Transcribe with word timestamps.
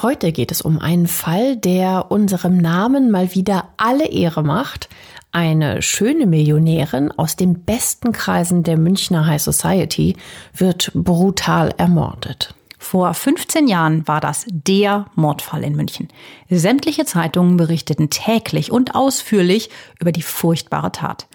Heute 0.00 0.30
geht 0.30 0.52
es 0.52 0.60
um 0.60 0.78
einen 0.78 1.08
Fall, 1.08 1.56
der 1.56 2.12
unserem 2.12 2.56
Namen 2.56 3.10
mal 3.10 3.34
wieder 3.34 3.70
alle 3.78 4.06
Ehre 4.06 4.44
macht. 4.44 4.88
Eine 5.32 5.82
schöne 5.82 6.26
Millionärin 6.26 7.10
aus 7.10 7.34
den 7.34 7.64
besten 7.64 8.12
Kreisen 8.12 8.62
der 8.62 8.76
Münchner 8.76 9.26
High 9.26 9.42
Society 9.42 10.14
wird 10.54 10.92
brutal 10.94 11.74
ermordet. 11.78 12.54
Vor 12.78 13.12
15 13.12 13.66
Jahren 13.66 14.06
war 14.06 14.20
das 14.20 14.46
der 14.48 15.06
Mordfall 15.16 15.64
in 15.64 15.74
München. 15.74 16.06
Sämtliche 16.48 17.04
Zeitungen 17.04 17.56
berichteten 17.56 18.08
täglich 18.08 18.70
und 18.70 18.94
ausführlich 18.94 19.68
über 19.98 20.12
die 20.12 20.22
furchtbare 20.22 20.92
Tat. 20.92 21.26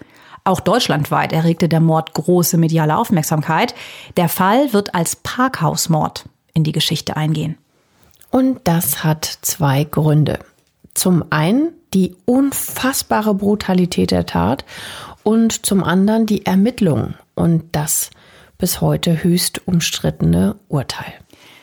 Auch 0.42 0.60
deutschlandweit 0.60 1.34
erregte 1.34 1.68
der 1.68 1.80
Mord 1.80 2.14
große 2.14 2.56
mediale 2.56 2.96
Aufmerksamkeit. 2.96 3.74
Der 4.16 4.30
Fall 4.30 4.72
wird 4.72 4.94
als 4.94 5.16
Parkhausmord 5.16 6.24
in 6.54 6.64
die 6.64 6.72
Geschichte 6.72 7.18
eingehen. 7.18 7.58
Und 8.34 8.62
das 8.64 9.04
hat 9.04 9.24
zwei 9.42 9.84
Gründe. 9.84 10.40
Zum 10.92 11.24
einen 11.30 11.68
die 11.92 12.16
unfassbare 12.24 13.32
Brutalität 13.32 14.10
der 14.10 14.26
Tat 14.26 14.64
und 15.22 15.64
zum 15.64 15.84
anderen 15.84 16.26
die 16.26 16.44
Ermittlungen 16.44 17.14
und 17.36 17.62
das 17.70 18.10
bis 18.58 18.80
heute 18.80 19.22
höchst 19.22 19.68
umstrittene 19.68 20.56
Urteil. 20.66 21.12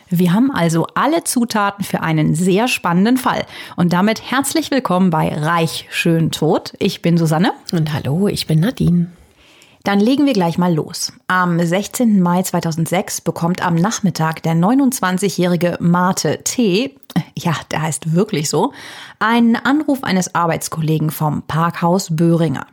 Wir 0.09 0.31
haben 0.31 0.50
also 0.50 0.88
alle 0.95 1.25
Zutaten 1.25 1.83
für 1.83 2.03
einen 2.03 2.36
sehr 2.36 2.69
spannenden 2.69 3.17
Fall. 3.17 3.45
Und 3.75 3.91
damit 3.91 4.31
herzlich 4.31 4.72
willkommen 4.72 5.09
bei 5.09 5.28
Reich 5.28 5.88
Schön 5.89 6.31
Tot. 6.31 6.72
Ich 6.80 7.02
bin 7.02 7.17
Susanne. 7.17 7.52
Und 7.73 7.91
hallo, 7.91 8.30
ich 8.30 8.47
bin 8.47 8.61
Nadine. 8.61 9.08
Dann 9.84 10.00
legen 10.00 10.26
wir 10.26 10.34
gleich 10.34 10.58
mal 10.58 10.74
los. 10.74 11.12
Am 11.28 11.60
16. 11.60 12.22
Mai 12.22 12.44
2006 12.44 13.22
bekommt 13.22 13.66
am 13.66 13.76
Nachmittag 13.76 14.44
der 14.44 14.54
29-jährige 14.54 15.78
Marte 15.80 16.40
T., 16.44 16.96
ja, 17.38 17.54
der 17.72 17.82
heißt 17.82 18.14
wirklich 18.14 18.50
so, 18.50 18.74
einen 19.20 19.56
Anruf 19.56 20.04
eines 20.04 20.36
Arbeitskollegen 20.36 21.09
vom 21.09 21.42
Parkhaus 21.44 22.16
Böhringer. 22.16 22.68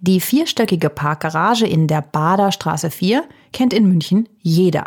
Die 0.00 0.20
vierstöckige 0.20 0.90
Parkgarage 0.90 1.66
in 1.66 1.86
der 1.86 2.02
Baderstraße 2.02 2.90
4 2.90 3.24
kennt 3.52 3.72
in 3.72 3.86
München 3.86 4.28
jeder. 4.40 4.86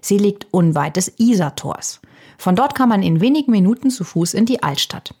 Sie 0.00 0.18
liegt 0.18 0.46
unweit 0.50 0.96
des 0.96 1.12
Isartors. 1.18 2.00
Von 2.38 2.56
dort 2.56 2.74
kann 2.74 2.88
man 2.88 3.02
in 3.02 3.20
wenigen 3.20 3.52
Minuten 3.52 3.90
zu 3.90 4.04
Fuß 4.04 4.34
in 4.34 4.46
die 4.46 4.62
Altstadt. 4.62 5.14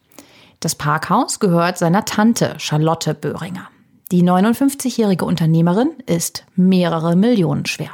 Das 0.60 0.74
Parkhaus 0.74 1.38
gehört 1.38 1.76
seiner 1.76 2.04
Tante 2.04 2.54
Charlotte 2.58 3.14
Böhringer. 3.14 3.71
Die 4.12 4.22
59-jährige 4.22 5.24
Unternehmerin 5.24 5.92
ist 6.04 6.44
mehrere 6.54 7.16
Millionen 7.16 7.64
schwer. 7.64 7.92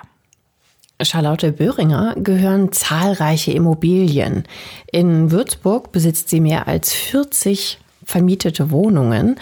Charlotte 1.00 1.52
Böhringer 1.52 2.16
gehören 2.16 2.72
zahlreiche 2.72 3.52
Immobilien. 3.52 4.42
In 4.90 5.30
Würzburg 5.30 5.92
besitzt 5.92 6.28
sie 6.28 6.40
mehr 6.40 6.66
als 6.66 6.92
40 6.92 7.78
vermietete 8.04 8.72
Wohnungen. 8.72 9.36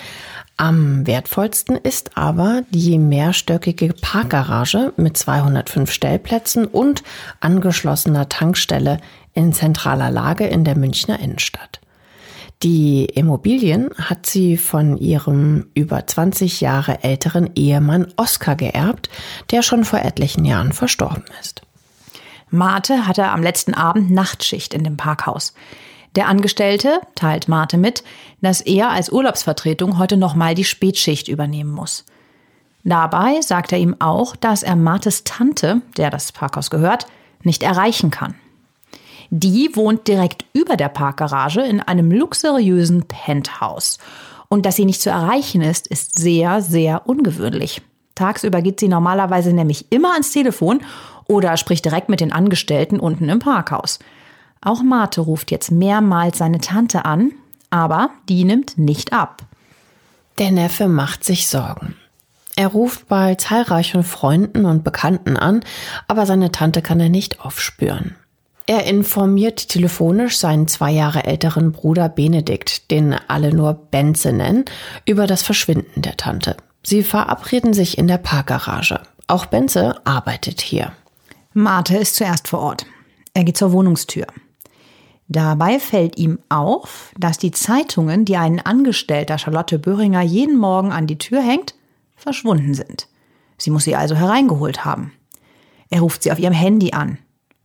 Am 0.59 1.07
wertvollsten 1.07 1.77
ist 1.77 2.19
aber 2.19 2.63
die 2.69 2.99
mehrstöckige 2.99 3.95
Parkgarage 3.95 4.93
mit 4.99 5.17
205 5.17 5.91
Stellplätzen 5.91 6.67
und 6.67 7.03
angeschlossener 7.41 8.29
Tankstelle 8.29 8.99
in 9.33 9.55
zentraler 9.55 10.11
Lage 10.11 10.47
in 10.47 10.65
der 10.65 10.77
Münchner 10.77 11.21
Innenstadt. 11.21 11.81
Die 12.63 13.05
Immobilien 13.05 13.91
hat 13.99 14.27
sie 14.27 14.57
von 14.57 14.97
ihrem 14.97 15.67
über 15.75 16.07
20 16.07 16.63
Jahre 16.63 17.05
älteren 17.05 17.51
Ehemann 17.55 18.09
Oskar 18.17 18.57
geerbt, 18.57 19.11
der 19.51 19.63
schon 19.63 19.85
vor 19.85 19.99
etlichen 19.99 20.45
Jahren 20.47 20.73
verstorben 20.73 21.25
ist. 21.41 21.63
Marte 22.51 23.07
hatte 23.07 23.29
am 23.29 23.43
letzten 23.43 23.75
Abend 23.75 24.11
Nachtschicht 24.11 24.73
in 24.73 24.85
dem 24.85 24.97
Parkhaus. 24.97 25.53
Der 26.15 26.29
Angestellte 26.29 27.01
teilt 27.15 27.47
Marte 27.47 27.77
mit, 27.77 28.03
dass 28.41 28.63
er 28.63 28.89
als 28.89 29.13
Urlaubsvertretung 29.13 29.99
heute 29.99 30.17
nochmal 30.17 30.55
die 30.55 30.65
Spätschicht 30.65 31.29
übernehmen 31.29 31.71
muss. 31.71 32.07
Dabei 32.85 33.41
sagt 33.43 33.73
er 33.73 33.79
ihm 33.79 33.97
auch, 33.99 34.35
dass 34.35 34.63
er 34.63 34.77
Martes 34.77 35.25
Tante, 35.25 35.83
der 35.99 36.09
das 36.09 36.33
Parkhaus 36.33 36.71
gehört, 36.71 37.07
nicht 37.43 37.63
erreichen 37.63 38.11
kann. 38.11 38.35
Die 39.31 39.71
wohnt 39.75 40.09
direkt 40.09 40.45
über 40.53 40.77
der 40.77 40.89
Parkgarage 40.89 41.63
in 41.63 41.81
einem 41.81 42.11
luxuriösen 42.11 43.05
Penthouse. 43.07 43.99
Und 44.49 44.65
dass 44.67 44.77
sie 44.77 44.85
nicht 44.85 45.01
zu 45.01 45.11
erreichen 45.11 45.63
ist, 45.63 45.87
ist 45.87 46.19
sehr, 46.19 46.63
sehr 46.63 47.09
ungewöhnlich. 47.09 47.83
Tagsüber 48.15 48.63
geht 48.63 48.81
sie 48.81 48.89
normalerweise 48.89 49.53
nämlich 49.53 49.87
immer 49.91 50.13
ans 50.13 50.33
Telefon 50.33 50.81
oder 51.27 51.57
spricht 51.57 51.85
direkt 51.85 52.09
mit 52.09 52.21
den 52.21 52.33
Angestellten 52.33 53.01
unten 53.01 53.29
im 53.29 53.41
Parkhaus. 53.41 53.99
Auch 54.61 54.83
Marte 54.83 55.21
ruft 55.21 55.51
jetzt 55.51 55.71
mehrmals 55.71 56.39
seine 56.39 56.59
Tante 56.59 57.05
an, 57.05 57.33
aber 57.71 58.11
die 58.29 58.45
nimmt 58.45 58.79
nicht 58.79 59.13
ab. 59.13 59.43
Der 60.39 60.51
Neffe 60.51 60.89
macht 60.89 61.25
sich 61.25 61.49
Sorgen. 61.49 61.97
Er 62.57 62.69
ruft 62.69 63.09
bei 63.09 63.35
zahlreichen 63.35 64.03
Freunden 64.03 64.65
und 64.65 64.83
Bekannten 64.83 65.37
an, 65.37 65.63
aber 66.09 66.25
seine 66.25 66.53
Tante 66.53 66.81
kann 66.81 67.01
er 67.01 67.11
nicht 67.11 67.41
aufspüren. 67.41 68.15
Er 68.69 68.85
informiert 68.85 69.69
telefonisch 69.69 70.39
seinen 70.39 70.67
zwei 70.67 70.91
Jahre 70.91 71.25
älteren 71.25 71.71
Bruder 71.71 72.09
Benedikt, 72.09 72.91
den 72.91 73.15
alle 73.29 73.55
nur 73.55 73.75
Benze 73.75 74.33
nennen, 74.33 74.65
über 75.05 75.29
das 75.29 75.45
Verschwinden 75.45 76.03
der 76.03 76.17
Tante. 76.17 76.57
Sie 76.83 77.05
verabreden 77.05 77.75
sich 77.75 77.97
in 77.97 78.09
der 78.09 78.19
Parkgarage. 78.19 79.01
Auch 79.29 79.47
Benze 79.47 80.05
arbeitet 80.05 80.61
hier. 80.61 80.93
Marte 81.53 81.97
ist 81.97 82.17
zuerst 82.17 82.49
vor 82.49 82.59
Ort. 82.59 82.87
Er 83.35 83.45
geht 83.45 83.57
zur 83.57 83.73
Wohnungstür. 83.73 84.27
Dabei 85.29 85.79
fällt 85.79 86.19
ihm 86.19 86.39
auf, 86.49 87.13
dass 87.19 87.39
die 87.39 87.51
Zeitungen, 87.51 88.25
die 88.25 88.37
ein 88.37 88.61
Angestellter 88.61 89.39
Charlotte 89.39 89.79
Böhringer 89.79 90.23
jeden 90.23 90.57
Morgen 90.57 90.93
an 90.93 91.07
die 91.07 91.19
Tür 91.19 91.41
hängt, 91.41 91.75
verschwunden 92.17 92.75
sind. 92.75 93.09
Sie 93.59 93.71
muss 93.71 93.85
sie 93.85 93.97
also 93.97 94.15
hereingeholt 94.15 94.85
haben. 94.85 95.13
Er 95.89 96.01
ruft 96.01 96.23
sie 96.23 96.33
auf 96.33 96.39
ihrem 96.39 96.53
Handy 96.53 96.93
an. 96.93 97.19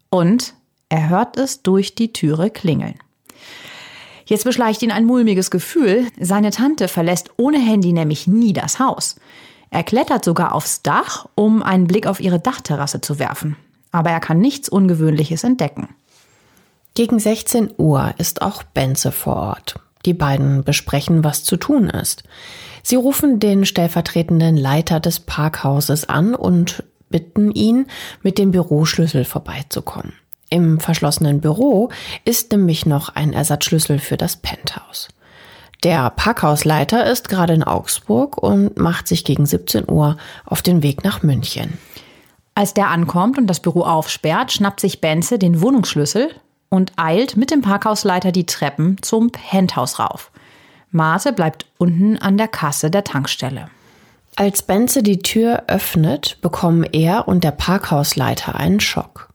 Und 0.09 0.55
er 0.91 1.07
hört 1.07 1.37
es 1.37 1.63
durch 1.63 1.95
die 1.95 2.11
Türe 2.11 2.49
klingeln. 2.49 2.95
Jetzt 4.25 4.43
beschleicht 4.43 4.83
ihn 4.83 4.91
ein 4.91 5.05
mulmiges 5.05 5.49
Gefühl. 5.49 6.07
Seine 6.19 6.51
Tante 6.51 6.89
verlässt 6.89 7.31
ohne 7.37 7.59
Handy 7.59 7.93
nämlich 7.93 8.27
nie 8.27 8.51
das 8.51 8.77
Haus. 8.77 9.15
Er 9.69 9.83
klettert 9.83 10.25
sogar 10.25 10.53
aufs 10.53 10.81
Dach, 10.81 11.27
um 11.33 11.63
einen 11.63 11.87
Blick 11.87 12.07
auf 12.07 12.19
ihre 12.19 12.39
Dachterrasse 12.39 12.99
zu 12.99 13.19
werfen. 13.19 13.55
Aber 13.93 14.09
er 14.09 14.19
kann 14.19 14.39
nichts 14.39 14.67
Ungewöhnliches 14.67 15.45
entdecken. 15.45 15.87
Gegen 16.93 17.19
16 17.19 17.73
Uhr 17.77 18.13
ist 18.17 18.41
auch 18.41 18.63
Benze 18.63 19.13
vor 19.13 19.37
Ort. 19.37 19.79
Die 20.05 20.13
beiden 20.13 20.65
besprechen, 20.65 21.23
was 21.23 21.45
zu 21.45 21.55
tun 21.55 21.89
ist. 21.89 22.23
Sie 22.83 22.97
rufen 22.97 23.39
den 23.39 23.65
stellvertretenden 23.65 24.57
Leiter 24.57 24.99
des 24.99 25.21
Parkhauses 25.21 26.09
an 26.09 26.35
und 26.35 26.83
bitten 27.09 27.51
ihn, 27.51 27.87
mit 28.23 28.37
dem 28.37 28.51
Büroschlüssel 28.51 29.23
vorbeizukommen. 29.23 30.13
Im 30.53 30.81
verschlossenen 30.81 31.39
Büro 31.39 31.89
ist 32.25 32.51
nämlich 32.51 32.85
noch 32.85 33.15
ein 33.15 33.31
Ersatzschlüssel 33.31 33.99
für 33.99 34.17
das 34.17 34.35
Penthouse. 34.35 35.07
Der 35.83 36.09
Parkhausleiter 36.09 37.09
ist 37.09 37.29
gerade 37.29 37.53
in 37.53 37.63
Augsburg 37.63 38.37
und 38.37 38.77
macht 38.77 39.07
sich 39.07 39.23
gegen 39.23 39.45
17 39.45 39.89
Uhr 39.89 40.17
auf 40.45 40.61
den 40.61 40.83
Weg 40.83 41.05
nach 41.05 41.23
München. 41.23 41.79
Als 42.53 42.73
der 42.73 42.89
ankommt 42.89 43.37
und 43.37 43.47
das 43.47 43.61
Büro 43.61 43.83
aufsperrt, 43.83 44.51
schnappt 44.51 44.81
sich 44.81 44.99
Benze 44.99 45.39
den 45.39 45.61
Wohnungsschlüssel 45.61 46.35
und 46.67 46.91
eilt 46.97 47.37
mit 47.37 47.49
dem 47.49 47.61
Parkhausleiter 47.61 48.33
die 48.33 48.45
Treppen 48.45 49.01
zum 49.01 49.31
Penthouse 49.31 49.99
rauf. 49.99 50.31
Marte 50.91 51.31
bleibt 51.31 51.65
unten 51.77 52.17
an 52.17 52.37
der 52.37 52.49
Kasse 52.49 52.91
der 52.91 53.05
Tankstelle. 53.05 53.69
Als 54.35 54.63
Benze 54.63 55.01
die 55.01 55.19
Tür 55.19 55.63
öffnet, 55.67 56.37
bekommen 56.41 56.83
er 56.83 57.29
und 57.29 57.45
der 57.45 57.51
Parkhausleiter 57.51 58.55
einen 58.55 58.81
Schock. 58.81 59.30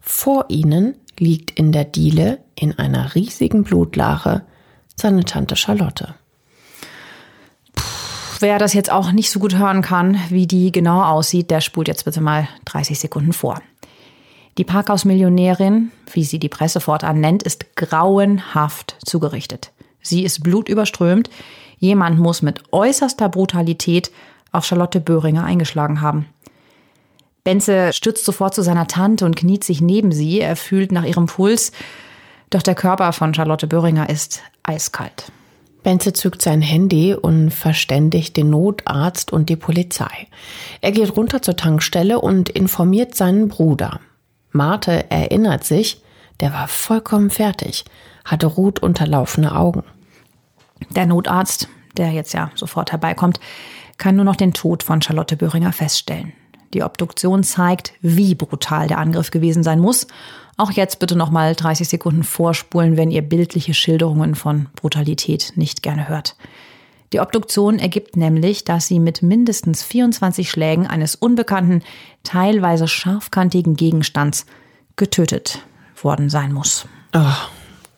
Vor 0.00 0.46
ihnen 0.48 0.96
liegt 1.18 1.50
in 1.50 1.72
der 1.72 1.84
Diele 1.84 2.38
in 2.54 2.78
einer 2.78 3.14
riesigen 3.14 3.64
Blutlache 3.64 4.42
seine 4.96 5.24
Tante 5.24 5.56
Charlotte. 5.56 6.14
Puh, 7.74 7.82
wer 8.40 8.58
das 8.58 8.72
jetzt 8.72 8.90
auch 8.90 9.12
nicht 9.12 9.30
so 9.30 9.38
gut 9.38 9.56
hören 9.56 9.82
kann, 9.82 10.18
wie 10.30 10.46
die 10.46 10.72
genau 10.72 11.02
aussieht, 11.02 11.50
der 11.50 11.60
spult 11.60 11.88
jetzt 11.88 12.04
bitte 12.04 12.20
mal 12.20 12.48
30 12.64 12.98
Sekunden 12.98 13.32
vor. 13.32 13.60
Die 14.58 14.64
Parkhausmillionärin, 14.64 15.90
wie 16.12 16.24
sie 16.24 16.38
die 16.38 16.48
Presse 16.48 16.80
fortan 16.80 17.20
nennt, 17.20 17.42
ist 17.42 17.76
grauenhaft 17.76 18.96
zugerichtet. 19.04 19.72
Sie 20.02 20.24
ist 20.24 20.42
blutüberströmt. 20.42 21.30
Jemand 21.78 22.18
muss 22.18 22.42
mit 22.42 22.62
äußerster 22.72 23.28
Brutalität 23.28 24.10
auf 24.52 24.66
Charlotte 24.66 25.00
Böhringer 25.00 25.44
eingeschlagen 25.44 26.00
haben. 26.00 26.26
Benze 27.44 27.92
stürzt 27.92 28.24
sofort 28.24 28.54
zu 28.54 28.62
seiner 28.62 28.86
Tante 28.86 29.24
und 29.24 29.36
kniet 29.36 29.64
sich 29.64 29.80
neben 29.80 30.12
sie. 30.12 30.40
Er 30.40 30.56
fühlt 30.56 30.92
nach 30.92 31.04
ihrem 31.04 31.26
Puls. 31.26 31.72
Doch 32.50 32.62
der 32.62 32.74
Körper 32.74 33.12
von 33.12 33.32
Charlotte 33.32 33.66
Böhringer 33.66 34.10
ist 34.10 34.42
eiskalt. 34.62 35.32
Benze 35.82 36.12
zückt 36.12 36.42
sein 36.42 36.60
Handy 36.60 37.14
und 37.14 37.50
verständigt 37.50 38.36
den 38.36 38.50
Notarzt 38.50 39.32
und 39.32 39.48
die 39.48 39.56
Polizei. 39.56 40.28
Er 40.80 40.92
geht 40.92 41.16
runter 41.16 41.40
zur 41.40 41.56
Tankstelle 41.56 42.20
und 42.20 42.50
informiert 42.50 43.14
seinen 43.14 43.48
Bruder. 43.48 44.00
Marte 44.52 45.10
erinnert 45.10 45.64
sich, 45.64 46.02
der 46.40 46.52
war 46.52 46.68
vollkommen 46.68 47.30
fertig, 47.30 47.84
hatte 48.24 48.46
rot 48.46 48.80
unterlaufene 48.80 49.56
Augen. 49.56 49.84
Der 50.90 51.06
Notarzt, 51.06 51.68
der 51.96 52.10
jetzt 52.10 52.34
ja 52.34 52.50
sofort 52.54 52.92
herbeikommt, 52.92 53.40
kann 53.96 54.16
nur 54.16 54.24
noch 54.24 54.36
den 54.36 54.52
Tod 54.52 54.82
von 54.82 55.00
Charlotte 55.02 55.36
Böhringer 55.36 55.72
feststellen. 55.72 56.32
Die 56.74 56.82
Obduktion 56.82 57.42
zeigt, 57.42 57.92
wie 58.00 58.34
brutal 58.34 58.86
der 58.86 58.98
Angriff 58.98 59.30
gewesen 59.30 59.62
sein 59.62 59.80
muss. 59.80 60.06
Auch 60.56 60.70
jetzt 60.70 60.98
bitte 60.98 61.16
noch 61.16 61.30
mal 61.30 61.54
30 61.54 61.88
Sekunden 61.88 62.22
vorspulen, 62.22 62.96
wenn 62.96 63.10
ihr 63.10 63.22
bildliche 63.22 63.74
Schilderungen 63.74 64.34
von 64.34 64.66
Brutalität 64.76 65.52
nicht 65.56 65.82
gerne 65.82 66.08
hört. 66.08 66.36
Die 67.12 67.20
Obduktion 67.20 67.80
ergibt 67.80 68.16
nämlich, 68.16 68.64
dass 68.64 68.86
sie 68.86 69.00
mit 69.00 69.22
mindestens 69.22 69.82
24 69.82 70.48
Schlägen 70.48 70.86
eines 70.86 71.16
unbekannten, 71.16 71.82
teilweise 72.22 72.86
scharfkantigen 72.86 73.74
Gegenstands 73.74 74.46
getötet 74.94 75.64
worden 76.00 76.30
sein 76.30 76.52
muss. 76.52 76.86
Oh, 77.12 77.34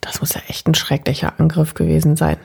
das 0.01 0.21
muss 0.21 0.33
ja 0.33 0.41
echt 0.49 0.67
ein 0.67 0.75
schrecklicher 0.75 1.39
Angriff 1.39 1.75
gewesen 1.75 2.17
sein. 2.17 2.39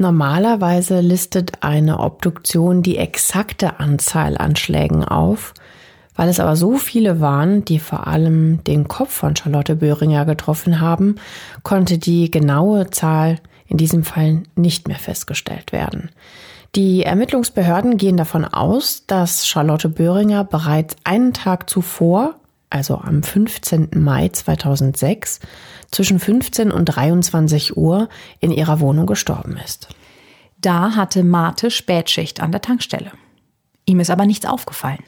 Normalerweise 0.00 1.00
listet 1.00 1.62
eine 1.62 2.00
Obduktion 2.00 2.82
die 2.82 2.96
exakte 2.96 3.80
Anzahl 3.80 4.38
an 4.38 4.56
Schlägen 4.56 5.04
auf. 5.04 5.52
Weil 6.16 6.30
es 6.30 6.40
aber 6.40 6.56
so 6.56 6.78
viele 6.78 7.20
waren, 7.20 7.66
die 7.66 7.78
vor 7.78 8.06
allem 8.06 8.64
den 8.64 8.88
Kopf 8.88 9.12
von 9.12 9.36
Charlotte 9.36 9.76
Böhringer 9.76 10.24
getroffen 10.24 10.80
haben, 10.80 11.16
konnte 11.64 11.98
die 11.98 12.30
genaue 12.30 12.88
Zahl 12.88 13.40
in 13.66 13.76
diesem 13.76 14.02
Fall 14.02 14.42
nicht 14.56 14.88
mehr 14.88 14.98
festgestellt 14.98 15.70
werden. 15.70 16.08
Die 16.74 17.02
Ermittlungsbehörden 17.02 17.98
gehen 17.98 18.16
davon 18.16 18.46
aus, 18.46 19.04
dass 19.06 19.46
Charlotte 19.46 19.90
Böhringer 19.90 20.44
bereits 20.44 20.96
einen 21.04 21.34
Tag 21.34 21.68
zuvor, 21.68 22.36
also 22.70 22.96
am 22.96 23.22
15. 23.22 23.90
Mai 23.96 24.28
2006, 24.28 25.40
zwischen 25.90 26.18
15 26.18 26.70
und 26.70 26.86
23 26.86 27.76
Uhr 27.76 28.08
in 28.38 28.52
ihrer 28.52 28.80
Wohnung 28.80 29.06
gestorben 29.06 29.58
ist. 29.64 29.88
Da 30.60 30.94
hatte 30.94 31.24
Marte 31.24 31.70
Spätschicht 31.70 32.40
an 32.40 32.52
der 32.52 32.60
Tankstelle. 32.62 33.12
Ihm 33.86 34.00
ist 34.00 34.10
aber 34.10 34.26
nichts 34.26 34.46
aufgefallen. 34.46 35.02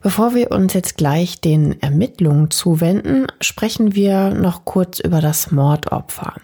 Bevor 0.00 0.34
wir 0.34 0.50
uns 0.50 0.74
jetzt 0.74 0.96
gleich 0.96 1.40
den 1.40 1.80
Ermittlungen 1.80 2.50
zuwenden, 2.50 3.26
sprechen 3.40 3.94
wir 3.94 4.30
noch 4.30 4.64
kurz 4.64 5.00
über 5.00 5.20
das 5.20 5.50
Mordopfer. 5.50 6.34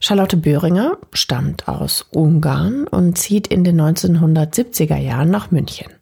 Charlotte 0.00 0.36
Böhringer 0.36 0.96
stammt 1.12 1.68
aus 1.68 2.06
Ungarn 2.10 2.88
und 2.88 3.16
zieht 3.18 3.46
in 3.46 3.62
den 3.62 3.80
1970er 3.80 4.96
Jahren 4.96 5.30
nach 5.30 5.50
München. 5.50 5.92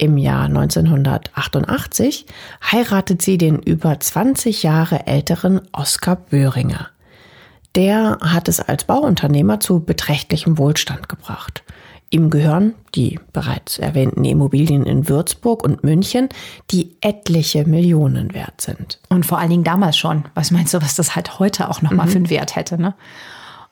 Im 0.00 0.16
Jahr 0.16 0.44
1988 0.44 2.24
heiratet 2.70 3.20
sie 3.20 3.36
den 3.36 3.58
über 3.58 3.98
20 3.98 4.62
Jahre 4.62 5.08
älteren 5.08 5.60
Oskar 5.72 6.14
Böhringer. 6.14 6.88
Der 7.74 8.18
hat 8.20 8.46
es 8.46 8.60
als 8.60 8.84
Bauunternehmer 8.84 9.58
zu 9.58 9.80
beträchtlichem 9.80 10.56
Wohlstand 10.56 11.08
gebracht. 11.08 11.64
Ihm 12.10 12.30
gehören 12.30 12.74
die 12.94 13.18
bereits 13.32 13.80
erwähnten 13.80 14.24
Immobilien 14.24 14.86
in 14.86 15.08
Würzburg 15.08 15.64
und 15.64 15.82
München, 15.82 16.28
die 16.70 16.96
etliche 17.00 17.66
Millionen 17.66 18.32
wert 18.34 18.60
sind. 18.60 19.00
Und 19.08 19.26
vor 19.26 19.40
allen 19.40 19.50
Dingen 19.50 19.64
damals 19.64 19.98
schon. 19.98 20.26
Was 20.34 20.52
meinst 20.52 20.72
du, 20.72 20.80
was 20.80 20.94
das 20.94 21.16
halt 21.16 21.40
heute 21.40 21.68
auch 21.68 21.82
nochmal 21.82 22.06
mhm. 22.06 22.10
für 22.10 22.16
einen 22.18 22.30
Wert 22.30 22.54
hätte? 22.54 22.80
Ne? 22.80 22.94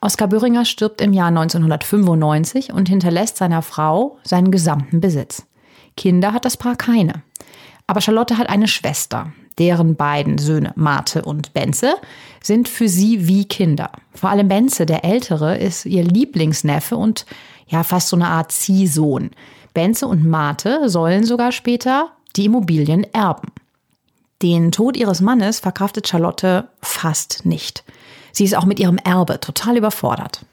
Oskar 0.01 0.27
Böhringer 0.27 0.65
stirbt 0.65 1.01
im 1.01 1.13
Jahr 1.13 1.29
1995 1.29 2.73
und 2.73 2.89
hinterlässt 2.89 3.37
seiner 3.37 3.63
Frau 3.63 4.19
seinen 4.25 4.51
gesamten 4.51 5.01
Besitz. 5.01 5.47
Kinder 5.97 6.33
hat 6.33 6.45
das 6.45 6.57
Paar 6.57 6.77
keine. 6.77 7.23
Aber 7.87 8.01
Charlotte 8.01 8.39
hat 8.39 8.49
eine 8.49 8.69
Schwester. 8.69 9.33
Deren 9.59 9.97
beiden 9.97 10.37
Söhne, 10.37 10.73
Marte 10.77 11.23
und 11.23 11.55
Benze, 11.55 11.95
sind 12.43 12.69
für 12.69 12.89
sie 12.89 13.27
wie 13.27 13.47
Kinder. 13.47 13.91
Vor 14.13 14.29
allem 14.29 14.49
Benze, 14.49 14.85
der 14.85 15.05
Ältere, 15.05 15.57
ist 15.57 15.87
ihr 15.87 16.05
Lieblingsneffe 16.05 16.97
und 16.97 17.25
ja, 17.67 17.83
fast 17.83 18.09
so 18.09 18.17
eine 18.17 18.29
Art 18.29 18.53
Ziehsohn. 18.53 19.31
Benze 19.73 20.07
und 20.07 20.27
Marte 20.27 20.89
sollen 20.89 21.25
sogar 21.25 21.53
später 21.53 22.11
die 22.37 22.45
Immobilien 22.47 23.05
erben. 23.15 23.49
Den 24.43 24.73
Tod 24.73 24.97
ihres 24.97 25.23
Mannes 25.23 25.61
verkraftet 25.61 26.07
Charlotte 26.07 26.69
fast 26.83 27.47
nicht. 27.47 27.85
Sie 28.33 28.45
ist 28.45 28.55
auch 28.55 28.67
mit 28.67 28.79
ihrem 28.79 28.99
Erbe 28.99 29.41
total 29.41 29.79
überfordert. 29.79 30.45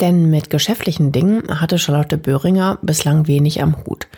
Denn 0.00 0.30
mit 0.30 0.48
geschäftlichen 0.48 1.12
Dingen 1.12 1.60
hatte 1.60 1.78
Charlotte 1.78 2.16
Böhringer 2.16 2.78
bislang 2.82 3.26
wenig 3.26 3.62
am 3.62 3.76
Hut. 3.84 4.08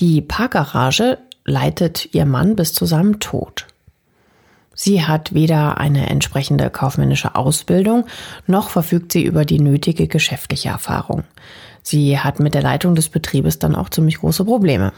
Die 0.00 0.22
Parkgarage 0.22 1.18
leitet 1.44 2.14
ihr 2.14 2.24
Mann 2.24 2.56
bis 2.56 2.72
zu 2.72 2.86
seinem 2.86 3.20
Tod. 3.20 3.66
Sie 4.74 5.04
hat 5.04 5.34
weder 5.34 5.78
eine 5.78 6.08
entsprechende 6.08 6.70
kaufmännische 6.70 7.34
Ausbildung, 7.34 8.06
noch 8.46 8.70
verfügt 8.70 9.12
sie 9.12 9.24
über 9.24 9.44
die 9.44 9.58
nötige 9.58 10.06
geschäftliche 10.06 10.68
Erfahrung. 10.68 11.24
Sie 11.82 12.18
hat 12.18 12.38
mit 12.38 12.54
der 12.54 12.62
Leitung 12.62 12.94
des 12.94 13.08
Betriebes 13.08 13.58
dann 13.58 13.74
auch 13.74 13.88
ziemlich 13.88 14.18
große 14.18 14.44
Probleme. 14.44 14.92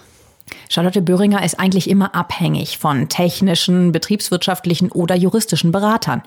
Charlotte 0.68 1.00
Böhringer 1.00 1.42
ist 1.44 1.58
eigentlich 1.58 1.88
immer 1.88 2.14
abhängig 2.14 2.78
von 2.78 3.08
technischen, 3.08 3.90
betriebswirtschaftlichen 3.92 4.90
oder 4.92 5.16
juristischen 5.16 5.72
Beratern. 5.72 6.22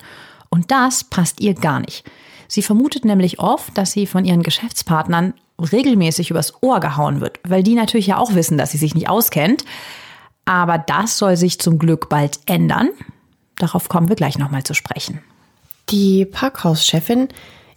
Und 0.48 0.70
das 0.70 1.04
passt 1.04 1.40
ihr 1.40 1.54
gar 1.54 1.80
nicht. 1.80 2.04
Sie 2.48 2.62
vermutet 2.62 3.04
nämlich 3.04 3.38
oft, 3.38 3.76
dass 3.76 3.92
sie 3.92 4.06
von 4.06 4.24
ihren 4.24 4.42
Geschäftspartnern 4.42 5.34
regelmäßig 5.58 6.30
übers 6.30 6.62
Ohr 6.62 6.80
gehauen 6.80 7.20
wird, 7.20 7.38
weil 7.44 7.62
die 7.62 7.74
natürlich 7.74 8.08
ja 8.08 8.18
auch 8.18 8.34
wissen, 8.34 8.58
dass 8.58 8.72
sie 8.72 8.78
sich 8.78 8.94
nicht 8.94 9.08
auskennt. 9.08 9.64
Aber 10.44 10.78
das 10.78 11.18
soll 11.18 11.36
sich 11.36 11.58
zum 11.58 11.78
Glück 11.78 12.08
bald 12.08 12.40
ändern. 12.46 12.90
Darauf 13.56 13.88
kommen 13.88 14.08
wir 14.08 14.16
gleich 14.16 14.38
nochmal 14.38 14.64
zu 14.64 14.74
sprechen. 14.74 15.20
Die 15.90 16.24
Parkhauschefin 16.24 17.28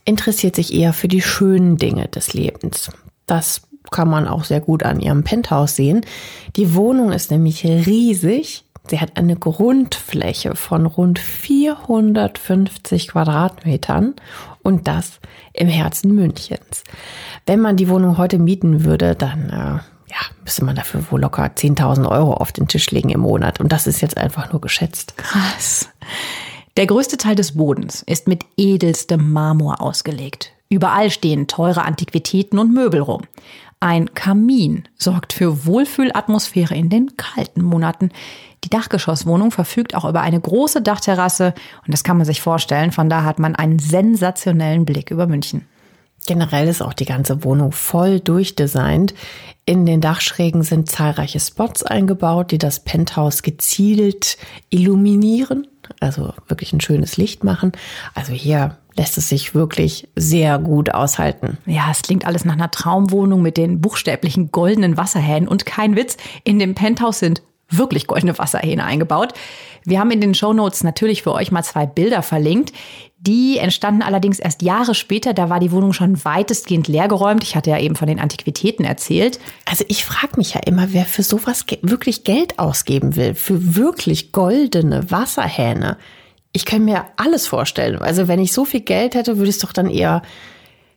interessiert 0.05 0.55
sich 0.55 0.73
eher 0.73 0.93
für 0.93 1.07
die 1.07 1.21
schönen 1.21 1.77
Dinge 1.77 2.07
des 2.07 2.33
Lebens. 2.33 2.89
Das 3.25 3.61
kann 3.91 4.09
man 4.09 4.27
auch 4.27 4.43
sehr 4.43 4.61
gut 4.61 4.83
an 4.83 4.99
ihrem 4.99 5.23
Penthouse 5.23 5.75
sehen. 5.75 6.05
Die 6.55 6.73
Wohnung 6.73 7.11
ist 7.11 7.31
nämlich 7.31 7.63
riesig. 7.65 8.63
Sie 8.89 8.99
hat 8.99 9.17
eine 9.17 9.35
Grundfläche 9.35 10.55
von 10.55 10.85
rund 10.85 11.19
450 11.19 13.09
Quadratmetern 13.09 14.15
und 14.63 14.87
das 14.87 15.19
im 15.53 15.67
Herzen 15.67 16.15
Münchens. 16.15 16.83
Wenn 17.45 17.59
man 17.59 17.77
die 17.77 17.89
Wohnung 17.89 18.17
heute 18.17 18.39
mieten 18.39 18.83
würde, 18.83 19.15
dann 19.15 19.49
äh, 19.49 19.79
ja, 20.09 20.19
müsste 20.43 20.63
man 20.63 20.75
dafür 20.75 21.03
wohl 21.11 21.21
locker 21.21 21.45
10.000 21.45 22.09
Euro 22.09 22.33
auf 22.33 22.51
den 22.51 22.67
Tisch 22.67 22.89
legen 22.91 23.09
im 23.09 23.21
Monat. 23.21 23.59
Und 23.59 23.71
das 23.71 23.87
ist 23.87 24.01
jetzt 24.01 24.17
einfach 24.17 24.51
nur 24.51 24.61
geschätzt. 24.61 25.17
Krass. 25.17 25.89
Der 26.77 26.85
größte 26.85 27.17
Teil 27.17 27.35
des 27.35 27.55
Bodens 27.55 28.03
ist 28.03 28.27
mit 28.27 28.45
edelstem 28.55 29.31
Marmor 29.31 29.81
ausgelegt. 29.81 30.53
Überall 30.69 31.09
stehen 31.09 31.47
teure 31.47 31.83
Antiquitäten 31.83 32.59
und 32.59 32.73
Möbel 32.73 33.01
rum. 33.01 33.23
Ein 33.79 34.13
Kamin 34.15 34.87
sorgt 34.97 35.33
für 35.33 35.65
Wohlfühlatmosphäre 35.65 36.75
in 36.75 36.89
den 36.89 37.15
kalten 37.15 37.61
Monaten. 37.61 38.09
Die 38.63 38.69
Dachgeschosswohnung 38.69 39.51
verfügt 39.51 39.93
auch 39.93 40.05
über 40.05 40.21
eine 40.21 40.41
große 40.41 40.81
Dachterrasse 40.81 41.53
und 41.85 41.93
das 41.93 42.03
kann 42.03 42.17
man 42.17 42.25
sich 42.25 42.41
vorstellen. 42.41 42.91
Von 42.91 43.07
da 43.07 43.23
hat 43.23 43.37
man 43.37 43.55
einen 43.55 43.77
sensationellen 43.77 44.83
Blick 44.83 45.11
über 45.11 45.27
München. 45.27 45.67
Generell 46.25 46.67
ist 46.67 46.81
auch 46.81 46.93
die 46.93 47.05
ganze 47.05 47.43
Wohnung 47.43 47.71
voll 47.71 48.19
durchdesignt. 48.19 49.13
In 49.65 49.85
den 49.85 50.01
Dachschrägen 50.01 50.63
sind 50.63 50.89
zahlreiche 50.89 51.39
Spots 51.39 51.83
eingebaut, 51.83 52.51
die 52.51 52.57
das 52.57 52.81
Penthouse 52.81 53.43
gezielt 53.43 54.37
illuminieren, 54.69 55.67
also 55.99 56.33
wirklich 56.47 56.73
ein 56.73 56.81
schönes 56.81 57.15
Licht 57.15 57.43
machen. 57.43 57.71
Also 58.13 58.33
hier 58.33 58.77
lässt 58.97 59.17
es 59.17 59.29
sich 59.29 59.53
wirklich 59.53 60.07
sehr 60.15 60.57
gut 60.57 60.93
aushalten. 60.93 61.57
Ja, 61.65 61.87
es 61.91 62.01
klingt 62.01 62.25
alles 62.25 62.45
nach 62.45 62.53
einer 62.53 62.71
Traumwohnung 62.71 63.41
mit 63.41 63.57
den 63.57 63.79
buchstäblichen 63.79 64.51
goldenen 64.51 64.97
Wasserhähnen 64.97 65.47
und 65.47 65.65
kein 65.65 65.95
Witz, 65.95 66.17
in 66.43 66.59
dem 66.59 66.75
Penthouse 66.75 67.19
sind 67.19 67.41
wirklich 67.69 68.07
goldene 68.07 68.37
Wasserhähne 68.37 68.83
eingebaut. 68.83 69.33
Wir 69.83 69.99
haben 69.99 70.11
in 70.11 70.21
den 70.21 70.33
Shownotes 70.33 70.83
natürlich 70.83 71.23
für 71.23 71.33
euch 71.33 71.51
mal 71.51 71.63
zwei 71.63 71.85
Bilder 71.85 72.21
verlinkt. 72.21 72.73
Die 73.19 73.57
entstanden 73.57 74.01
allerdings 74.01 74.39
erst 74.39 74.61
Jahre 74.61 74.93
später. 74.95 75.33
Da 75.33 75.49
war 75.49 75.59
die 75.59 75.71
Wohnung 75.71 75.93
schon 75.93 76.23
weitestgehend 76.23 76.87
leergeräumt. 76.87 77.43
Ich 77.43 77.55
hatte 77.55 77.69
ja 77.69 77.79
eben 77.79 77.95
von 77.95 78.07
den 78.07 78.19
Antiquitäten 78.19 78.85
erzählt. 78.85 79.39
Also 79.65 79.85
ich 79.87 80.05
frage 80.05 80.37
mich 80.37 80.53
ja 80.53 80.61
immer, 80.65 80.93
wer 80.93 81.05
für 81.05 81.23
sowas 81.23 81.65
wirklich 81.81 82.23
Geld 82.23 82.59
ausgeben 82.59 83.15
will. 83.15 83.33
Für 83.33 83.75
wirklich 83.75 84.31
goldene 84.31 85.09
Wasserhähne. 85.09 85.97
Ich 86.57 86.65
kann 86.65 86.83
mir 86.83 87.05
alles 87.17 87.45
vorstellen. 87.45 88.01
Also 88.01 88.27
wenn 88.27 88.39
ich 88.39 88.51
so 88.51 88.65
viel 88.65 88.79
Geld 88.79 89.13
hätte, 89.13 89.37
würde 89.37 89.47
ich 89.47 89.57
es 89.57 89.61
doch 89.61 89.73
dann 89.73 89.91
eher 89.91 90.23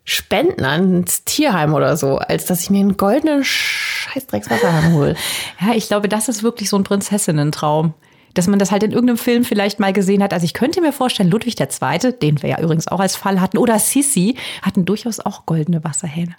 spenden 0.04 0.64
ans 0.64 1.24
Tierheim 1.24 1.74
oder 1.74 1.98
so, 1.98 2.16
als 2.16 2.46
dass 2.46 2.62
ich 2.62 2.70
mir 2.70 2.80
einen 2.80 2.96
goldenen 2.96 3.44
Scheißdreckswasserhahn 3.44 4.94
hole. 4.94 5.16
Ja, 5.60 5.74
ich 5.74 5.86
glaube, 5.88 6.08
das 6.08 6.30
ist 6.30 6.42
wirklich 6.42 6.70
so 6.70 6.78
ein 6.78 6.84
Prinzessinnen-Traum 6.84 7.92
dass 8.32 8.46
man 8.46 8.60
das 8.60 8.70
halt 8.70 8.84
in 8.84 8.92
irgendeinem 8.92 9.18
Film 9.18 9.44
vielleicht 9.44 9.80
mal 9.80 9.92
gesehen 9.92 10.22
hat. 10.22 10.32
Also 10.32 10.44
ich 10.44 10.54
könnte 10.54 10.80
mir 10.80 10.92
vorstellen, 10.92 11.28
Ludwig 11.28 11.58
II., 11.58 12.12
den 12.12 12.40
wir 12.40 12.50
ja 12.50 12.60
übrigens 12.60 12.86
auch 12.86 13.00
als 13.00 13.16
Fall 13.16 13.40
hatten, 13.40 13.58
oder 13.58 13.76
Sissi 13.80 14.36
hatten 14.62 14.84
durchaus 14.84 15.18
auch 15.18 15.46
goldene 15.46 15.82
Wasserhähne. 15.82 16.36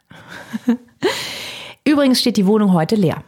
übrigens 1.84 2.22
steht 2.22 2.38
die 2.38 2.48
Wohnung 2.48 2.72
heute 2.72 2.96
leer. 2.96 3.26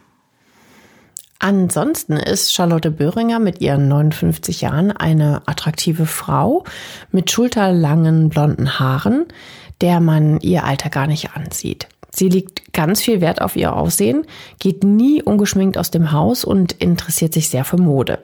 Ansonsten 1.44 2.14
ist 2.14 2.54
Charlotte 2.54 2.90
Böhringer 2.90 3.38
mit 3.38 3.60
ihren 3.60 3.86
59 3.86 4.62
Jahren 4.62 4.92
eine 4.92 5.42
attraktive 5.44 6.06
Frau 6.06 6.64
mit 7.12 7.30
schulterlangen 7.30 8.30
blonden 8.30 8.78
Haaren, 8.78 9.26
der 9.82 10.00
man 10.00 10.40
ihr 10.40 10.64
Alter 10.64 10.88
gar 10.88 11.06
nicht 11.06 11.36
ansieht. 11.36 11.86
Sie 12.08 12.30
legt 12.30 12.72
ganz 12.72 13.02
viel 13.02 13.20
Wert 13.20 13.42
auf 13.42 13.56
ihr 13.56 13.76
Aussehen, 13.76 14.24
geht 14.58 14.84
nie 14.84 15.22
ungeschminkt 15.22 15.76
aus 15.76 15.90
dem 15.90 16.12
Haus 16.12 16.46
und 16.46 16.72
interessiert 16.72 17.34
sich 17.34 17.50
sehr 17.50 17.66
für 17.66 17.76
Mode. 17.76 18.20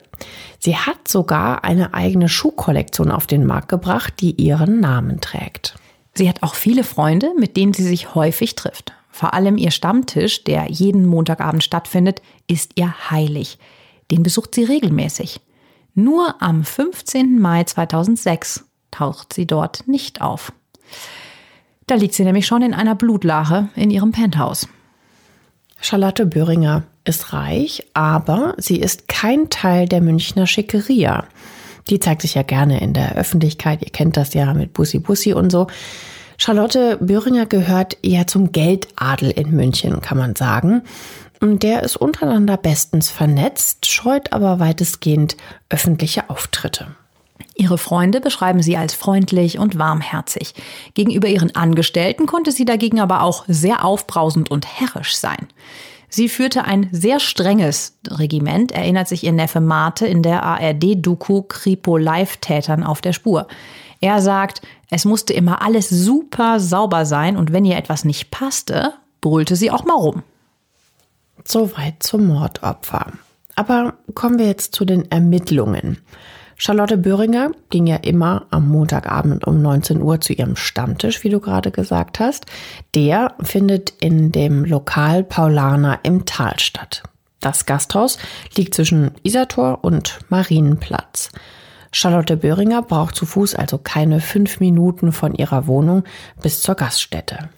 Sie 0.57 0.75
hat 0.75 1.07
sogar 1.07 1.63
eine 1.63 1.93
eigene 1.93 2.27
Schuhkollektion 2.27 3.11
auf 3.11 3.27
den 3.27 3.45
Markt 3.45 3.69
gebracht, 3.69 4.15
die 4.19 4.31
ihren 4.31 4.79
Namen 4.79 5.21
trägt. 5.21 5.75
Sie 6.15 6.27
hat 6.27 6.41
auch 6.41 6.55
viele 6.55 6.83
Freunde, 6.83 7.33
mit 7.37 7.55
denen 7.55 7.75
sie 7.75 7.83
sich 7.83 8.15
häufig 8.15 8.55
trifft. 8.55 8.93
Vor 9.11 9.33
allem 9.33 9.57
ihr 9.57 9.71
Stammtisch, 9.71 10.43
der 10.43 10.69
jeden 10.69 11.05
Montagabend 11.05 11.63
stattfindet, 11.63 12.21
ist 12.47 12.71
ihr 12.75 13.11
heilig. 13.11 13.57
Den 14.09 14.23
besucht 14.23 14.55
sie 14.55 14.63
regelmäßig. 14.63 15.41
Nur 15.93 16.41
am 16.41 16.63
15. 16.63 17.39
Mai 17.39 17.63
2006 17.65 18.65
taucht 18.91 19.33
sie 19.33 19.45
dort 19.45 19.87
nicht 19.87 20.21
auf. 20.21 20.53
Da 21.87 21.95
liegt 21.95 22.13
sie 22.13 22.23
nämlich 22.23 22.47
schon 22.47 22.61
in 22.61 22.73
einer 22.73 22.95
Blutlache 22.95 23.69
in 23.75 23.91
ihrem 23.91 24.11
Penthouse. 24.11 24.67
Charlotte 25.81 26.25
Böhringer 26.25 26.83
ist 27.03 27.33
reich, 27.33 27.83
aber 27.93 28.53
sie 28.57 28.77
ist 28.77 29.07
kein 29.07 29.49
Teil 29.49 29.87
der 29.87 29.99
Münchner 29.99 30.47
Schickeria. 30.47 31.25
Die 31.89 31.99
zeigt 31.99 32.21
sich 32.21 32.35
ja 32.35 32.43
gerne 32.43 32.79
in 32.79 32.93
der 32.93 33.15
Öffentlichkeit. 33.15 33.81
Ihr 33.81 33.89
kennt 33.89 34.15
das 34.15 34.33
ja 34.33 34.53
mit 34.53 34.73
Bussi 34.73 34.99
Bussi 34.99 35.33
und 35.33 35.51
so. 35.51 35.67
Charlotte 36.43 36.97
Böhringer 36.99 37.45
gehört 37.45 37.97
eher 38.01 38.25
zum 38.25 38.51
Geldadel 38.51 39.29
in 39.29 39.51
München, 39.51 40.01
kann 40.01 40.17
man 40.17 40.35
sagen. 40.35 40.81
Und 41.39 41.61
der 41.61 41.83
ist 41.83 41.97
untereinander 41.97 42.57
bestens 42.57 43.11
vernetzt, 43.11 43.85
scheut 43.85 44.33
aber 44.33 44.59
weitestgehend 44.59 45.37
öffentliche 45.69 46.31
Auftritte. 46.31 46.87
Ihre 47.53 47.77
Freunde 47.77 48.21
beschreiben 48.21 48.63
sie 48.63 48.75
als 48.75 48.95
freundlich 48.95 49.59
und 49.59 49.77
warmherzig. 49.77 50.55
Gegenüber 50.95 51.27
ihren 51.27 51.55
Angestellten 51.55 52.25
konnte 52.25 52.51
sie 52.51 52.65
dagegen 52.65 52.99
aber 52.99 53.21
auch 53.21 53.45
sehr 53.47 53.85
aufbrausend 53.85 54.49
und 54.49 54.65
herrisch 54.65 55.17
sein. 55.17 55.47
Sie 56.09 56.27
führte 56.27 56.63
ein 56.63 56.89
sehr 56.91 57.19
strenges 57.19 57.99
Regiment, 58.09 58.71
erinnert 58.71 59.07
sich 59.07 59.23
ihr 59.23 59.31
Neffe 59.31 59.61
Marte 59.61 60.07
in 60.07 60.23
der 60.23 60.41
ARD-Doku 60.41 61.43
Kripo 61.43 61.97
Live-Tätern 61.97 62.83
auf 62.83 62.99
der 62.99 63.13
Spur. 63.13 63.45
Er 64.01 64.21
sagt, 64.21 64.61
es 64.89 65.05
musste 65.05 65.33
immer 65.33 65.61
alles 65.61 65.89
super 65.89 66.59
sauber 66.59 67.05
sein 67.05 67.37
und 67.37 67.53
wenn 67.53 67.65
ihr 67.65 67.77
etwas 67.77 68.03
nicht 68.03 68.31
passte, 68.31 68.93
brüllte 69.21 69.55
sie 69.55 69.71
auch 69.71 69.85
mal 69.85 69.95
rum. 69.95 70.23
Soweit 71.45 72.03
zum 72.03 72.27
Mordopfer. 72.27 73.13
Aber 73.55 73.93
kommen 74.13 74.39
wir 74.39 74.47
jetzt 74.47 74.73
zu 74.75 74.85
den 74.85 75.09
Ermittlungen. 75.11 75.97
Charlotte 76.57 76.97
Böhringer 76.97 77.51
ging 77.71 77.87
ja 77.87 77.95
immer 77.95 78.45
am 78.51 78.69
Montagabend 78.69 79.45
um 79.47 79.61
19 79.61 80.01
Uhr 80.01 80.21
zu 80.21 80.33
ihrem 80.33 80.55
Stammtisch, 80.55 81.23
wie 81.23 81.29
du 81.29 81.39
gerade 81.39 81.71
gesagt 81.71 82.19
hast. 82.19 82.45
Der 82.93 83.33
findet 83.41 83.91
in 83.99 84.31
dem 84.31 84.65
Lokal 84.65 85.23
Paulaner 85.23 85.99
im 86.03 86.25
Tal 86.25 86.59
statt. 86.59 87.01
Das 87.39 87.65
Gasthaus 87.65 88.19
liegt 88.55 88.75
zwischen 88.75 89.11
Isator 89.23 89.83
und 89.83 90.19
Marienplatz. 90.29 91.31
Charlotte 91.91 92.37
Böhringer 92.37 92.81
braucht 92.81 93.15
zu 93.15 93.25
Fuß 93.25 93.55
also 93.55 93.77
keine 93.77 94.21
fünf 94.21 94.59
Minuten 94.59 95.11
von 95.11 95.33
ihrer 95.35 95.67
Wohnung 95.67 96.03
bis 96.41 96.61
zur 96.61 96.75
Gaststätte. 96.75 97.49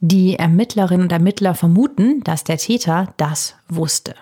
Die 0.00 0.36
Ermittlerinnen 0.36 1.04
und 1.04 1.12
Ermittler 1.12 1.54
vermuten, 1.54 2.22
dass 2.24 2.44
der 2.44 2.58
Täter 2.58 3.12
das 3.16 3.54
wusste. 3.68 4.14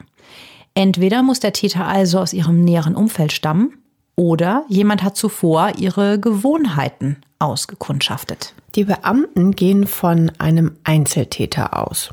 Entweder 0.74 1.22
muss 1.22 1.40
der 1.40 1.52
Täter 1.52 1.86
also 1.86 2.18
aus 2.18 2.32
ihrem 2.32 2.62
näheren 2.62 2.94
Umfeld 2.94 3.32
stammen 3.32 3.74
oder 4.14 4.64
jemand 4.68 5.02
hat 5.02 5.16
zuvor 5.16 5.72
ihre 5.78 6.20
Gewohnheiten 6.20 7.16
ausgekundschaftet. 7.38 8.54
Die 8.74 8.84
Beamten 8.84 9.52
gehen 9.52 9.86
von 9.86 10.30
einem 10.38 10.76
Einzeltäter 10.84 11.76
aus. 11.78 12.10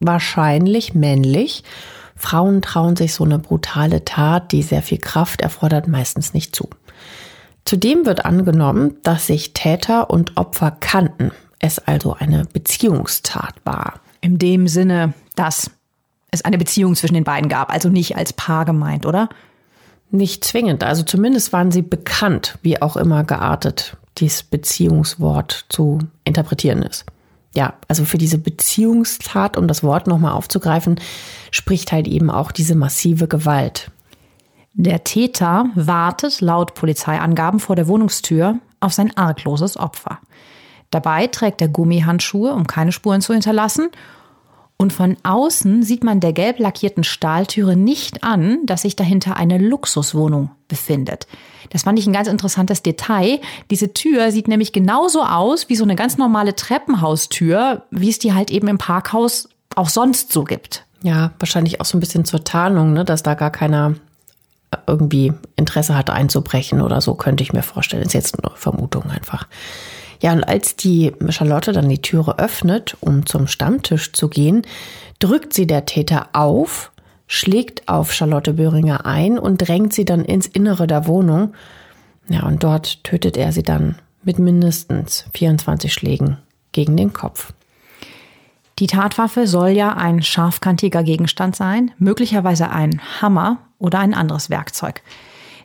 Wahrscheinlich 0.00 0.94
männlich. 0.94 1.62
Frauen 2.20 2.60
trauen 2.60 2.96
sich 2.96 3.14
so 3.14 3.24
eine 3.24 3.38
brutale 3.38 4.04
Tat, 4.04 4.52
die 4.52 4.62
sehr 4.62 4.82
viel 4.82 4.98
Kraft 4.98 5.40
erfordert, 5.40 5.88
meistens 5.88 6.34
nicht 6.34 6.54
zu. 6.54 6.68
Zudem 7.64 8.04
wird 8.04 8.26
angenommen, 8.26 8.98
dass 9.02 9.26
sich 9.26 9.54
Täter 9.54 10.10
und 10.10 10.36
Opfer 10.36 10.70
kannten, 10.70 11.32
es 11.60 11.78
also 11.78 12.12
eine 12.12 12.44
Beziehungstat 12.44 13.54
war. 13.64 14.00
In 14.20 14.36
dem 14.38 14.68
Sinne, 14.68 15.14
dass 15.34 15.70
es 16.30 16.44
eine 16.44 16.58
Beziehung 16.58 16.94
zwischen 16.94 17.14
den 17.14 17.24
beiden 17.24 17.48
gab, 17.48 17.72
also 17.72 17.88
nicht 17.88 18.16
als 18.16 18.34
Paar 18.34 18.66
gemeint, 18.66 19.06
oder? 19.06 19.30
Nicht 20.10 20.44
zwingend. 20.44 20.84
Also 20.84 21.02
zumindest 21.02 21.54
waren 21.54 21.72
sie 21.72 21.82
bekannt, 21.82 22.58
wie 22.60 22.82
auch 22.82 22.98
immer 22.98 23.24
geartet 23.24 23.96
dieses 24.18 24.42
Beziehungswort 24.42 25.64
zu 25.70 26.00
interpretieren 26.24 26.82
ist. 26.82 27.06
Ja, 27.54 27.74
also 27.88 28.04
für 28.04 28.18
diese 28.18 28.38
Beziehungstat, 28.38 29.56
um 29.56 29.66
das 29.66 29.82
Wort 29.82 30.06
nochmal 30.06 30.32
aufzugreifen, 30.32 31.00
spricht 31.50 31.90
halt 31.90 32.06
eben 32.06 32.30
auch 32.30 32.52
diese 32.52 32.76
massive 32.76 33.26
Gewalt. 33.26 33.90
Der 34.72 35.02
Täter 35.02 35.66
wartet 35.74 36.40
laut 36.40 36.74
Polizeiangaben 36.74 37.58
vor 37.58 37.74
der 37.74 37.88
Wohnungstür 37.88 38.58
auf 38.78 38.92
sein 38.92 39.16
argloses 39.16 39.76
Opfer. 39.76 40.20
Dabei 40.90 41.26
trägt 41.26 41.60
er 41.60 41.68
Gummihandschuhe, 41.68 42.52
um 42.52 42.66
keine 42.66 42.92
Spuren 42.92 43.20
zu 43.20 43.32
hinterlassen 43.32 43.90
und 44.80 44.94
von 44.94 45.18
außen 45.24 45.82
sieht 45.82 46.04
man 46.04 46.20
der 46.20 46.32
gelb 46.32 46.58
lackierten 46.58 47.04
Stahltüre 47.04 47.76
nicht 47.76 48.24
an, 48.24 48.60
dass 48.64 48.80
sich 48.80 48.96
dahinter 48.96 49.36
eine 49.36 49.58
Luxuswohnung 49.58 50.52
befindet. 50.68 51.26
Das 51.68 51.82
fand 51.82 51.98
ich 51.98 52.06
ein 52.06 52.14
ganz 52.14 52.28
interessantes 52.28 52.80
Detail. 52.80 53.40
Diese 53.70 53.92
Tür 53.92 54.32
sieht 54.32 54.48
nämlich 54.48 54.72
genauso 54.72 55.22
aus 55.22 55.68
wie 55.68 55.76
so 55.76 55.84
eine 55.84 55.96
ganz 55.96 56.16
normale 56.16 56.56
Treppenhaustür, 56.56 57.82
wie 57.90 58.08
es 58.08 58.20
die 58.20 58.32
halt 58.32 58.50
eben 58.50 58.68
im 58.68 58.78
Parkhaus 58.78 59.50
auch 59.76 59.90
sonst 59.90 60.32
so 60.32 60.44
gibt. 60.44 60.86
Ja, 61.02 61.32
wahrscheinlich 61.38 61.82
auch 61.82 61.84
so 61.84 61.98
ein 61.98 62.00
bisschen 62.00 62.24
zur 62.24 62.42
Tarnung, 62.44 62.94
ne, 62.94 63.04
dass 63.04 63.22
da 63.22 63.34
gar 63.34 63.50
keiner 63.50 63.96
irgendwie 64.86 65.34
Interesse 65.56 65.94
hatte 65.94 66.14
einzubrechen 66.14 66.80
oder 66.80 67.02
so, 67.02 67.16
könnte 67.16 67.42
ich 67.42 67.52
mir 67.52 67.62
vorstellen. 67.62 68.02
Ist 68.02 68.14
jetzt 68.14 68.42
eine 68.42 68.56
Vermutung 68.56 69.10
einfach. 69.10 69.46
Ja, 70.20 70.32
und 70.32 70.44
als 70.44 70.76
die 70.76 71.12
Charlotte 71.30 71.72
dann 71.72 71.88
die 71.88 72.02
Türe 72.02 72.38
öffnet, 72.38 72.96
um 73.00 73.24
zum 73.26 73.46
Stammtisch 73.46 74.12
zu 74.12 74.28
gehen, 74.28 74.62
drückt 75.18 75.54
sie 75.54 75.66
der 75.66 75.86
Täter 75.86 76.28
auf, 76.34 76.92
schlägt 77.26 77.88
auf 77.88 78.12
Charlotte 78.12 78.52
Böhringer 78.52 79.06
ein 79.06 79.38
und 79.38 79.58
drängt 79.58 79.94
sie 79.94 80.04
dann 80.04 80.24
ins 80.24 80.46
Innere 80.46 80.86
der 80.86 81.06
Wohnung. 81.06 81.54
Ja, 82.28 82.42
und 82.44 82.62
dort 82.62 83.02
tötet 83.02 83.36
er 83.36 83.52
sie 83.52 83.62
dann 83.62 83.96
mit 84.22 84.38
mindestens 84.38 85.24
24 85.34 85.92
Schlägen 85.92 86.36
gegen 86.72 86.96
den 86.96 87.12
Kopf. 87.12 87.52
Die 88.78 88.86
Tatwaffe 88.86 89.46
soll 89.46 89.70
ja 89.70 89.94
ein 89.94 90.22
scharfkantiger 90.22 91.02
Gegenstand 91.02 91.54
sein, 91.56 91.90
möglicherweise 91.98 92.70
ein 92.70 93.00
Hammer 93.20 93.58
oder 93.78 93.98
ein 93.98 94.14
anderes 94.14 94.48
Werkzeug. 94.48 95.02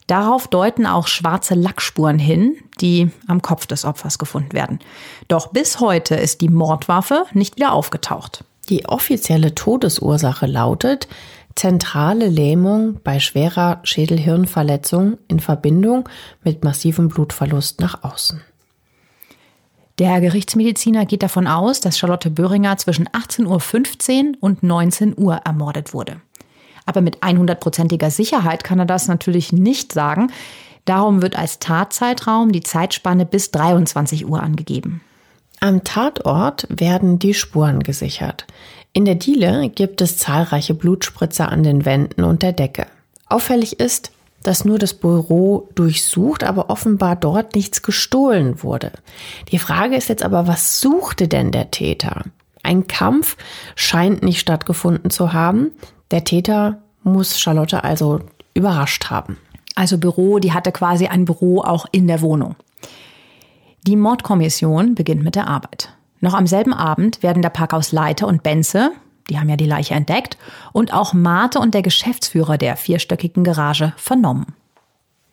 Darauf 0.08 0.48
deuten 0.48 0.86
auch 0.86 1.08
schwarze 1.08 1.56
Lackspuren 1.56 2.20
hin, 2.20 2.58
die 2.80 3.10
am 3.28 3.42
Kopf 3.42 3.66
des 3.66 3.86
Opfers 3.86 4.20
gefunden 4.20 4.54
werden. 4.54 4.80
Doch 5.28 5.48
bis 5.48 5.80
heute 5.80 6.16
ist 6.16 6.42
die 6.42 6.50
Mordwaffe 6.50 7.26
nicht 7.34 7.56
wieder 7.56 7.74
aufgetaucht. 7.74 8.44
Die 8.70 8.86
offizielle 8.88 9.56
Todesursache 9.56 10.46
lautet 10.46 11.08
zentrale 11.56 12.28
Lähmung 12.28 13.00
bei 13.04 13.20
schwerer 13.20 13.80
Schädelhirnverletzung 13.84 15.18
in 15.28 15.40
Verbindung 15.40 16.10
mit 16.44 16.64
massivem 16.64 17.08
Blutverlust 17.08 17.80
nach 17.80 18.04
außen. 18.04 18.42
Der 19.98 20.20
Gerichtsmediziner 20.20 21.06
geht 21.06 21.24
davon 21.24 21.48
aus, 21.48 21.80
dass 21.80 21.98
Charlotte 21.98 22.30
Böhringer 22.30 22.76
zwischen 22.78 23.08
18.15 23.08 23.46
Uhr 24.28 24.38
und 24.42 24.62
19 24.62 25.18
Uhr 25.18 25.36
ermordet 25.46 25.94
wurde. 25.94 26.20
Aber 26.86 27.02
mit 27.02 27.20
100%iger 27.20 28.12
Sicherheit 28.12 28.64
kann 28.64 28.80
er 28.80 28.86
das 28.86 29.08
natürlich 29.08 29.52
nicht 29.52 29.92
sagen. 29.92 30.32
Darum 30.86 31.22
wird 31.22 31.38
als 31.38 31.60
Tatzeitraum 31.60 32.52
die 32.52 32.62
Zeitspanne 32.62 33.26
bis 33.26 33.52
23 33.52 34.28
Uhr 34.28 34.42
angegeben. 34.42 35.02
Am 35.60 35.84
Tatort 35.84 36.68
werden 36.70 37.18
die 37.18 37.34
Spuren 37.34 37.82
gesichert. 37.82 38.46
In 38.94 39.06
der 39.06 39.16
Diele 39.16 39.70
gibt 39.70 40.02
es 40.02 40.18
zahlreiche 40.18 40.74
Blutspritzer 40.74 41.50
an 41.52 41.64
den 41.64 41.86
Wänden 41.86 42.24
und 42.24 42.44
der 42.44 42.54
Decke. 42.54 42.86
Auffällig 43.28 43.80
ist, 43.80 44.12
dass 44.44 44.64
nur 44.64 44.78
das 44.78 44.94
Büro 44.94 45.70
durchsucht, 45.74 46.44
aber 46.44 46.70
offenbar 46.70 47.16
dort 47.16 47.56
nichts 47.56 47.82
gestohlen 47.82 48.62
wurde. 48.62 48.92
Die 49.52 49.58
Frage 49.58 49.96
ist 49.96 50.08
jetzt 50.08 50.24
aber, 50.24 50.48
was 50.48 50.80
suchte 50.80 51.28
denn 51.28 51.52
der 51.52 51.72
Täter? 51.72 52.26
Ein 52.62 52.88
Kampf 52.88 53.38
scheint 53.76 54.24
nicht 54.24 54.40
stattgefunden 54.40 55.10
zu 55.10 55.34
haben. 55.34 55.72
Der 56.12 56.24
Täter 56.24 56.82
muss 57.04 57.40
Charlotte 57.40 57.84
also 57.84 58.22
überrascht 58.54 59.10
haben. 59.10 59.38
Also 59.76 59.98
Büro, 59.98 60.40
die 60.40 60.54
hatte 60.54 60.72
quasi 60.72 61.08
ein 61.08 61.26
Büro 61.26 61.62
auch 61.62 61.86
in 61.92 62.08
der 62.08 62.22
Wohnung. 62.22 62.56
Die 63.86 63.98
Mordkommission 63.98 64.96
beginnt 64.96 65.24
mit 65.24 65.36
der 65.36 65.48
Arbeit. 65.48 65.94
Noch 66.22 66.34
am 66.34 66.48
selben 66.48 66.74
Abend 66.74 67.22
werden 67.22 67.42
der 67.42 67.50
Parkhausleiter 67.50 68.28
und 68.28 68.42
Benze, 68.42 68.92
die 69.30 69.38
haben 69.38 69.50
ja 69.50 69.58
die 69.58 69.68
Leiche 69.68 69.94
entdeckt, 69.94 70.38
und 70.72 70.94
auch 70.94 71.14
Marte 71.14 71.60
und 71.60 71.74
der 71.74 71.82
Geschäftsführer 71.82 72.58
der 72.58 72.78
vierstöckigen 72.78 73.44
Garage 73.44 73.94
vernommen. 73.98 74.56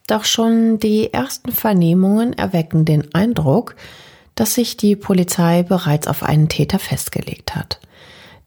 Doch 0.07 0.25
schon 0.25 0.79
die 0.79 1.13
ersten 1.13 1.53
Vernehmungen 1.53 2.33
erwecken 2.33 2.85
den 2.85 3.15
Eindruck, 3.15 3.77
dass 4.35 4.55
sich 4.55 4.77
die 4.77 4.97
Polizei 4.97 5.63
bereits 5.63 6.09
auf 6.09 6.23
einen 6.23 6.49
Täter 6.49 6.79
festgelegt 6.79 7.55
hat. 7.55 7.81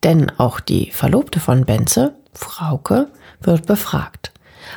Denn 0.04 0.32
auch 0.38 0.60
die 0.60 0.92
Verlobte 0.92 1.40
von 1.40 1.66
Benze, 1.66 2.16
Frauke, 2.34 3.08
wird 3.42 3.66
befragt. 3.66 4.32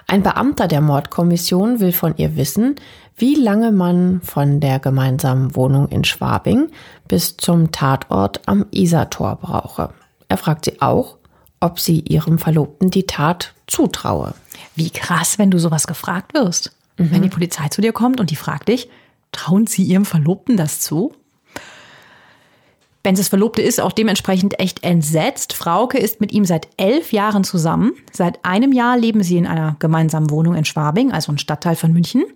Ein 0.06 0.22
Beamter 0.22 0.68
der 0.68 0.80
Mordkommission 0.80 1.80
will 1.80 1.92
von 1.92 2.16
ihr 2.16 2.36
wissen, 2.36 2.76
wie 3.16 3.34
lange 3.34 3.72
man 3.72 4.20
von 4.22 4.60
der 4.60 4.78
gemeinsamen 4.78 5.56
Wohnung 5.56 5.88
in 5.88 6.04
Schwabing 6.04 6.70
bis 7.08 7.36
zum 7.36 7.72
Tatort 7.72 8.42
am 8.46 8.66
Isartor 8.70 9.36
brauche. 9.36 9.90
Er 10.28 10.36
fragt 10.36 10.66
sie 10.66 10.80
auch, 10.80 11.16
ob 11.60 11.80
sie 11.80 12.00
ihrem 12.00 12.38
Verlobten 12.38 12.90
die 12.90 13.06
Tat 13.06 13.54
zutraue. 13.66 14.34
Wie 14.76 14.90
krass, 14.90 15.38
wenn 15.38 15.50
du 15.50 15.58
sowas 15.58 15.86
gefragt 15.86 16.34
wirst. 16.34 16.72
Mhm. 16.96 17.10
Wenn 17.10 17.22
die 17.22 17.28
Polizei 17.28 17.68
zu 17.68 17.80
dir 17.80 17.92
kommt 17.92 18.20
und 18.20 18.30
die 18.30 18.36
fragt 18.36 18.68
dich, 18.68 18.88
trauen 19.32 19.66
sie 19.66 19.82
ihrem 19.82 20.04
Verlobten 20.04 20.56
das 20.56 20.80
zu? 20.80 21.12
Benzes 23.08 23.28
Verlobte 23.28 23.62
ist 23.62 23.80
auch 23.80 23.92
dementsprechend 23.92 24.60
echt 24.60 24.84
entsetzt. 24.84 25.54
Frauke 25.54 25.96
ist 25.96 26.20
mit 26.20 26.30
ihm 26.30 26.44
seit 26.44 26.68
elf 26.76 27.10
Jahren 27.10 27.42
zusammen. 27.42 27.94
Seit 28.12 28.44
einem 28.44 28.70
Jahr 28.70 28.98
leben 28.98 29.22
sie 29.22 29.38
in 29.38 29.46
einer 29.46 29.76
gemeinsamen 29.78 30.28
Wohnung 30.28 30.54
in 30.54 30.66
Schwabing, 30.66 31.10
also 31.10 31.32
ein 31.32 31.38
Stadtteil 31.38 31.74
von 31.74 31.90
München. 31.94 32.26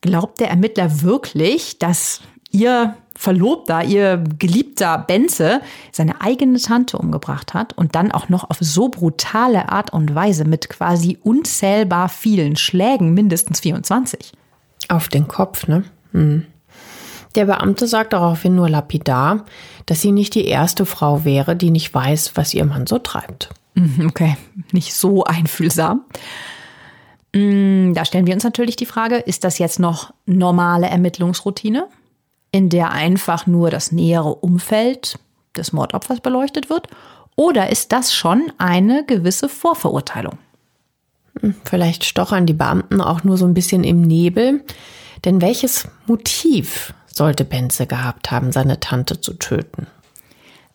Glaubt 0.00 0.40
der 0.40 0.50
Ermittler 0.50 1.02
wirklich, 1.02 1.78
dass 1.78 2.20
ihr 2.50 2.96
Verlobter, 3.14 3.84
ihr 3.84 4.24
geliebter 4.36 4.98
Benze, 4.98 5.60
seine 5.92 6.20
eigene 6.20 6.58
Tante 6.58 6.98
umgebracht 6.98 7.54
hat 7.54 7.78
und 7.78 7.94
dann 7.94 8.10
auch 8.10 8.28
noch 8.28 8.50
auf 8.50 8.56
so 8.58 8.88
brutale 8.88 9.68
Art 9.68 9.92
und 9.92 10.16
Weise 10.16 10.44
mit 10.46 10.68
quasi 10.68 11.16
unzählbar 11.22 12.08
vielen 12.08 12.56
Schlägen, 12.56 13.14
mindestens 13.14 13.60
24? 13.60 14.32
Auf 14.88 15.06
den 15.06 15.28
Kopf, 15.28 15.68
ne? 15.68 15.84
Hm. 16.10 16.44
Der 17.36 17.44
Beamte 17.44 17.86
sagt 17.86 18.14
daraufhin 18.14 18.54
nur 18.54 18.70
lapidar, 18.70 19.44
dass 19.86 20.00
sie 20.00 20.12
nicht 20.12 20.34
die 20.34 20.46
erste 20.46 20.84
Frau 20.84 21.24
wäre, 21.24 21.56
die 21.56 21.70
nicht 21.70 21.94
weiß, 21.94 22.32
was 22.34 22.52
ihr 22.54 22.64
Mann 22.64 22.86
so 22.86 22.98
treibt. 22.98 23.50
Mhm, 23.74 24.08
okay, 24.08 24.36
nicht 24.72 24.94
so 24.94 25.24
einfühlsam. 25.24 26.04
Mm, 27.34 27.92
da 27.94 28.04
stellen 28.04 28.26
wir 28.26 28.34
uns 28.34 28.44
natürlich 28.44 28.76
die 28.76 28.86
Frage, 28.86 29.16
ist 29.16 29.44
das 29.44 29.58
jetzt 29.58 29.78
noch 29.78 30.12
normale 30.26 30.88
Ermittlungsroutine, 30.88 31.86
in 32.50 32.68
der 32.68 32.90
einfach 32.90 33.46
nur 33.46 33.70
das 33.70 33.92
nähere 33.92 34.34
Umfeld 34.34 35.18
des 35.56 35.72
Mordopfers 35.72 36.20
beleuchtet 36.20 36.68
wird? 36.68 36.88
Oder 37.36 37.70
ist 37.70 37.92
das 37.92 38.14
schon 38.14 38.52
eine 38.58 39.04
gewisse 39.04 39.48
Vorverurteilung? 39.48 40.38
Hm, 41.40 41.54
vielleicht 41.64 42.04
stochern 42.04 42.46
die 42.46 42.54
Beamten 42.54 43.00
auch 43.00 43.24
nur 43.24 43.36
so 43.36 43.44
ein 43.44 43.54
bisschen 43.54 43.84
im 43.84 44.00
Nebel. 44.00 44.64
Denn 45.24 45.40
welches 45.40 45.88
Motiv 46.06 46.94
sollte 47.16 47.44
Benze 47.44 47.86
gehabt 47.86 48.30
haben, 48.30 48.52
seine 48.52 48.80
Tante 48.80 49.20
zu 49.20 49.34
töten? 49.34 49.86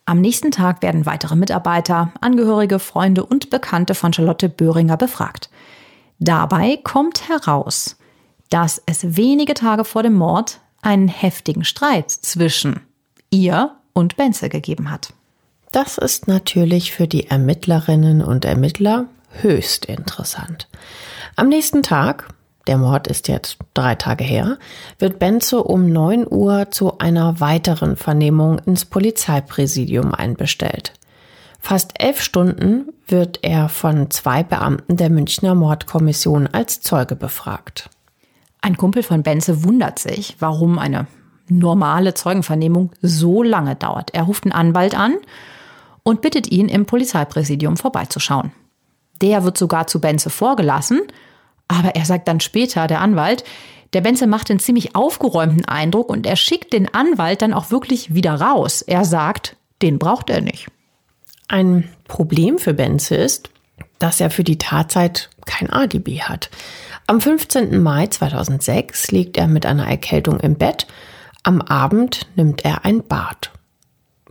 Am 0.05 0.19
nächsten 0.19 0.51
Tag 0.51 0.81
werden 0.81 1.05
weitere 1.05 1.35
Mitarbeiter, 1.35 2.11
Angehörige, 2.19 2.79
Freunde 2.79 3.23
und 3.25 3.49
Bekannte 3.49 3.93
von 3.93 4.11
Charlotte 4.11 4.49
Böhringer 4.49 4.97
befragt. 4.97 5.49
Dabei 6.19 6.77
kommt 6.83 7.29
heraus, 7.29 7.97
dass 8.49 8.81
es 8.85 9.15
wenige 9.15 9.53
Tage 9.53 9.85
vor 9.85 10.03
dem 10.03 10.13
Mord 10.13 10.59
einen 10.81 11.07
heftigen 11.07 11.63
Streit 11.63 12.09
zwischen 12.09 12.81
ihr 13.29 13.75
und 13.93 14.17
Benze 14.17 14.49
gegeben 14.49 14.91
hat. 14.91 15.13
Das 15.71 15.97
ist 15.97 16.27
natürlich 16.27 16.91
für 16.91 17.07
die 17.07 17.27
Ermittlerinnen 17.27 18.21
und 18.21 18.43
Ermittler 18.43 19.05
höchst 19.31 19.85
interessant. 19.85 20.67
Am 21.35 21.47
nächsten 21.47 21.81
Tag, 21.83 22.27
der 22.67 22.77
Mord 22.77 23.07
ist 23.07 23.27
jetzt 23.27 23.57
drei 23.73 23.95
Tage 23.95 24.23
her, 24.23 24.57
wird 24.99 25.19
Benze 25.19 25.63
um 25.63 25.91
9 25.91 26.25
Uhr 26.29 26.69
zu 26.71 26.99
einer 26.99 27.39
weiteren 27.39 27.95
Vernehmung 27.95 28.59
ins 28.59 28.85
Polizeipräsidium 28.85 30.13
einbestellt. 30.13 30.93
Fast 31.59 31.93
elf 32.01 32.21
Stunden 32.21 32.89
wird 33.07 33.39
er 33.43 33.69
von 33.69 34.09
zwei 34.09 34.43
Beamten 34.43 34.97
der 34.97 35.09
Münchner 35.09 35.53
Mordkommission 35.53 36.47
als 36.47 36.81
Zeuge 36.81 37.15
befragt. 37.15 37.89
Ein 38.61 38.77
Kumpel 38.77 39.03
von 39.03 39.23
Benze 39.23 39.63
wundert 39.63 39.99
sich, 39.99 40.35
warum 40.39 40.79
eine 40.79 41.07
normale 41.47 42.13
Zeugenvernehmung 42.13 42.91
so 43.01 43.43
lange 43.43 43.75
dauert. 43.75 44.13
Er 44.13 44.23
ruft 44.23 44.45
einen 44.45 44.53
Anwalt 44.53 44.95
an 44.95 45.17
und 46.03 46.21
bittet 46.21 46.51
ihn, 46.51 46.69
im 46.69 46.85
Polizeipräsidium 46.85 47.77
vorbeizuschauen. 47.77 48.51
Der 49.21 49.43
wird 49.43 49.57
sogar 49.57 49.87
zu 49.87 49.99
Benze 50.01 50.29
vorgelassen, 50.29 51.01
aber 51.71 51.95
er 51.95 52.05
sagt 52.05 52.27
dann 52.27 52.39
später, 52.39 52.87
der 52.87 53.01
Anwalt, 53.01 53.43
der 53.93 54.01
Benze 54.01 54.27
macht 54.27 54.49
einen 54.49 54.59
ziemlich 54.59 54.95
aufgeräumten 54.95 55.65
Eindruck 55.65 56.09
und 56.09 56.25
er 56.25 56.35
schickt 56.35 56.73
den 56.73 56.93
Anwalt 56.93 57.41
dann 57.41 57.53
auch 57.53 57.71
wirklich 57.71 58.13
wieder 58.13 58.35
raus. 58.35 58.81
Er 58.81 59.05
sagt, 59.05 59.55
den 59.81 59.99
braucht 59.99 60.29
er 60.29 60.41
nicht. 60.41 60.67
Ein 61.47 61.89
Problem 62.07 62.57
für 62.57 62.73
Benze 62.73 63.15
ist, 63.15 63.49
dass 63.99 64.21
er 64.21 64.29
für 64.29 64.43
die 64.43 64.57
Tatzeit 64.57 65.29
kein 65.45 65.69
Alibi 65.69 66.17
hat. 66.17 66.49
Am 67.07 67.19
15. 67.19 67.81
Mai 67.81 68.07
2006 68.07 69.11
liegt 69.11 69.37
er 69.37 69.47
mit 69.47 69.65
einer 69.65 69.87
Erkältung 69.87 70.39
im 70.39 70.55
Bett. 70.55 70.87
Am 71.43 71.61
Abend 71.61 72.27
nimmt 72.35 72.63
er 72.63 72.85
ein 72.85 73.03
Bad. 73.03 73.51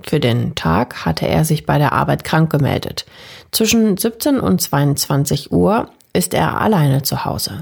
Für 0.03 0.20
den 0.20 0.55
Tag 0.55 1.05
hatte 1.05 1.26
er 1.26 1.44
sich 1.44 1.66
bei 1.66 1.76
der 1.76 1.92
Arbeit 1.92 2.24
krank 2.24 2.50
gemeldet. 2.50 3.05
Zwischen 3.50 3.96
17 3.96 4.40
und 4.40 4.62
22 4.62 5.53
Uhr 5.53 5.90
ist 6.12 6.34
er 6.34 6.60
alleine 6.60 7.02
zu 7.02 7.24
Hause. 7.24 7.60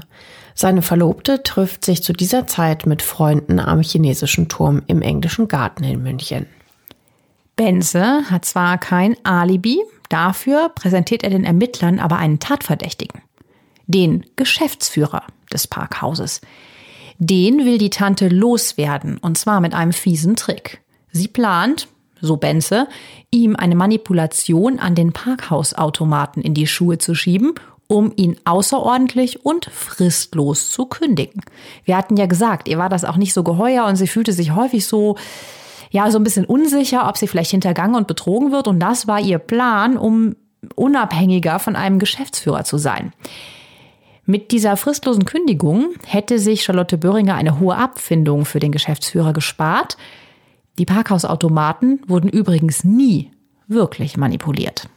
Seine 0.55 0.81
Verlobte 0.81 1.41
trifft 1.43 1.85
sich 1.85 2.03
zu 2.03 2.11
dieser 2.11 2.45
Zeit 2.47 2.85
mit 2.85 3.01
Freunden 3.01 3.59
am 3.59 3.81
chinesischen 3.81 4.49
Turm 4.49 4.81
im 4.87 5.01
englischen 5.01 5.47
Garten 5.47 5.83
in 5.83 6.03
München. 6.03 6.47
Benze 7.55 8.29
hat 8.29 8.45
zwar 8.45 8.77
kein 8.77 9.15
Alibi, 9.23 9.79
dafür 10.09 10.69
präsentiert 10.69 11.23
er 11.23 11.29
den 11.29 11.45
Ermittlern 11.45 11.99
aber 11.99 12.17
einen 12.17 12.39
Tatverdächtigen. 12.39 13.21
Den 13.87 14.25
Geschäftsführer 14.35 15.23
des 15.51 15.67
Parkhauses. 15.67 16.41
Den 17.17 17.65
will 17.65 17.77
die 17.77 17.89
Tante 17.89 18.29
loswerden, 18.29 19.17
und 19.17 19.37
zwar 19.37 19.61
mit 19.61 19.73
einem 19.73 19.93
fiesen 19.93 20.35
Trick. 20.35 20.81
Sie 21.11 21.27
plant, 21.27 21.87
so 22.21 22.37
Benze, 22.37 22.87
ihm 23.31 23.55
eine 23.55 23.75
Manipulation 23.75 24.79
an 24.79 24.95
den 24.95 25.11
Parkhausautomaten 25.11 26.41
in 26.41 26.53
die 26.53 26.67
Schuhe 26.67 26.97
zu 26.97 27.15
schieben, 27.15 27.55
um 27.89 28.13
ihn 28.15 28.37
außerordentlich 28.45 29.45
und 29.45 29.65
fristlos 29.65 30.69
zu 30.69 30.85
kündigen. 30.85 31.41
Wir 31.83 31.97
hatten 31.97 32.15
ja 32.17 32.27
gesagt, 32.27 32.67
ihr 32.67 32.77
war 32.77 32.87
das 32.87 33.03
auch 33.03 33.17
nicht 33.17 33.33
so 33.33 33.43
geheuer 33.43 33.85
und 33.85 33.95
sie 33.95 34.07
fühlte 34.07 34.31
sich 34.31 34.55
häufig 34.55 34.85
so 34.85 35.17
ja, 35.91 36.11
so 36.11 36.19
ein 36.19 36.23
bisschen 36.23 36.45
unsicher, 36.45 37.09
ob 37.09 37.17
sie 37.17 37.27
vielleicht 37.27 37.49
hintergangen 37.49 37.95
und 37.95 38.05
betrogen 38.05 38.51
wird. 38.51 38.67
Und 38.67 38.79
das 38.79 39.07
war 39.07 39.19
ihr 39.19 39.39
Plan, 39.39 39.97
um 39.97 40.35
unabhängiger 40.75 41.57
von 41.57 41.75
einem 41.75 41.97
Geschäftsführer 41.97 42.63
zu 42.63 42.77
sein. 42.77 43.11
Mit 44.25 44.51
dieser 44.51 44.77
fristlosen 44.77 45.25
Kündigung 45.25 45.95
hätte 46.05 46.37
sich 46.37 46.63
Charlotte 46.63 46.99
Böhringer 46.99 47.33
eine 47.33 47.59
hohe 47.59 47.75
Abfindung 47.75 48.45
für 48.45 48.59
den 48.59 48.71
Geschäftsführer 48.71 49.33
gespart. 49.33 49.97
Die 50.77 50.85
Parkhausautomaten 50.85 52.01
wurden 52.07 52.29
übrigens 52.29 52.83
nie 52.83 53.31
wirklich 53.67 54.15
manipuliert. 54.15 54.87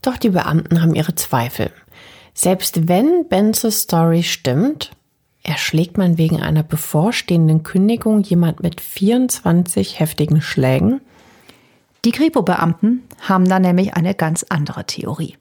Doch 0.00 0.16
die 0.16 0.30
Beamten 0.30 0.80
haben 0.80 0.94
ihre 0.94 1.14
Zweifel. 1.14 1.70
Selbst 2.34 2.88
wenn 2.88 3.28
Benzes 3.28 3.82
Story 3.82 4.22
stimmt, 4.22 4.90
Erschlägt 5.46 5.98
man 5.98 6.16
wegen 6.16 6.40
einer 6.40 6.62
bevorstehenden 6.62 7.64
Kündigung 7.64 8.22
jemand 8.22 8.62
mit 8.62 8.80
24 8.80 10.00
heftigen 10.00 10.40
Schlägen? 10.40 11.02
Die 12.06 12.12
Kripo-Beamten 12.12 13.02
haben 13.20 13.46
da 13.46 13.58
nämlich 13.58 13.92
eine 13.92 14.14
ganz 14.14 14.46
andere 14.48 14.86
Theorie. 14.86 15.36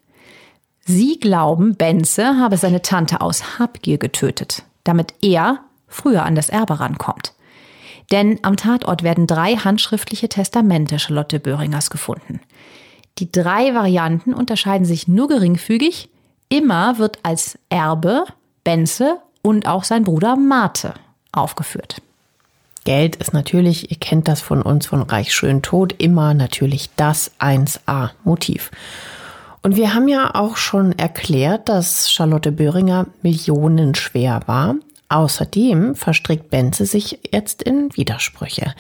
Sie 0.86 1.21
glauben, 1.21 1.75
Benze 1.75 2.38
habe 2.38 2.58
seine 2.58 2.82
Tante 2.82 3.21
aus 3.21 3.58
Habgier 3.58 3.97
getötet, 3.97 4.63
damit 4.84 5.13
er 5.21 5.60
früher 5.88 6.25
an 6.25 6.36
das 6.36 6.49
Erbe 6.49 6.82
rankommt. 6.82 7.34
Denn 8.12 8.39
am 8.41 8.58
Tatort 8.58 9.03
werden 9.03 9.25
drei 9.25 9.56
handschriftliche 9.56 10.27
Testamente 10.27 10.99
Charlotte 10.99 11.39
Böhringers 11.39 11.89
gefunden. 11.89 12.41
Die 13.19 13.32
drei 13.32 13.73
Varianten 13.73 14.34
unterscheiden 14.34 14.86
sich 14.86 15.08
nur 15.08 15.29
geringfügig. 15.29 16.10
Immer 16.54 17.00
wird 17.00 17.18
als 17.24 17.58
Erbe 17.70 18.26
Benze 18.63 19.18
und 19.42 19.68
auch 19.68 19.84
sein 19.84 20.04
Bruder 20.04 20.36
Mate 20.36 20.94
aufgeführt. 21.32 22.00
Geld 22.84 23.16
ist 23.16 23.34
natürlich, 23.34 23.89
ihr 23.89 23.98
kennt 23.98 24.28
das 24.28 24.42
von 24.42 24.62
uns 24.62 24.86
von 24.86 25.02
Reich 25.02 25.34
schön 25.34 25.63
tot, 25.63 25.96
immer 25.98 26.36
natürlich 26.36 26.92
das 26.96 27.32
1a-Motiv. 27.39 28.70
Und 29.63 29.78
wir 29.78 29.96
haben 29.96 30.08
ja 30.08 30.36
auch 30.36 30.56
schon 30.56 30.92
erklärt, 30.92 31.70
dass 31.70 32.12
Charlotte 32.12 32.52
Böhringer 32.52 33.08
millionenschwer 33.24 34.42
war. 34.46 34.76
Außerdem 35.10 35.96
verstrickt 35.96 36.52
Benze 36.52 36.86
sich 36.86 37.18
jetzt 37.32 37.63
in 37.63 37.89
Widersprüche. 37.96 38.76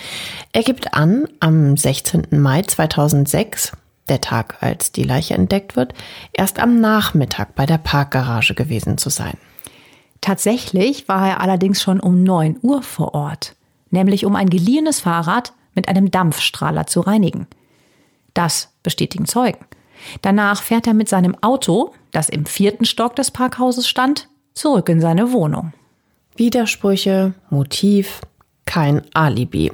Er 0.51 0.61
gibt 0.61 0.93
an, 0.93 1.27
am 1.39 1.75
16. 1.75 2.27
Mai 2.29 2.61
2006, 2.61 3.71
der 4.09 4.21
Tag, 4.21 4.57
als 4.61 4.91
die 4.91 5.03
Leiche 5.03 5.33
entdeckt 5.33 5.75
wird, 5.75 5.93
erst 6.33 6.59
am 6.59 6.81
Nachmittag 6.81 7.55
bei 7.55 7.65
der 7.65 7.77
Parkgarage 7.77 8.53
gewesen 8.53 8.97
zu 8.97 9.09
sein. 9.09 9.37
Tatsächlich 10.21 11.07
war 11.07 11.27
er 11.27 11.41
allerdings 11.41 11.81
schon 11.81 11.99
um 11.99 12.23
9 12.23 12.59
Uhr 12.61 12.81
vor 12.81 13.13
Ort, 13.13 13.55
nämlich 13.89 14.25
um 14.25 14.35
ein 14.35 14.49
geliehenes 14.49 15.01
Fahrrad 15.01 15.53
mit 15.75 15.87
einem 15.89 16.11
Dampfstrahler 16.11 16.87
zu 16.87 17.01
reinigen. 17.01 17.47
Das 18.33 18.69
bestätigen 18.83 19.25
Zeugen. 19.25 19.65
Danach 20.21 20.61
fährt 20.61 20.87
er 20.87 20.93
mit 20.93 21.09
seinem 21.09 21.35
Auto, 21.41 21.93
das 22.11 22.29
im 22.29 22.45
vierten 22.45 22.85
Stock 22.85 23.15
des 23.15 23.31
Parkhauses 23.31 23.87
stand, 23.87 24.27
zurück 24.53 24.89
in 24.89 25.01
seine 25.01 25.31
Wohnung. 25.31 25.73
Widersprüche, 26.35 27.33
Motiv, 27.49 28.21
kein 28.65 29.01
Alibi. 29.13 29.71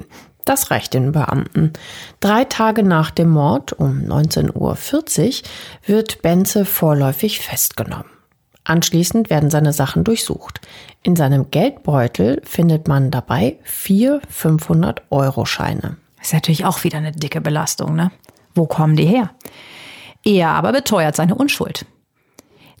Das 0.50 0.72
reicht 0.72 0.94
den 0.94 1.12
Beamten. 1.12 1.74
Drei 2.18 2.42
Tage 2.42 2.82
nach 2.82 3.12
dem 3.12 3.30
Mord 3.30 3.72
um 3.72 4.00
19.40 4.00 4.50
Uhr 4.56 5.48
wird 5.86 6.22
Benze 6.22 6.64
vorläufig 6.64 7.38
festgenommen. 7.38 8.10
Anschließend 8.64 9.30
werden 9.30 9.50
seine 9.50 9.72
Sachen 9.72 10.02
durchsucht. 10.02 10.60
In 11.04 11.14
seinem 11.14 11.52
Geldbeutel 11.52 12.42
findet 12.44 12.88
man 12.88 13.12
dabei 13.12 13.60
vier 13.62 14.20
500-Euro-Scheine. 14.22 15.98
Ist 16.20 16.32
natürlich 16.32 16.64
auch 16.64 16.82
wieder 16.82 16.98
eine 16.98 17.12
dicke 17.12 17.40
Belastung, 17.40 17.94
ne? 17.94 18.10
Wo 18.52 18.66
kommen 18.66 18.96
die 18.96 19.06
her? 19.06 19.30
Er 20.24 20.48
aber 20.48 20.72
beteuert 20.72 21.14
seine 21.14 21.36
Unschuld. 21.36 21.86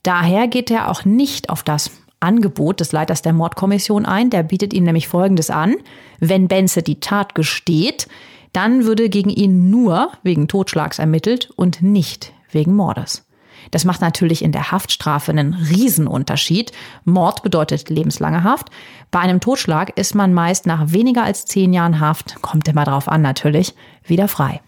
Daher 0.02 0.48
geht 0.48 0.72
er 0.72 0.90
auch 0.90 1.04
nicht 1.04 1.50
auf 1.50 1.62
das 1.62 1.92
Angebot 2.20 2.80
des 2.80 2.92
Leiters 2.92 3.22
der 3.22 3.32
Mordkommission 3.32 4.06
ein. 4.06 4.30
Der 4.30 4.42
bietet 4.42 4.72
ihm 4.72 4.84
nämlich 4.84 5.08
Folgendes 5.08 5.50
an. 5.50 5.76
Wenn 6.18 6.48
Benze 6.48 6.82
die 6.82 7.00
Tat 7.00 7.34
gesteht, 7.34 8.08
dann 8.52 8.84
würde 8.84 9.08
gegen 9.08 9.30
ihn 9.30 9.70
nur 9.70 10.12
wegen 10.22 10.48
Totschlags 10.48 10.98
ermittelt 10.98 11.50
und 11.56 11.82
nicht 11.82 12.32
wegen 12.50 12.74
Mordes. 12.74 13.26
Das 13.70 13.84
macht 13.84 14.00
natürlich 14.00 14.42
in 14.42 14.52
der 14.52 14.72
Haftstrafe 14.72 15.30
einen 15.30 15.54
Riesenunterschied. 15.54 16.72
Mord 17.04 17.42
bedeutet 17.42 17.90
lebenslange 17.90 18.42
Haft. 18.42 18.70
Bei 19.10 19.20
einem 19.20 19.40
Totschlag 19.40 19.96
ist 19.98 20.14
man 20.14 20.32
meist 20.32 20.66
nach 20.66 20.92
weniger 20.92 21.24
als 21.24 21.44
zehn 21.44 21.72
Jahren 21.72 22.00
Haft, 22.00 22.40
kommt 22.42 22.68
immer 22.68 22.84
drauf 22.84 23.08
an 23.08 23.22
natürlich, 23.22 23.74
wieder 24.04 24.28
frei. 24.28 24.60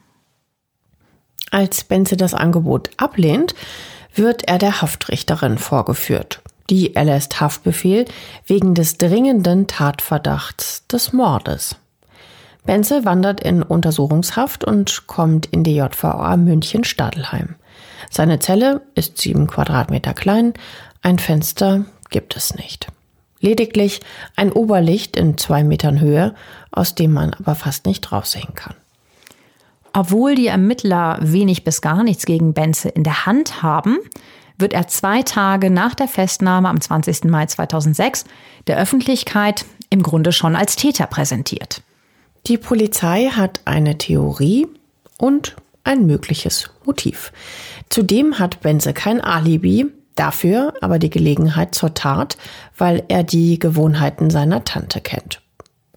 Als 1.50 1.84
Benze 1.84 2.16
das 2.16 2.34
Angebot 2.34 2.90
ablehnt, 2.96 3.54
wird 4.14 4.48
er 4.48 4.58
der 4.58 4.82
Haftrichterin 4.82 5.58
vorgeführt. 5.58 6.42
Die 6.72 6.96
erlässt 6.96 7.38
Haftbefehl 7.38 8.06
wegen 8.46 8.74
des 8.74 8.96
dringenden 8.96 9.66
Tatverdachts 9.66 10.86
des 10.86 11.12
Mordes. 11.12 11.76
Benze 12.64 13.04
wandert 13.04 13.42
in 13.42 13.62
Untersuchungshaft 13.62 14.64
und 14.64 15.06
kommt 15.06 15.44
in 15.44 15.64
die 15.64 15.76
JVA 15.76 16.34
München-Stadelheim. 16.38 17.56
Seine 18.08 18.38
Zelle 18.38 18.80
ist 18.94 19.18
sieben 19.18 19.48
Quadratmeter 19.48 20.14
klein, 20.14 20.54
ein 21.02 21.18
Fenster 21.18 21.84
gibt 22.08 22.36
es 22.36 22.54
nicht. 22.54 22.86
Lediglich 23.40 24.00
ein 24.34 24.50
Oberlicht 24.50 25.18
in 25.18 25.36
zwei 25.36 25.64
Metern 25.64 26.00
Höhe, 26.00 26.34
aus 26.70 26.94
dem 26.94 27.12
man 27.12 27.34
aber 27.34 27.54
fast 27.54 27.84
nicht 27.84 28.10
raussehen 28.12 28.54
kann. 28.54 28.76
Obwohl 29.92 30.36
die 30.36 30.46
Ermittler 30.46 31.18
wenig 31.20 31.64
bis 31.64 31.82
gar 31.82 32.02
nichts 32.02 32.24
gegen 32.24 32.54
Benze 32.54 32.88
in 32.88 33.04
der 33.04 33.26
Hand 33.26 33.62
haben, 33.62 33.98
wird 34.62 34.72
er 34.72 34.88
zwei 34.88 35.22
Tage 35.22 35.68
nach 35.68 35.94
der 35.94 36.08
Festnahme 36.08 36.70
am 36.70 36.80
20. 36.80 37.24
Mai 37.24 37.44
2006 37.44 38.24
der 38.66 38.78
Öffentlichkeit 38.78 39.66
im 39.90 40.02
Grunde 40.02 40.32
schon 40.32 40.56
als 40.56 40.76
Täter 40.76 41.06
präsentiert. 41.06 41.82
Die 42.46 42.56
Polizei 42.56 43.26
hat 43.26 43.60
eine 43.66 43.98
Theorie 43.98 44.66
und 45.18 45.54
ein 45.84 46.06
mögliches 46.06 46.70
Motiv. 46.86 47.32
Zudem 47.90 48.38
hat 48.38 48.62
Benze 48.62 48.94
kein 48.94 49.20
Alibi, 49.20 49.86
dafür 50.14 50.72
aber 50.80 50.98
die 50.98 51.10
Gelegenheit 51.10 51.74
zur 51.74 51.92
Tat, 51.92 52.38
weil 52.78 53.04
er 53.08 53.22
die 53.22 53.58
Gewohnheiten 53.58 54.30
seiner 54.30 54.64
Tante 54.64 55.02
kennt. 55.02 55.41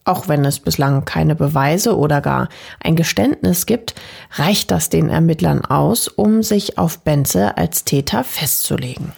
Auch 0.06 0.28
wenn 0.28 0.46
es 0.46 0.60
bislang 0.60 1.04
keine 1.04 1.36
Beweise 1.36 1.98
oder 1.98 2.22
gar 2.22 2.48
ein 2.80 2.96
Geständnis 2.96 3.66
gibt, 3.66 3.96
reicht 4.34 4.72
das 4.72 4.90
den 4.90 5.10
Ermittlern 5.10 5.66
aus, 5.66 6.08
um 6.08 6.44
sich 6.44 6.78
auf 6.78 7.00
Benze 7.00 7.58
als 7.58 7.84
Täter 7.84 8.24
festzulegen. 8.24 9.14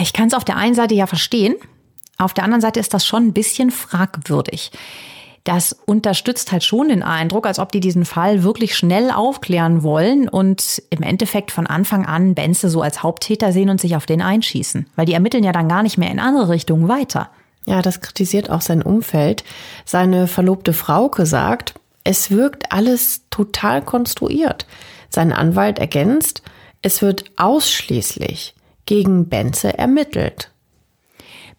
Ich 0.00 0.12
kann 0.14 0.28
es 0.28 0.34
auf 0.34 0.44
der 0.44 0.56
einen 0.56 0.74
Seite 0.74 0.94
ja 0.94 1.06
verstehen, 1.06 1.54
auf 2.18 2.32
der 2.32 2.44
anderen 2.44 2.62
Seite 2.62 2.80
ist 2.80 2.94
das 2.94 3.06
schon 3.06 3.26
ein 3.26 3.32
bisschen 3.32 3.70
fragwürdig. 3.70 4.70
Das 5.44 5.76
unterstützt 5.84 6.50
halt 6.50 6.64
schon 6.64 6.88
den 6.88 7.02
Eindruck, 7.02 7.46
als 7.46 7.58
ob 7.60 7.70
die 7.70 7.78
diesen 7.78 8.04
Fall 8.04 8.42
wirklich 8.42 8.76
schnell 8.76 9.10
aufklären 9.10 9.82
wollen 9.84 10.28
und 10.28 10.82
im 10.90 11.02
Endeffekt 11.02 11.52
von 11.52 11.68
Anfang 11.68 12.04
an 12.04 12.34
Benze 12.34 12.68
so 12.68 12.82
als 12.82 13.02
Haupttäter 13.02 13.52
sehen 13.52 13.68
und 13.70 13.80
sich 13.80 13.94
auf 13.94 14.06
den 14.06 14.22
einschießen. 14.22 14.88
Weil 14.96 15.06
die 15.06 15.12
ermitteln 15.12 15.44
ja 15.44 15.52
dann 15.52 15.68
gar 15.68 15.84
nicht 15.84 15.98
mehr 15.98 16.10
in 16.10 16.18
andere 16.18 16.48
Richtungen 16.48 16.88
weiter. 16.88 17.30
Ja, 17.66 17.82
das 17.82 18.00
kritisiert 18.00 18.48
auch 18.48 18.60
sein 18.62 18.80
Umfeld. 18.80 19.44
Seine 19.84 20.28
verlobte 20.28 20.72
Frauke 20.72 21.26
sagt, 21.26 21.74
es 22.04 22.30
wirkt 22.30 22.72
alles 22.72 23.22
total 23.30 23.82
konstruiert. 23.82 24.66
Sein 25.10 25.32
Anwalt 25.32 25.78
ergänzt, 25.78 26.42
es 26.82 27.02
wird 27.02 27.24
ausschließlich 27.36 28.54
gegen 28.86 29.28
Benze 29.28 29.76
ermittelt. 29.76 30.52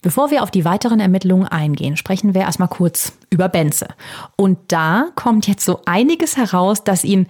Bevor 0.02 0.32
wir 0.32 0.44
auf 0.44 0.52
die 0.52 0.64
weiteren 0.64 1.02
Ermittlungen 1.02 1.48
eingehen, 1.48 1.98
sprechen 1.98 2.34
wir 2.34 2.42
erstmal 2.42 2.70
kurz 2.70 3.14
über 3.30 3.50
Benze. 3.50 3.90
Und 4.38 4.58
da 4.70 5.10
kommt 5.16 5.48
jetzt 5.48 5.66
so 5.66 5.82
einiges 5.86 6.38
heraus, 6.38 6.86
das 6.86 7.04
ihn 7.04 7.28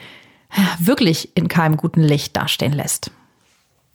wirklich 0.77 1.35
in 1.35 1.47
keinem 1.47 1.77
guten 1.77 2.01
Licht 2.01 2.37
dastehen 2.37 2.73
lässt. 2.73 3.09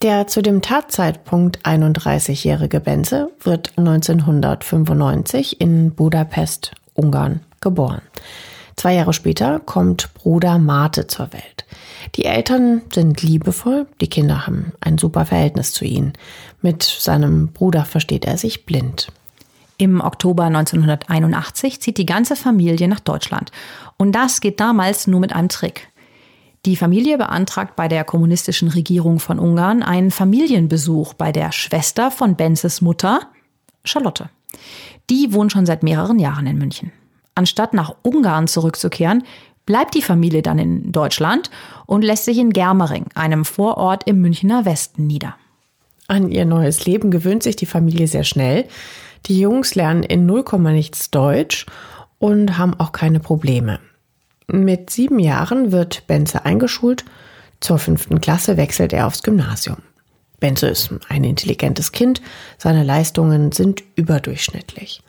Der 0.02 0.26
zu 0.26 0.42
dem 0.42 0.62
Tatzeitpunkt 0.62 1.60
31-jährige 1.64 2.80
Benze 2.80 3.30
wird 3.40 3.72
1995 3.76 5.60
in 5.60 5.94
Budapest, 5.94 6.72
Ungarn, 6.94 7.38
geboren. 7.60 8.02
Zwei 8.74 8.94
Jahre 8.94 9.12
später 9.12 9.60
kommt 9.60 10.12
Bruder 10.14 10.58
Mate 10.58 11.06
zur 11.06 11.32
Welt. 11.32 11.64
Die 12.16 12.24
Eltern 12.24 12.82
sind 12.92 13.22
liebevoll, 13.22 13.86
die 14.00 14.08
Kinder 14.08 14.44
haben 14.44 14.72
ein 14.80 14.98
super 14.98 15.24
Verhältnis 15.24 15.72
zu 15.72 15.84
ihnen. 15.84 16.14
Mit 16.62 16.82
seinem 16.82 17.52
Bruder 17.52 17.84
versteht 17.84 18.24
er 18.24 18.38
sich 18.38 18.66
blind. 18.66 19.06
Im 19.78 20.00
Oktober 20.00 20.44
1981 20.44 21.80
zieht 21.80 21.98
die 21.98 22.06
ganze 22.06 22.34
Familie 22.34 22.88
nach 22.88 23.00
Deutschland. 23.00 23.52
Und 23.98 24.12
das 24.12 24.40
geht 24.40 24.58
damals 24.58 25.06
nur 25.06 25.20
mit 25.20 25.32
einem 25.32 25.48
Trick. 25.48 25.91
Die 26.64 26.76
Familie 26.76 27.18
beantragt 27.18 27.74
bei 27.74 27.88
der 27.88 28.04
kommunistischen 28.04 28.68
Regierung 28.68 29.18
von 29.18 29.40
Ungarn 29.40 29.82
einen 29.82 30.12
Familienbesuch 30.12 31.14
bei 31.14 31.32
der 31.32 31.50
Schwester 31.50 32.12
von 32.12 32.36
Benzes 32.36 32.80
Mutter, 32.80 33.22
Charlotte. 33.84 34.30
Die 35.10 35.32
wohnt 35.32 35.50
schon 35.50 35.66
seit 35.66 35.82
mehreren 35.82 36.20
Jahren 36.20 36.46
in 36.46 36.58
München. 36.58 36.92
Anstatt 37.34 37.74
nach 37.74 37.96
Ungarn 38.02 38.46
zurückzukehren, 38.46 39.24
bleibt 39.66 39.96
die 39.96 40.02
Familie 40.02 40.42
dann 40.42 40.60
in 40.60 40.92
Deutschland 40.92 41.50
und 41.86 42.02
lässt 42.02 42.26
sich 42.26 42.38
in 42.38 42.50
Germering, 42.50 43.06
einem 43.14 43.44
Vorort 43.44 44.06
im 44.06 44.20
Münchner 44.20 44.64
Westen, 44.64 45.08
nieder. 45.08 45.34
An 46.06 46.30
ihr 46.30 46.44
neues 46.44 46.86
Leben 46.86 47.10
gewöhnt 47.10 47.42
sich 47.42 47.56
die 47.56 47.66
Familie 47.66 48.06
sehr 48.06 48.24
schnell. 48.24 48.68
Die 49.26 49.40
Jungs 49.40 49.74
lernen 49.74 50.04
in 50.04 50.26
0, 50.26 50.44
nichts 50.72 51.10
Deutsch 51.10 51.66
und 52.18 52.56
haben 52.56 52.74
auch 52.78 52.92
keine 52.92 53.18
Probleme. 53.18 53.80
Mit 54.52 54.90
sieben 54.90 55.18
Jahren 55.18 55.72
wird 55.72 56.06
Benze 56.06 56.44
eingeschult. 56.44 57.06
Zur 57.60 57.78
fünften 57.78 58.20
Klasse 58.20 58.58
wechselt 58.58 58.92
er 58.92 59.06
aufs 59.06 59.22
Gymnasium. 59.22 59.78
Benze 60.40 60.68
ist 60.68 60.90
ein 61.08 61.24
intelligentes 61.24 61.90
Kind. 61.90 62.20
Seine 62.58 62.84
Leistungen 62.84 63.52
sind 63.52 63.82
überdurchschnittlich. 63.94 65.02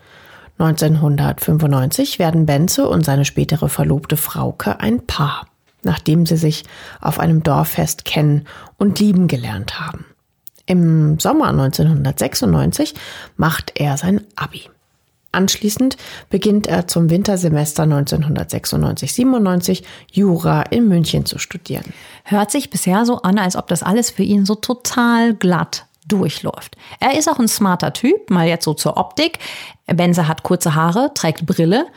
1995 0.59 2.19
werden 2.19 2.45
Benze 2.45 2.87
und 2.87 3.03
seine 3.03 3.25
spätere 3.25 3.67
Verlobte 3.67 4.15
Frauke 4.15 4.79
ein 4.79 5.05
Paar, 5.05 5.47
nachdem 5.81 6.25
sie 6.25 6.37
sich 6.37 6.63
auf 7.01 7.19
einem 7.19 7.43
Dorffest 7.43 8.05
kennen 8.05 8.47
und 8.77 9.01
lieben 9.01 9.27
gelernt 9.27 9.77
haben. 9.77 10.05
Im 10.65 11.19
Sommer 11.19 11.49
1996 11.49 12.93
macht 13.35 13.73
er 13.75 13.97
sein 13.97 14.21
Abi. 14.37 14.69
Anschließend 15.33 15.97
beginnt 16.29 16.67
er 16.67 16.87
zum 16.87 17.09
Wintersemester 17.09 17.83
1996-97 17.83 19.83
Jura 20.11 20.61
in 20.63 20.87
München 20.87 21.25
zu 21.25 21.39
studieren. 21.39 21.93
Hört 22.23 22.51
sich 22.51 22.69
bisher 22.69 23.05
so 23.05 23.21
an, 23.23 23.39
als 23.39 23.55
ob 23.55 23.67
das 23.67 23.83
alles 23.83 24.11
für 24.11 24.23
ihn 24.23 24.45
so 24.45 24.55
total 24.55 25.33
glatt 25.33 25.87
durchläuft. 26.07 26.77
Er 26.99 27.17
ist 27.17 27.27
auch 27.27 27.39
ein 27.39 27.47
smarter 27.47 27.93
Typ, 27.93 28.29
mal 28.29 28.47
jetzt 28.47 28.65
so 28.65 28.75
zur 28.75 28.97
Optik. 28.97 29.39
Benze 29.87 30.27
hat 30.27 30.43
kurze 30.43 30.75
Haare, 30.75 31.11
trägt 31.15 31.45
Brille, 31.45 31.87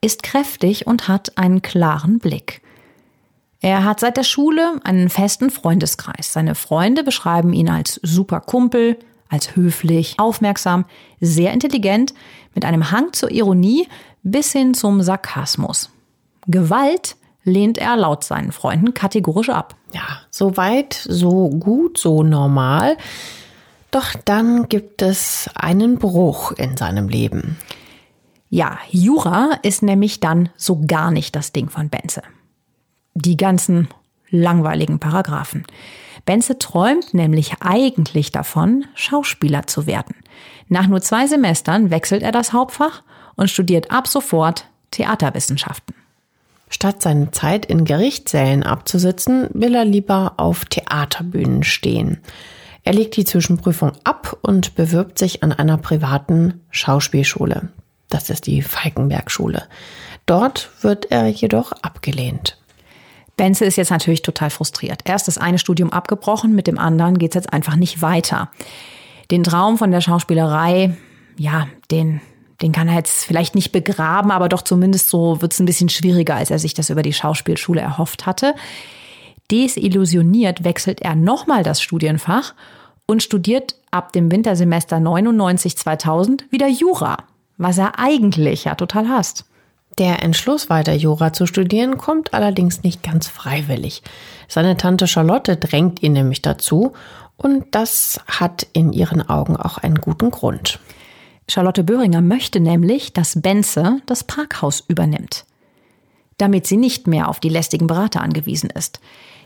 ist 0.00 0.24
kräftig 0.24 0.86
und 0.86 1.08
hat 1.08 1.38
einen 1.38 1.62
klaren 1.62 2.18
Blick. 2.18 2.62
Er 3.60 3.84
hat 3.84 4.00
seit 4.00 4.16
der 4.16 4.24
Schule 4.24 4.80
einen 4.84 5.10
festen 5.10 5.50
Freundeskreis. 5.50 6.32
Seine 6.32 6.54
Freunde 6.54 7.04
beschreiben 7.04 7.52
ihn 7.52 7.68
als 7.68 8.00
super 8.02 8.40
Kumpel, 8.40 8.98
als 9.30 9.56
höflich, 9.56 10.16
aufmerksam, 10.18 10.84
sehr 11.20 11.52
intelligent, 11.52 12.12
mit 12.54 12.64
einem 12.64 12.90
Hang 12.90 13.12
zur 13.12 13.30
Ironie 13.30 13.88
bis 14.22 14.52
hin 14.52 14.74
zum 14.74 15.00
Sarkasmus. 15.02 15.90
Gewalt 16.46 17.16
lehnt 17.44 17.78
er 17.78 17.96
laut 17.96 18.24
seinen 18.24 18.52
Freunden 18.52 18.92
kategorisch 18.92 19.48
ab. 19.48 19.76
Ja, 19.94 20.20
so 20.30 20.56
weit, 20.56 20.94
so 20.94 21.48
gut, 21.48 21.96
so 21.96 22.22
normal. 22.22 22.96
Doch 23.90 24.14
dann 24.24 24.68
gibt 24.68 25.02
es 25.02 25.48
einen 25.54 25.98
Bruch 25.98 26.52
in 26.52 26.76
seinem 26.76 27.08
Leben. 27.08 27.56
Ja, 28.48 28.78
Jura 28.90 29.58
ist 29.62 29.82
nämlich 29.82 30.20
dann 30.20 30.48
so 30.56 30.82
gar 30.86 31.10
nicht 31.10 31.34
das 31.36 31.52
Ding 31.52 31.70
von 31.70 31.88
Benze. 31.88 32.22
Die 33.14 33.36
ganzen 33.36 33.88
langweiligen 34.28 34.98
Paragraphen. 34.98 35.64
Benze 36.30 36.60
träumt 36.60 37.12
nämlich 37.12 37.54
eigentlich 37.58 38.30
davon, 38.30 38.84
Schauspieler 38.94 39.66
zu 39.66 39.88
werden. 39.88 40.14
Nach 40.68 40.86
nur 40.86 41.00
zwei 41.00 41.26
Semestern 41.26 41.90
wechselt 41.90 42.22
er 42.22 42.30
das 42.30 42.52
Hauptfach 42.52 43.02
und 43.34 43.50
studiert 43.50 43.90
ab 43.90 44.06
sofort 44.06 44.66
Theaterwissenschaften. 44.92 45.92
Statt 46.68 47.02
seine 47.02 47.32
Zeit 47.32 47.66
in 47.66 47.84
Gerichtssälen 47.84 48.62
abzusitzen, 48.62 49.48
will 49.54 49.74
er 49.74 49.84
lieber 49.84 50.34
auf 50.36 50.66
Theaterbühnen 50.66 51.64
stehen. 51.64 52.20
Er 52.84 52.92
legt 52.92 53.16
die 53.16 53.24
Zwischenprüfung 53.24 53.90
ab 54.04 54.38
und 54.40 54.76
bewirbt 54.76 55.18
sich 55.18 55.42
an 55.42 55.52
einer 55.52 55.78
privaten 55.78 56.60
Schauspielschule. 56.70 57.70
Das 58.08 58.30
ist 58.30 58.46
die 58.46 58.62
Falkenberg-Schule. 58.62 59.64
Dort 60.26 60.70
wird 60.80 61.10
er 61.10 61.26
jedoch 61.26 61.72
abgelehnt. 61.82 62.56
Benze 63.40 63.64
ist 63.64 63.76
jetzt 63.76 63.90
natürlich 63.90 64.20
total 64.20 64.50
frustriert. 64.50 65.00
Erst 65.06 65.26
das 65.26 65.38
eine 65.38 65.58
Studium 65.58 65.90
abgebrochen, 65.90 66.54
mit 66.54 66.66
dem 66.66 66.78
anderen 66.78 67.16
geht 67.16 67.30
es 67.30 67.36
jetzt 67.36 67.52
einfach 67.54 67.74
nicht 67.74 68.02
weiter. 68.02 68.50
Den 69.30 69.44
Traum 69.44 69.78
von 69.78 69.90
der 69.90 70.02
Schauspielerei, 70.02 70.94
ja, 71.38 71.66
den, 71.90 72.20
den 72.60 72.72
kann 72.72 72.86
er 72.86 72.96
jetzt 72.96 73.24
vielleicht 73.24 73.54
nicht 73.54 73.72
begraben, 73.72 74.30
aber 74.30 74.50
doch 74.50 74.60
zumindest 74.60 75.08
so 75.08 75.40
wird 75.40 75.54
es 75.54 75.58
ein 75.58 75.64
bisschen 75.64 75.88
schwieriger, 75.88 76.34
als 76.34 76.50
er 76.50 76.58
sich 76.58 76.74
das 76.74 76.90
über 76.90 77.00
die 77.00 77.14
Schauspielschule 77.14 77.80
erhofft 77.80 78.26
hatte. 78.26 78.54
Desillusioniert 79.50 80.62
wechselt 80.62 81.00
er 81.00 81.14
nochmal 81.14 81.62
das 81.62 81.80
Studienfach 81.80 82.52
und 83.06 83.22
studiert 83.22 83.74
ab 83.90 84.12
dem 84.12 84.30
Wintersemester 84.30 84.98
99-2000 84.98 86.42
wieder 86.50 86.68
Jura, 86.68 87.16
was 87.56 87.78
er 87.78 87.98
eigentlich 87.98 88.64
ja 88.64 88.74
total 88.74 89.08
hasst. 89.08 89.46
Der 89.98 90.22
Entschluss, 90.22 90.70
weiter 90.70 90.94
Jura 90.94 91.32
zu 91.32 91.46
studieren, 91.46 91.98
kommt 91.98 92.32
allerdings 92.32 92.82
nicht 92.82 93.02
ganz 93.02 93.28
freiwillig. 93.28 94.02
Seine 94.48 94.76
Tante 94.76 95.06
Charlotte 95.06 95.56
drängt 95.56 96.02
ihn 96.02 96.12
nämlich 96.12 96.42
dazu 96.42 96.92
und 97.36 97.66
das 97.72 98.20
hat 98.26 98.66
in 98.72 98.92
ihren 98.92 99.28
Augen 99.28 99.56
auch 99.56 99.78
einen 99.78 99.96
guten 99.96 100.30
Grund. 100.30 100.78
Charlotte 101.48 101.82
Böhringer 101.82 102.20
möchte 102.20 102.60
nämlich, 102.60 103.12
dass 103.12 103.42
Benze 103.42 104.00
das 104.06 104.24
Parkhaus 104.24 104.84
übernimmt, 104.86 105.44
damit 106.38 106.66
sie 106.66 106.76
nicht 106.76 107.06
mehr 107.06 107.28
auf 107.28 107.40
die 107.40 107.48
lästigen 107.48 107.86
Berater 107.86 108.22
angewiesen 108.22 108.70
ist. 108.70 109.00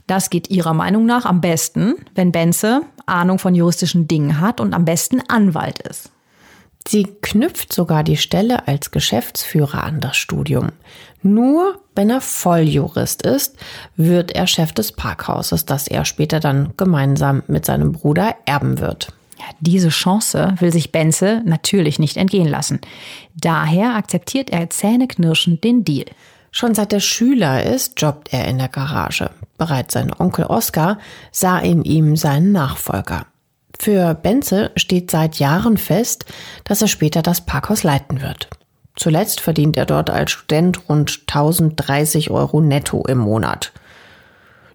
Das 0.06 0.28
geht 0.28 0.50
ihrer 0.50 0.74
Meinung 0.74 1.06
nach 1.06 1.24
am 1.24 1.40
besten, 1.40 1.94
wenn 2.14 2.30
Benze 2.30 2.82
Ahnung 3.06 3.38
von 3.38 3.54
juristischen 3.54 4.06
Dingen 4.06 4.40
hat 4.40 4.60
und 4.60 4.74
am 4.74 4.84
besten 4.84 5.22
Anwalt 5.28 5.78
ist. 5.78 6.10
Sie 6.86 7.04
knüpft 7.22 7.72
sogar 7.72 8.04
die 8.04 8.18
Stelle 8.18 8.68
als 8.68 8.90
Geschäftsführer 8.90 9.84
an 9.84 10.00
das 10.00 10.16
Studium. 10.16 10.72
Nur 11.22 11.80
wenn 11.94 12.10
er 12.10 12.20
Volljurist 12.20 13.22
ist, 13.22 13.56
wird 13.96 14.32
er 14.32 14.46
Chef 14.46 14.72
des 14.72 14.92
Parkhauses, 14.92 15.64
das 15.64 15.88
er 15.88 16.04
später 16.04 16.40
dann 16.40 16.74
gemeinsam 16.76 17.42
mit 17.46 17.64
seinem 17.64 17.92
Bruder 17.92 18.36
erben 18.44 18.80
wird. 18.80 19.08
Ja, 19.38 19.46
diese 19.60 19.88
Chance 19.88 20.54
will 20.58 20.72
sich 20.72 20.92
Benze 20.92 21.40
natürlich 21.46 21.98
nicht 21.98 22.18
entgehen 22.18 22.48
lassen. 22.48 22.80
Daher 23.34 23.94
akzeptiert 23.94 24.50
er 24.50 24.68
zähneknirschend 24.68 25.64
den 25.64 25.84
Deal. 25.84 26.06
Schon 26.50 26.74
seit 26.74 26.92
er 26.92 27.00
Schüler 27.00 27.64
ist, 27.64 28.00
jobbt 28.00 28.32
er 28.32 28.46
in 28.46 28.58
der 28.58 28.68
Garage. 28.68 29.30
Bereits 29.56 29.94
sein 29.94 30.12
Onkel 30.16 30.44
Oskar 30.44 30.98
sah 31.32 31.58
in 31.58 31.82
ihm 31.82 32.16
seinen 32.16 32.52
Nachfolger. 32.52 33.26
Für 33.78 34.14
Benze 34.14 34.70
steht 34.76 35.10
seit 35.10 35.36
Jahren 35.36 35.76
fest, 35.76 36.26
dass 36.64 36.82
er 36.82 36.88
später 36.88 37.22
das 37.22 37.44
Parkhaus 37.44 37.82
leiten 37.82 38.22
wird. 38.22 38.48
Zuletzt 38.96 39.40
verdient 39.40 39.76
er 39.76 39.86
dort 39.86 40.10
als 40.10 40.30
Student 40.30 40.88
rund 40.88 41.22
1030 41.26 42.30
Euro 42.30 42.60
netto 42.60 43.04
im 43.06 43.18
Monat. 43.18 43.72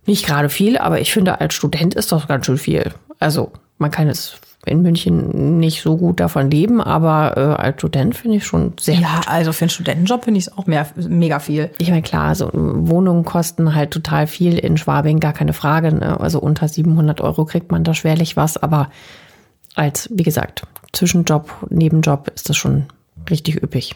Nicht 0.05 0.25
gerade 0.25 0.49
viel, 0.49 0.77
aber 0.77 0.99
ich 0.99 1.13
finde, 1.13 1.39
als 1.39 1.53
Student 1.53 1.93
ist 1.93 2.11
das 2.11 2.27
ganz 2.27 2.45
schön 2.45 2.57
viel. 2.57 2.93
Also, 3.19 3.51
man 3.77 3.91
kann 3.91 4.09
es 4.09 4.37
in 4.65 4.81
München 4.81 5.59
nicht 5.59 5.81
so 5.81 5.97
gut 5.97 6.19
davon 6.19 6.51
leben, 6.51 6.81
aber 6.81 7.37
äh, 7.37 7.61
als 7.61 7.79
Student 7.79 8.15
finde 8.15 8.37
ich 8.37 8.45
schon 8.45 8.73
sehr 8.79 8.95
ja, 8.95 9.15
gut. 9.15 9.27
also 9.27 9.53
für 9.53 9.65
einen 9.65 9.69
Studentenjob 9.69 10.25
finde 10.25 10.37
ich 10.39 10.47
es 10.47 10.57
auch 10.57 10.65
mehr, 10.65 10.85
mega 10.95 11.39
viel. 11.39 11.69
Ich 11.77 11.89
meine, 11.89 12.01
klar, 12.01 12.27
also 12.27 12.49
Wohnungen 12.53 13.23
kosten 13.23 13.73
halt 13.73 13.91
total 13.91 14.27
viel 14.27 14.57
in 14.57 14.77
Schwabing, 14.77 15.19
gar 15.19 15.33
keine 15.33 15.53
Frage. 15.53 15.93
Ne? 15.93 16.19
Also 16.19 16.39
unter 16.39 16.67
700 16.67 17.21
Euro 17.21 17.45
kriegt 17.45 17.71
man 17.71 17.83
da 17.83 17.93
schwerlich 17.93 18.35
was, 18.35 18.57
aber 18.57 18.89
als, 19.75 20.09
wie 20.11 20.23
gesagt, 20.23 20.63
Zwischenjob, 20.91 21.49
Nebenjob 21.69 22.29
ist 22.35 22.49
das 22.49 22.57
schon 22.57 22.85
richtig 23.29 23.63
üppig. 23.63 23.95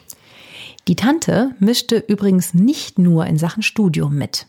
Die 0.88 0.96
Tante 0.96 1.50
mischte 1.58 1.96
übrigens 1.96 2.54
nicht 2.54 2.98
nur 2.98 3.26
in 3.26 3.38
Sachen 3.38 3.62
Studium 3.62 4.16
mit. 4.16 4.46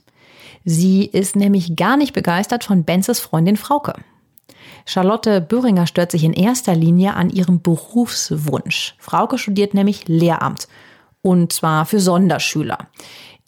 Sie 0.63 1.05
ist 1.05 1.35
nämlich 1.35 1.75
gar 1.75 1.97
nicht 1.97 2.13
begeistert 2.13 2.63
von 2.63 2.83
Benzes 2.83 3.19
Freundin 3.19 3.57
Frauke. 3.57 3.95
Charlotte 4.85 5.41
Böhringer 5.41 5.87
stört 5.87 6.11
sich 6.11 6.23
in 6.23 6.33
erster 6.33 6.75
Linie 6.75 7.15
an 7.15 7.29
ihrem 7.29 7.61
Berufswunsch. 7.61 8.95
Frauke 8.99 9.37
studiert 9.37 9.73
nämlich 9.73 10.07
Lehramt. 10.07 10.67
Und 11.21 11.51
zwar 11.53 11.85
für 11.85 11.99
Sonderschüler. 11.99 12.77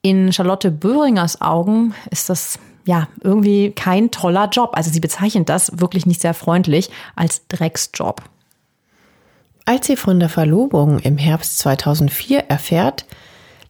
In 0.02 0.34
Charlotte 0.34 0.72
Böhringers 0.72 1.42
Augen 1.42 1.94
ist 2.10 2.30
das 2.30 2.60
ja 2.86 3.08
irgendwie 3.22 3.72
kein 3.72 4.10
toller 4.10 4.50
Job. 4.50 4.72
Also 4.74 4.90
sie 4.90 5.00
bezeichnet 5.00 5.50
das 5.50 5.80
wirklich 5.80 6.06
nicht 6.06 6.22
sehr 6.22 6.34
freundlich 6.34 6.90
als 7.16 7.46
Drecksjob. 7.48 8.24
Als 9.66 9.88
sie 9.88 9.98
von 9.98 10.20
der 10.20 10.30
Verlobung 10.30 11.00
im 11.00 11.18
Herbst 11.18 11.60
2004 11.60 12.46
erfährt, 12.50 13.06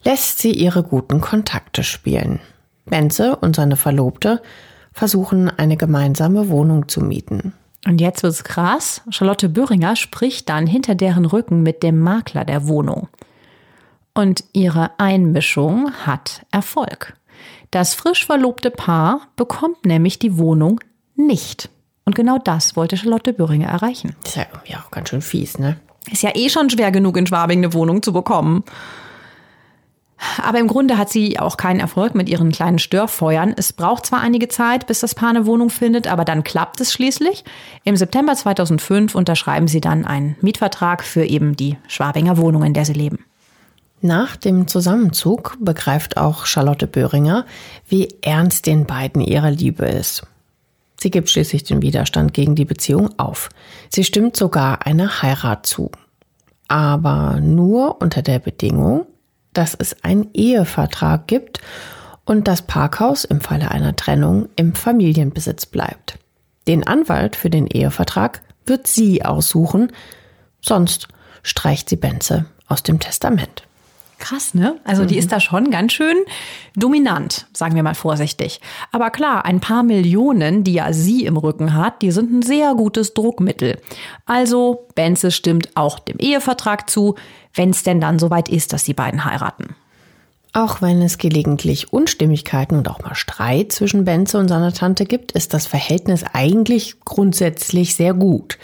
lässt 0.03 0.39
sie 0.39 0.51
ihre 0.51 0.83
guten 0.83 1.21
Kontakte 1.21 1.83
spielen. 1.83 2.39
Benze 2.85 3.35
und 3.35 3.55
seine 3.55 3.75
Verlobte 3.75 4.41
versuchen, 4.97 5.49
eine 5.49 5.77
gemeinsame 5.77 6.49
Wohnung 6.49 6.87
zu 6.87 7.01
mieten. 7.01 7.53
Und 7.85 8.01
jetzt 8.01 8.23
wird's 8.23 8.43
krass. 8.43 9.01
Charlotte 9.09 9.47
Böhringer 9.47 9.95
spricht 9.95 10.49
dann 10.49 10.67
hinter 10.67 10.95
deren 10.95 11.25
Rücken 11.25 11.63
mit 11.63 11.83
dem 11.83 11.99
Makler 11.99 12.43
der 12.43 12.67
Wohnung. 12.67 13.07
Und 14.13 14.43
ihre 14.51 14.91
Einmischung 14.99 15.91
hat 16.05 16.45
Erfolg. 16.51 17.15
Das 17.71 17.93
frisch 17.93 18.25
verlobte 18.25 18.71
Paar 18.71 19.21
bekommt 19.35 19.85
nämlich 19.85 20.19
die 20.19 20.37
Wohnung 20.37 20.79
nicht. 21.15 21.69
Und 22.03 22.15
genau 22.15 22.39
das 22.39 22.75
wollte 22.75 22.97
Charlotte 22.97 23.33
Böhringer 23.33 23.67
erreichen. 23.67 24.15
ist 24.23 24.35
ja 24.37 24.45
irgendwie 24.51 24.75
auch 24.75 24.89
ganz 24.91 25.09
schön 25.09 25.21
fies, 25.21 25.59
ne? 25.59 25.77
Ist 26.11 26.23
ja 26.23 26.31
eh 26.33 26.49
schon 26.49 26.69
schwer 26.69 26.91
genug, 26.91 27.17
in 27.17 27.27
Schwabing 27.27 27.59
eine 27.59 27.73
Wohnung 27.73 28.01
zu 28.01 28.13
bekommen. 28.13 28.63
Aber 30.43 30.59
im 30.59 30.67
Grunde 30.67 30.97
hat 30.97 31.09
sie 31.09 31.39
auch 31.39 31.57
keinen 31.57 31.79
Erfolg 31.79 32.15
mit 32.15 32.27
ihren 32.27 32.51
kleinen 32.51 32.79
Störfeuern. 32.79 33.53
Es 33.55 33.73
braucht 33.73 34.05
zwar 34.05 34.21
einige 34.21 34.47
Zeit, 34.47 34.87
bis 34.87 35.01
das 35.01 35.13
Paar 35.13 35.29
eine 35.29 35.45
Wohnung 35.45 35.69
findet, 35.69 36.07
aber 36.07 36.25
dann 36.25 36.43
klappt 36.43 36.81
es 36.81 36.91
schließlich. 36.91 37.43
Im 37.83 37.95
September 37.95 38.35
2005 38.35 39.13
unterschreiben 39.13 39.67
sie 39.67 39.81
dann 39.81 40.05
einen 40.05 40.35
Mietvertrag 40.41 41.03
für 41.03 41.25
eben 41.25 41.55
die 41.55 41.77
Schwabinger 41.87 42.37
Wohnung, 42.37 42.63
in 42.63 42.73
der 42.73 42.85
sie 42.85 42.93
leben. 42.93 43.19
Nach 44.01 44.35
dem 44.35 44.67
Zusammenzug 44.67 45.57
begreift 45.59 46.17
auch 46.17 46.45
Charlotte 46.45 46.87
Böhringer, 46.87 47.45
wie 47.87 48.09
ernst 48.21 48.67
den 48.67 48.85
beiden 48.85 49.21
ihre 49.21 49.49
Liebe 49.49 49.85
ist. 49.85 50.25
Sie 50.99 51.11
gibt 51.11 51.29
schließlich 51.29 51.63
den 51.63 51.81
Widerstand 51.81 52.33
gegen 52.33 52.55
die 52.55 52.65
Beziehung 52.65 53.09
auf. 53.17 53.49
Sie 53.89 54.03
stimmt 54.03 54.35
sogar 54.35 54.85
einer 54.85 55.21
Heirat 55.21 55.65
zu. 55.65 55.91
Aber 56.67 57.39
nur 57.39 58.01
unter 58.01 58.21
der 58.21 58.39
Bedingung, 58.39 59.05
dass 59.57 59.73
es 59.73 60.03
einen 60.03 60.29
Ehevertrag 60.33 61.27
gibt 61.27 61.61
und 62.25 62.47
das 62.47 62.61
Parkhaus 62.61 63.23
im 63.23 63.41
Falle 63.41 63.71
einer 63.71 63.95
Trennung 63.95 64.49
im 64.55 64.75
Familienbesitz 64.75 65.65
bleibt. 65.65 66.19
Den 66.67 66.85
Anwalt 66.85 67.35
für 67.35 67.49
den 67.49 67.65
Ehevertrag 67.65 68.41
wird 68.65 68.85
sie 68.85 69.25
aussuchen, 69.25 69.91
sonst 70.61 71.07
streicht 71.41 71.89
sie 71.89 71.95
Benze 71.95 72.45
aus 72.67 72.83
dem 72.83 72.99
Testament. 72.99 73.66
Krass, 74.19 74.55
ne? 74.55 74.79
Also 74.83 75.05
die 75.05 75.17
ist 75.17 75.31
da 75.31 75.39
schon 75.39 75.69
ganz 75.69 75.93
schön 75.93 76.15
dominant, 76.75 77.45
sagen 77.53 77.75
wir 77.75 77.83
mal 77.83 77.93
vorsichtig. 77.93 78.61
Aber 78.91 79.11
klar, 79.11 79.45
ein 79.45 79.59
paar 79.59 79.83
Millionen, 79.83 80.63
die 80.63 80.73
ja 80.73 80.91
sie 80.91 81.25
im 81.25 81.37
Rücken 81.37 81.75
hat, 81.75 82.01
die 82.01 82.11
sind 82.11 82.33
ein 82.33 82.41
sehr 82.41 82.73
gutes 82.73 83.13
Druckmittel. 83.13 83.79
Also 84.25 84.87
Benze 84.95 85.29
stimmt 85.31 85.69
auch 85.75 85.99
dem 85.99 86.17
Ehevertrag 86.17 86.89
zu, 86.89 87.15
wenn 87.53 87.69
es 87.69 87.83
denn 87.83 88.01
dann 88.01 88.17
soweit 88.17 88.49
ist, 88.49 88.73
dass 88.73 88.83
die 88.83 88.95
beiden 88.95 89.23
heiraten. 89.23 89.75
Auch 90.53 90.81
wenn 90.81 91.03
es 91.03 91.19
gelegentlich 91.19 91.93
Unstimmigkeiten 91.93 92.77
und 92.77 92.89
auch 92.89 93.01
mal 93.01 93.13
Streit 93.13 93.71
zwischen 93.71 94.05
Benze 94.05 94.39
und 94.39 94.47
seiner 94.47 94.73
Tante 94.73 95.05
gibt, 95.05 95.33
ist 95.33 95.53
das 95.53 95.67
Verhältnis 95.67 96.23
eigentlich 96.33 96.99
grundsätzlich 97.01 97.95
sehr 97.95 98.15
gut. 98.15 98.57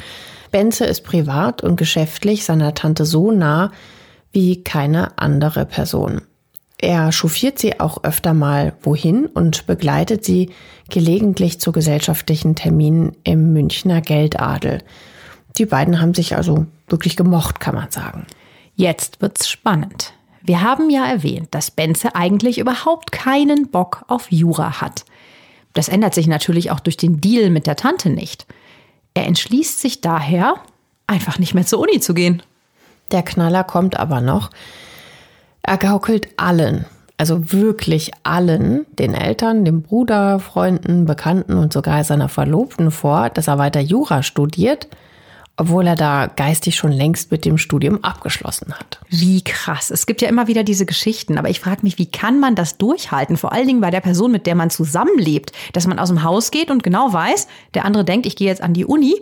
Benze 0.50 0.86
ist 0.86 1.04
privat 1.04 1.62
und 1.62 1.76
geschäftlich 1.76 2.46
seiner 2.46 2.74
Tante 2.74 3.06
so 3.06 3.32
nah 3.32 3.72
wie 4.34 4.64
keine 4.64 5.18
andere 5.18 5.66
Person. 5.66 6.22
Er 6.78 7.14
chauffiert 7.14 7.60
sie 7.60 7.80
auch 7.80 8.04
öfter 8.04 8.34
mal 8.34 8.74
wohin 8.82 9.28
und 9.28 9.68
begleitet 9.68 10.26
sie 10.26 10.50
gelegentlich 10.90 11.62
zu 11.62 11.72
gesellschaftlichen 11.72 12.56
Terminen 12.56 13.16
im 13.24 13.54
Münchner 13.54 14.02
Geldadel. 14.02 14.84
Die 15.58 15.66
beiden 15.66 16.02
haben 16.02 16.14
sich 16.14 16.36
also 16.36 16.66
wirklich 16.90 17.16
gemocht, 17.16 17.62
kann 17.62 17.76
man 17.76 17.90
sagen. 17.92 18.26
Jetzt 18.76 19.22
wird's 19.22 19.48
spannend. 19.48 20.14
Wir 20.42 20.62
haben 20.62 20.90
ja 20.90 21.06
erwähnt, 21.06 21.50
dass 21.52 21.72
Benze 21.72 22.16
eigentlich 22.16 22.58
überhaupt 22.58 23.14
keinen 23.14 23.70
Bock 23.70 24.04
auf 24.10 24.30
Jura 24.30 24.82
hat. 24.82 25.06
Das 25.72 25.88
ändert 25.88 26.14
sich 26.14 26.28
natürlich 26.28 26.70
auch 26.70 26.82
durch 26.82 26.98
den 26.98 27.22
Deal 27.22 27.50
mit 27.50 27.66
der 27.66 27.78
Tante 27.78 28.10
nicht. 28.10 28.46
Er 29.14 29.26
entschließt 29.26 29.80
sich 29.80 30.02
daher, 30.02 30.56
einfach 31.08 31.40
nicht 31.40 31.54
mehr 31.54 31.66
zur 31.66 31.80
Uni 31.80 32.00
zu 32.00 32.14
gehen. 32.14 32.44
Der 33.14 33.24
Knaller 33.24 33.64
kommt 33.64 33.98
aber 33.98 34.20
noch. 34.20 34.50
Er 35.62 35.78
gaukelt 35.78 36.28
allen, 36.36 36.86
also 37.18 37.54
wirklich 37.54 38.12
allen, 38.24 38.86
den 39.00 39.14
Eltern, 39.14 39.64
dem 39.64 39.82
Bruder, 39.82 40.40
Freunden, 40.40 41.06
Bekannten 41.06 41.58
und 41.58 41.72
sogar 41.72 42.04
seiner 42.04 42.28
Verlobten 42.28 42.92
vor, 42.92 43.30
dass 43.30 43.48
er 43.48 43.58
weiter 43.58 43.80
Jura 43.80 44.22
studiert– 44.22 44.90
obwohl 45.56 45.86
er 45.86 45.96
da 45.96 46.28
geistig 46.28 46.76
schon 46.76 46.92
längst 46.92 47.32
mit 47.32 47.46
dem 47.46 47.58
Studium 47.58 48.04
abgeschlossen 48.04 48.74
hat. 48.74 49.00
Wie 49.10 49.44
krass. 49.44 49.92
Es 49.92 50.08
gibt 50.08 50.22
ja 50.22 50.30
immer 50.30 50.48
wieder 50.48 50.64
diese 50.64 50.86
Geschichten, 50.86 51.38
aber 51.38 51.50
ich 51.50 51.60
frage 51.60 51.84
mich, 51.84 52.00
wie 52.00 52.08
kann 52.08 52.40
man 52.40 52.56
das 52.56 52.78
durchhalten? 52.78 53.38
Vor 53.38 53.54
allen 53.54 53.68
Dingen 53.68 53.82
bei 53.82 53.92
der 53.92 54.02
Person, 54.02 54.32
mit 54.32 54.48
der 54.48 54.56
man 54.56 54.72
zusammenlebt, 54.72 55.52
dass 55.74 55.86
man 55.86 56.00
aus 56.00 56.10
dem 56.10 56.24
Haus 56.24 56.50
geht 56.50 56.72
und 56.72 56.82
genau 56.82 57.14
weiß, 57.14 57.48
der 57.76 57.86
andere 57.86 58.04
denkt, 58.04 58.26
ich 58.26 58.36
gehe 58.36 58.48
jetzt 58.48 58.64
an 58.64 58.74
die 58.74 58.86
Uni 58.86 59.16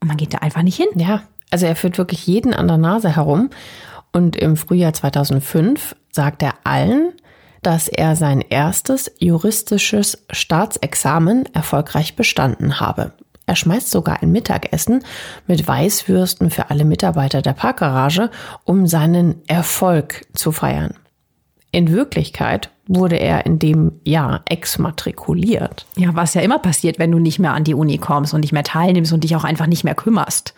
und 0.00 0.08
man 0.08 0.18
geht 0.18 0.34
da 0.34 0.38
einfach 0.38 0.62
nicht 0.62 0.76
hin. 0.76 0.88
Ja, 0.94 1.22
also 1.50 1.66
er 1.66 1.76
führt 1.76 1.98
wirklich 1.98 2.26
jeden 2.26 2.54
an 2.54 2.68
der 2.68 2.78
Nase 2.78 3.14
herum 3.14 3.50
und 4.12 4.36
im 4.36 4.56
Frühjahr 4.56 4.92
2005 4.92 5.96
sagt 6.10 6.42
er 6.42 6.54
allen, 6.64 7.12
dass 7.62 7.88
er 7.88 8.16
sein 8.16 8.40
erstes 8.40 9.10
juristisches 9.18 10.24
Staatsexamen 10.30 11.46
erfolgreich 11.54 12.16
bestanden 12.16 12.80
habe. 12.80 13.12
Er 13.46 13.56
schmeißt 13.56 13.90
sogar 13.90 14.22
ein 14.22 14.30
Mittagessen 14.30 15.02
mit 15.46 15.66
Weißwürsten 15.66 16.50
für 16.50 16.70
alle 16.70 16.84
Mitarbeiter 16.84 17.40
der 17.40 17.54
Parkgarage, 17.54 18.30
um 18.64 18.86
seinen 18.86 19.42
Erfolg 19.46 20.26
zu 20.34 20.52
feiern. 20.52 20.94
In 21.70 21.90
Wirklichkeit 21.90 22.70
wurde 22.86 23.16
er 23.16 23.46
in 23.46 23.58
dem 23.58 23.92
Jahr 24.04 24.42
exmatrikuliert. 24.46 25.86
Ja, 25.96 26.14
was 26.14 26.34
ja 26.34 26.42
immer 26.42 26.58
passiert, 26.58 26.98
wenn 26.98 27.10
du 27.10 27.18
nicht 27.18 27.38
mehr 27.38 27.52
an 27.52 27.64
die 27.64 27.74
Uni 27.74 27.98
kommst 27.98 28.34
und 28.34 28.40
nicht 28.40 28.52
mehr 28.52 28.64
teilnimmst 28.64 29.12
und 29.12 29.24
dich 29.24 29.34
auch 29.34 29.44
einfach 29.44 29.66
nicht 29.66 29.84
mehr 29.84 29.94
kümmerst. 29.94 30.54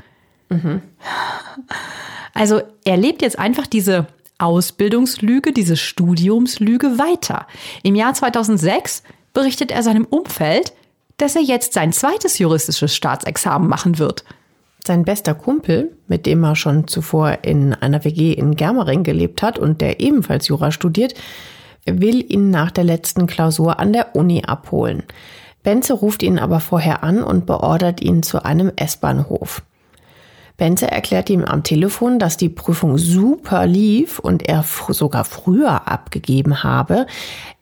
Mhm. 0.51 0.83
Also 2.35 2.61
er 2.85 2.97
lebt 2.97 3.23
jetzt 3.23 3.39
einfach 3.39 3.67
diese 3.67 4.07
Ausbildungslüge, 4.39 5.53
diese 5.53 5.77
Studiumslüge 5.77 6.99
weiter. 6.99 7.47
Im 7.83 7.95
Jahr 7.95 8.15
2006 8.15 9.03
berichtet 9.33 9.71
er 9.71 9.83
seinem 9.83 10.05
Umfeld, 10.05 10.73
dass 11.19 11.37
er 11.37 11.43
jetzt 11.43 11.75
sein 11.75 11.93
zweites 11.93 12.39
juristisches 12.39 12.95
Staatsexamen 12.95 13.69
machen 13.69 13.99
wird. 13.99 14.25
Sein 14.87 15.05
bester 15.05 15.35
Kumpel, 15.35 15.95
mit 16.09 16.25
dem 16.25 16.43
er 16.43 16.57
schon 16.57 16.89
zuvor 16.89 17.39
in 17.43 17.75
einer 17.75 18.05
WG 18.05 18.33
in 18.33 18.57
Germering 18.57 19.03
gelebt 19.03 19.43
hat 19.43 19.59
und 19.59 19.83
der 19.83 20.01
ebenfalls 20.01 20.49
Jura 20.49 20.73
studiert, 20.73 21.15
will 21.85 22.25
ihn 22.33 22.51
nach 22.51 22.71
der 22.71 22.85
letzten 22.85 23.27
Klausur 23.27 23.79
an 23.79 23.93
der 23.93 24.17
Uni 24.17 24.43
abholen. 24.47 25.03
Benze 25.63 25.93
ruft 25.93 26.23
ihn 26.23 26.39
aber 26.39 26.61
vorher 26.61 27.03
an 27.03 27.23
und 27.23 27.45
beordert 27.45 28.01
ihn 28.01 28.23
zu 28.23 28.43
einem 28.43 28.73
S-Bahnhof. 28.77 29.63
Benze 30.61 30.91
erklärt 30.91 31.31
ihm 31.31 31.43
am 31.43 31.63
Telefon, 31.63 32.19
dass 32.19 32.37
die 32.37 32.51
Prüfung 32.51 32.99
super 32.99 33.67
lief 33.67 34.19
und 34.19 34.47
er 34.47 34.63
sogar 34.63 35.25
früher 35.25 35.89
abgegeben 35.89 36.63
habe. 36.63 37.07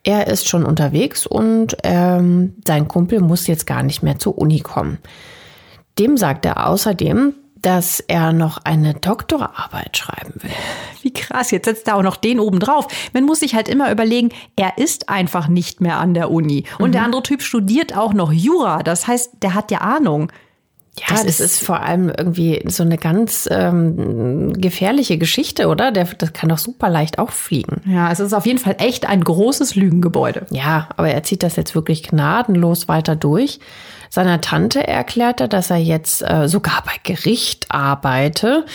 Er 0.03 0.27
ist 0.27 0.49
schon 0.49 0.65
unterwegs 0.65 1.25
und 1.25 1.77
ähm, 1.83 2.55
sein 2.67 2.89
Kumpel 2.89 3.21
muss 3.21 3.47
jetzt 3.47 3.65
gar 3.65 3.83
nicht 3.83 4.03
mehr 4.03 4.19
zur 4.19 4.37
Uni 4.37 4.59
kommen. 4.59 4.97
Dem 5.97 6.17
sagt 6.17 6.45
er 6.45 6.67
außerdem, 6.67 7.35
dass 7.61 8.01
er 8.01 8.33
noch 8.33 8.57
eine 8.65 8.95
Doktorarbeit 8.95 9.95
schreiben 9.95 10.33
will. 10.41 10.51
Wie 11.01 11.13
krass, 11.13 11.51
jetzt 11.51 11.65
setzt 11.65 11.87
er 11.87 11.95
auch 11.95 12.03
noch 12.03 12.17
den 12.17 12.41
oben 12.41 12.59
drauf. 12.59 12.87
Man 13.13 13.23
muss 13.23 13.39
sich 13.39 13.55
halt 13.55 13.69
immer 13.69 13.91
überlegen, 13.93 14.29
er 14.57 14.77
ist 14.77 15.07
einfach 15.07 15.47
nicht 15.47 15.79
mehr 15.79 15.99
an 15.99 16.13
der 16.13 16.31
Uni. 16.31 16.65
Und 16.79 16.89
mhm. 16.89 16.93
der 16.93 17.03
andere 17.03 17.23
Typ 17.23 17.43
studiert 17.43 17.95
auch 17.95 18.13
noch 18.13 18.33
Jura. 18.33 18.83
Das 18.83 19.07
heißt, 19.07 19.41
der 19.41 19.53
hat 19.53 19.71
ja 19.71 19.79
Ahnung. 19.79 20.33
Ja, 20.99 21.05
das, 21.09 21.25
das 21.25 21.39
ist, 21.39 21.39
ist, 21.39 21.65
vor 21.65 21.81
allem 21.81 22.09
irgendwie 22.09 22.61
so 22.67 22.83
eine 22.83 22.97
ganz 22.97 23.47
ähm, 23.51 24.53
gefährliche 24.53 25.17
Geschichte, 25.17 25.67
oder? 25.67 25.91
Der, 25.91 26.05
das 26.05 26.33
kann 26.33 26.49
doch 26.49 26.57
super 26.57 26.89
leicht 26.89 27.19
auffliegen. 27.19 27.81
Ja, 27.85 28.11
es 28.11 28.19
ist 28.19 28.33
auf 28.33 28.45
jeden 28.45 28.59
Fall 28.59 28.75
echt 28.79 29.07
ein 29.07 29.23
großes 29.23 29.75
Lügengebäude. 29.75 30.45
Ja, 30.51 30.89
aber 30.97 31.09
er 31.09 31.23
zieht 31.23 31.43
das 31.43 31.55
jetzt 31.55 31.75
wirklich 31.75 32.03
gnadenlos 32.03 32.87
weiter 32.87 33.15
durch. 33.15 33.59
Seiner 34.09 34.41
Tante 34.41 34.87
erklärt 34.87 35.39
er, 35.39 35.47
dass 35.47 35.69
er 35.69 35.77
jetzt 35.77 36.21
äh, 36.21 36.47
sogar 36.47 36.83
bei 36.85 36.93
Gericht 37.03 37.67
arbeite. 37.69 38.65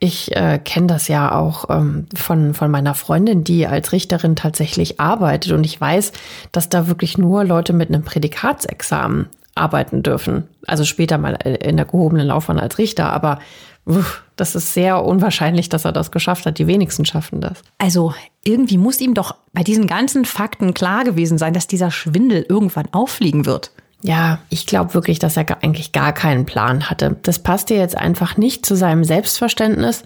Ich 0.00 0.34
äh, 0.34 0.58
kenne 0.58 0.88
das 0.88 1.06
ja 1.06 1.32
auch 1.32 1.70
ähm, 1.70 2.06
von, 2.16 2.54
von 2.54 2.70
meiner 2.72 2.96
Freundin, 2.96 3.44
die 3.44 3.68
als 3.68 3.92
Richterin 3.92 4.34
tatsächlich 4.34 4.98
arbeitet. 4.98 5.52
Und 5.52 5.64
ich 5.64 5.80
weiß, 5.80 6.12
dass 6.50 6.68
da 6.68 6.88
wirklich 6.88 7.18
nur 7.18 7.44
Leute 7.44 7.72
mit 7.72 7.88
einem 7.88 8.02
Prädikatsexamen 8.02 9.28
arbeiten 9.54 10.02
dürfen. 10.02 10.48
Also 10.66 10.84
später 10.84 11.18
mal 11.18 11.32
in 11.32 11.76
der 11.76 11.86
gehobenen 11.86 12.26
Laufbahn 12.26 12.58
als 12.58 12.78
Richter, 12.78 13.12
aber 13.12 13.38
uff, 13.84 14.22
das 14.36 14.54
ist 14.54 14.74
sehr 14.74 15.04
unwahrscheinlich, 15.04 15.68
dass 15.68 15.84
er 15.84 15.92
das 15.92 16.10
geschafft 16.10 16.46
hat. 16.46 16.58
Die 16.58 16.66
wenigsten 16.66 17.04
schaffen 17.04 17.40
das. 17.40 17.62
Also 17.78 18.14
irgendwie 18.44 18.78
muss 18.78 19.00
ihm 19.00 19.14
doch 19.14 19.34
bei 19.52 19.62
diesen 19.62 19.86
ganzen 19.86 20.24
Fakten 20.24 20.74
klar 20.74 21.04
gewesen 21.04 21.38
sein, 21.38 21.52
dass 21.52 21.66
dieser 21.66 21.90
Schwindel 21.90 22.44
irgendwann 22.48 22.88
auffliegen 22.92 23.46
wird. 23.46 23.72
Ja, 24.04 24.40
ich 24.48 24.66
glaube 24.66 24.94
wirklich, 24.94 25.20
dass 25.20 25.36
er 25.36 25.62
eigentlich 25.62 25.92
gar 25.92 26.12
keinen 26.12 26.44
Plan 26.44 26.90
hatte. 26.90 27.16
Das 27.22 27.38
passte 27.38 27.74
jetzt 27.74 27.96
einfach 27.96 28.36
nicht 28.36 28.66
zu 28.66 28.74
seinem 28.74 29.04
Selbstverständnis, 29.04 30.02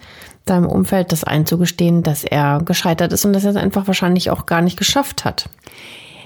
seinem 0.47 0.67
Umfeld 0.67 1.11
das 1.11 1.23
einzugestehen, 1.23 2.03
dass 2.03 2.23
er 2.23 2.61
gescheitert 2.63 3.11
ist 3.11 3.25
und 3.25 3.33
dass 3.33 3.43
er 3.43 3.51
es 3.51 3.55
einfach 3.55 3.87
wahrscheinlich 3.87 4.29
auch 4.29 4.45
gar 4.45 4.61
nicht 4.61 4.77
geschafft 4.77 5.25
hat. 5.25 5.49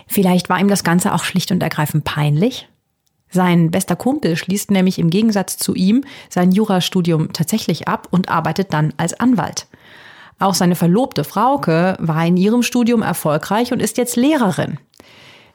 Vielleicht 0.06 0.50
war 0.50 0.60
ihm 0.60 0.68
das 0.68 0.84
Ganze 0.84 1.14
auch 1.14 1.24
schlicht 1.24 1.52
und 1.52 1.64
ergreifend 1.64 2.04
peinlich. 2.04 2.68
Sein 3.32 3.72
bester 3.72 3.96
Kumpel 3.96 4.36
schließt 4.36 4.72
nämlich 4.72 5.00
im 5.00 5.10
Gegensatz 5.10 5.58
zu 5.58 5.74
ihm 5.74 6.04
sein 6.30 6.52
Jurastudium 6.52 7.32
tatsächlich 7.34 7.88
ab 7.88 8.08
und 8.12 8.30
arbeitet 8.30 8.74
dann 8.74 8.94
als 8.98 9.18
Anwalt. 9.20 9.68
Auch 10.38 10.54
seine 10.54 10.76
Verlobte 10.76 11.24
Frauke 11.24 11.96
war 12.00 12.26
in 12.26 12.36
ihrem 12.36 12.64
Studium 12.64 13.02
erfolgreich 13.02 13.72
und 13.72 13.82
ist 13.82 13.98
jetzt 13.98 14.18
Lehrerin. 14.18 14.80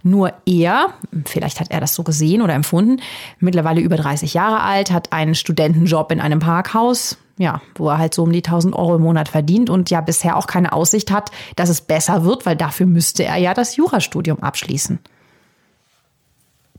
Nur 0.03 0.33
er, 0.47 0.95
vielleicht 1.25 1.59
hat 1.59 1.73
er 1.73 1.81
das 1.81 1.95
so 1.95 2.05
gesehen 2.05 2.41
oder 2.41 2.55
empfunden, 2.55 3.03
mittlerweile 3.41 3.81
über 3.81 3.97
30 3.97 4.35
Jahre 4.35 4.61
alt, 4.61 4.93
hat 4.93 5.13
einen 5.13 5.35
Studentenjob 5.35 6.13
in 6.13 6.21
einem 6.21 6.39
Parkhaus, 6.39 7.19
ja, 7.39 7.61
wo 7.75 7.89
er 7.89 7.99
halt 7.99 8.15
so 8.15 8.23
um 8.23 8.33
die 8.33 8.45
1000 8.45 8.77
Euro 8.77 8.97
im 8.97 9.03
Monat 9.03 9.29
verdient 9.29 9.69
und 9.69 9.91
ja 9.91 10.01
bisher 10.01 10.37
auch 10.37 10.47
keine 10.47 10.73
Aussicht 10.73 11.11
hat, 11.11 11.33
dass 11.57 11.69
es 11.69 11.81
besser 11.81 12.25
wird, 12.25 12.47
weil 12.47 12.55
dafür 12.55 12.87
müsste 12.87 13.25
er 13.25 13.37
ja 13.37 13.53
das 13.53 13.75
Jurastudium 13.75 14.39
abschließen. 14.39 15.01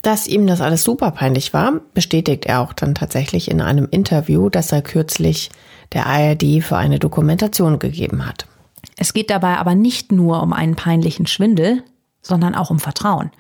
Dass 0.07 0.25
ihm 0.25 0.47
das 0.47 0.61
alles 0.61 0.85
super 0.85 1.11
peinlich 1.11 1.53
war, 1.53 1.81
bestätigt 1.93 2.45
er 2.45 2.61
auch 2.61 2.71
dann 2.71 2.95
tatsächlich 2.95 3.51
in 3.51 3.59
einem 3.59 3.89
Interview, 3.91 4.47
das 4.47 4.71
er 4.71 4.81
kürzlich 4.81 5.49
der 5.91 6.05
ARD 6.05 6.63
für 6.63 6.77
eine 6.77 6.97
Dokumentation 6.97 7.77
gegeben 7.77 8.25
hat. 8.25 8.47
Es 8.95 9.11
geht 9.11 9.29
dabei 9.29 9.57
aber 9.57 9.75
nicht 9.75 10.13
nur 10.13 10.41
um 10.41 10.53
einen 10.53 10.77
peinlichen 10.77 11.27
Schwindel, 11.27 11.83
sondern 12.21 12.55
auch 12.55 12.69
um 12.69 12.79
Vertrauen. 12.79 13.31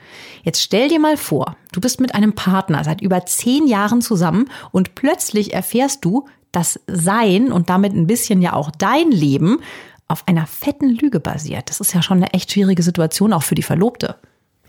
Jetzt 0.43 0.61
stell 0.61 0.89
dir 0.89 0.99
mal 0.99 1.15
vor, 1.15 1.55
du 1.71 1.79
bist 1.79 2.01
mit 2.01 2.13
einem 2.13 2.33
Partner 2.33 2.83
seit 2.83 2.99
über 2.99 3.25
zehn 3.25 3.65
Jahren 3.65 4.01
zusammen 4.01 4.49
und 4.73 4.93
plötzlich 4.93 5.53
erfährst 5.53 6.03
du, 6.03 6.27
dass 6.51 6.81
sein 6.85 7.53
und 7.53 7.69
damit 7.69 7.93
ein 7.93 8.07
bisschen 8.07 8.41
ja 8.41 8.51
auch 8.51 8.71
dein 8.71 9.11
Leben 9.11 9.61
auf 10.09 10.27
einer 10.27 10.45
fetten 10.45 10.89
Lüge 10.89 11.21
basiert. 11.21 11.69
Das 11.69 11.79
ist 11.79 11.93
ja 11.93 12.01
schon 12.01 12.17
eine 12.17 12.33
echt 12.33 12.51
schwierige 12.51 12.83
Situation 12.83 13.31
auch 13.31 13.43
für 13.43 13.55
die 13.55 13.63
Verlobte. 13.63 14.17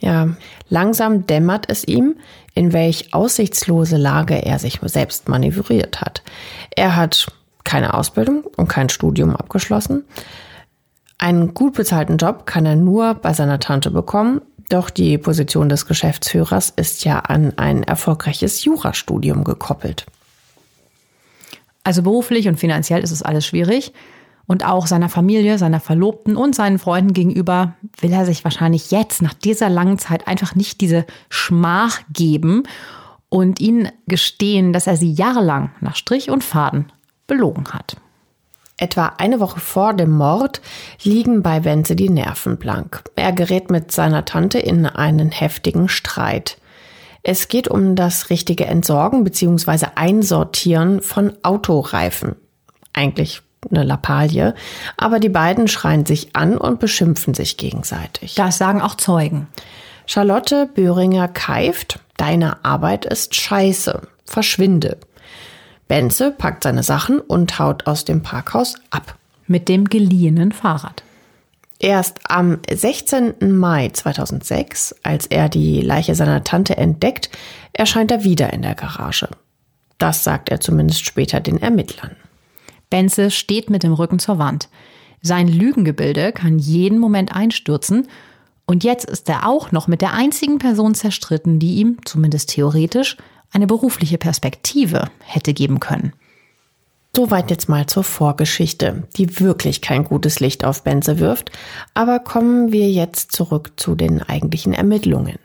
Ja, 0.01 0.29
langsam 0.69 1.27
dämmert 1.27 1.67
es 1.69 1.87
ihm, 1.87 2.17
in 2.55 2.73
welch 2.73 3.15
aussichtslose 3.15 3.97
Lage 3.97 4.35
er 4.35 4.59
sich 4.59 4.79
selbst 4.83 5.29
manövriert 5.29 6.01
hat. 6.01 6.23
Er 6.75 6.97
hat 6.97 7.33
keine 7.65 7.95
Ausbildung 7.95 8.45
und 8.57 8.69
kein 8.69 8.89
Studium 8.89 9.35
abgeschlossen. 9.37 10.05
Einen 11.19 11.53
gut 11.53 11.75
bezahlten 11.75 12.17
Job 12.17 12.47
kann 12.47 12.65
er 12.65 12.77
nur 12.77 13.15
bei 13.15 13.33
seiner 13.33 13.59
Tante 13.59 13.91
bekommen, 13.91 14.41
doch 14.69 14.91
die 14.91 15.19
Position 15.19 15.69
des 15.69 15.87
Geschäftsführers 15.87 16.71
ist 16.77 17.05
ja 17.05 17.19
an 17.21 17.55
ein 17.57 17.83
erfolgreiches 17.83 18.65
Jurastudium 18.65 19.43
gekoppelt. 19.43 20.07
Also 21.85 22.03
beruflich 22.03 22.49
und 22.49 22.61
finanziell 22.61 23.03
ist 23.03 23.11
es 23.11 23.23
alles 23.23 23.47
schwierig. 23.47 23.93
Und 24.49 24.65
auch 24.65 24.87
seiner 24.87 25.11
Familie, 25.11 25.59
seiner 25.59 25.79
Verlobten 25.79 26.35
und 26.35 26.55
seinen 26.55 26.79
Freunden 26.79 27.13
gegenüber 27.13 27.75
will 28.01 28.15
er 28.15 28.25
sich 28.25 28.45
wahrscheinlich 28.45 28.91
jetzt 28.91 29.21
nach 29.21 29.35
dieser 29.35 29.69
langen 29.69 29.99
Zeit 29.99 30.27
einfach 30.27 30.55
nicht 30.55 30.81
diese 30.81 31.05
Schmach 31.29 32.01
geben 32.11 32.63
und 33.29 33.61
ihnen 33.61 33.91
gestehen, 34.07 34.73
dass 34.73 34.87
er 34.87 34.97
sie 34.97 35.13
jahrelang 35.13 35.71
nach 35.83 35.97
Strich 35.97 36.31
und 36.31 36.43
Faden 36.43 36.91
belogen 37.27 37.69
hat. 37.75 37.99
Etwa 38.79 39.13
eine 39.19 39.39
Woche 39.39 39.61
vor 39.61 39.93
dem 39.93 40.13
Mord 40.13 40.63
liegen 41.03 41.43
bei 41.43 41.65
Wenzel 41.65 41.97
die 41.97 42.09
Nerven 42.09 42.57
blank. 42.57 43.03
Er 43.17 43.33
gerät 43.33 43.71
mit 43.71 43.93
seiner 43.93 44.25
Tante 44.25 44.59
in 44.61 44.87
einen 44.87 45.31
heftigen 45.31 45.91
Streit. 45.91 46.57
Es 47.23 47.49
geht 47.49 47.69
um 47.69 47.97
das 47.97 48.31
richtige 48.31 48.65
Entsorgen 48.65 49.25
bzw. 49.25 49.89
Einsortieren 49.95 51.03
von 51.03 51.35
Autoreifen. 51.43 52.37
Eigentlich 52.95 53.43
eine 53.71 53.85
Lappalie, 53.85 54.55
aber 54.97 55.21
die 55.21 55.29
beiden 55.29 55.69
schreien 55.69 56.07
sich 56.07 56.35
an 56.35 56.57
und 56.57 56.81
beschimpfen 56.81 57.35
sich 57.35 57.57
gegenseitig. 57.57 58.35
Das 58.35 58.59
sagen 58.59 58.81
auch 58.81 58.95
Zeugen. 58.95 59.49
Charlotte 60.07 60.67
Böhringer 60.75 61.29
keift, 61.29 62.01
deine 62.17 62.65
Arbeit 62.65 63.05
ist 63.05 63.35
scheiße, 63.35 64.03
verschwinde. 64.25 64.99
Benze 65.87 66.31
packt 66.31 66.65
seine 66.65 66.83
Sachen 66.83 67.21
und 67.21 67.59
haut 67.59 67.87
aus 67.87 68.05
dem 68.05 68.23
Parkhaus 68.23 68.77
ab. 68.91 69.17
Mit 69.47 69.69
dem 69.69 69.87
geliehenen 69.87 70.53
Fahrrad. 70.53 71.03
Erst 71.79 72.21
am 72.25 72.59
16. 72.71 73.57
Mai 73.57 73.89
2006, 73.89 74.97
als 75.03 75.27
er 75.27 75.49
die 75.49 75.81
Leiche 75.81 76.15
seiner 76.15 76.43
Tante 76.45 76.77
entdeckt, 76.77 77.31
erscheint 77.73 78.11
er 78.11 78.25
wieder 78.25 78.53
in 78.53 78.63
der 78.63 78.75
Garage. 78.75 79.29
Das 79.97 80.25
sagt 80.25 80.51
er 80.51 80.61
zumindest 80.61 81.07
später 81.07 81.41
den 81.41 81.63
Ermittlern. 81.63 82.17
Benze 82.91 83.31
steht 83.31 83.71
mit 83.71 83.83
dem 83.83 83.93
Rücken 83.93 84.19
zur 84.19 84.39
Wand. 84.39 84.69
Sein 85.21 85.49
Lügengebilde 85.49 86.33
kann 86.33 86.59
jeden 86.59 86.99
Moment 86.99 87.35
einstürzen. 87.35 88.09
Und 88.67 88.85
jetzt 88.85 89.09
ist 89.09 89.29
er 89.29 89.49
auch 89.49 89.73
noch 89.73 89.89
mit 89.89 90.01
der 90.01 90.13
einzigen 90.13 90.59
Person 90.59 90.95
zerstritten, 90.95 91.59
die 91.59 91.77
ihm, 91.77 91.99
zumindest 92.05 92.51
theoretisch, 92.51 93.17
eine 93.51 93.67
berufliche 93.67 94.19
Perspektive 94.19 95.11
hätte 95.25 95.55
geben 95.55 95.81
können. 95.81 96.13
Soweit 97.17 97.51
jetzt 97.51 97.69
mal 97.69 97.87
zur 97.87 98.05
Vorgeschichte, 98.05 99.09
die 99.17 99.41
wirklich 99.41 99.81
kein 99.81 100.05
gutes 100.05 100.39
Licht 100.39 100.65
auf 100.65 100.85
Benze 100.85 101.19
wirft. 101.19 101.51
Aber 101.95 102.21
kommen 102.21 102.71
wir 102.71 102.91
jetzt 102.91 103.33
zurück 103.33 103.73
zu 103.77 103.95
den 103.95 104.23
eigentlichen 104.23 104.73
Ermittlungen. 104.73 105.37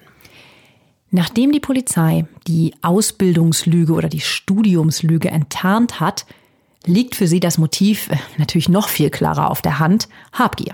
Nachdem 1.10 1.52
die 1.52 1.60
Polizei 1.60 2.26
die 2.48 2.76
Ausbildungslüge 2.82 3.94
oder 3.94 4.10
die 4.10 4.22
Studiumslüge 4.22 5.30
enttarnt 5.30 6.00
hat, 6.00 6.26
liegt 6.86 7.16
für 7.16 7.28
sie 7.28 7.40
das 7.40 7.58
Motiv 7.58 8.10
äh, 8.10 8.18
natürlich 8.38 8.70
noch 8.70 8.90
viel 8.90 9.10
klarer 9.10 9.50
auf 9.50 9.62
der 9.62 9.80
Hand, 9.80 10.08
Habgier. 10.32 10.74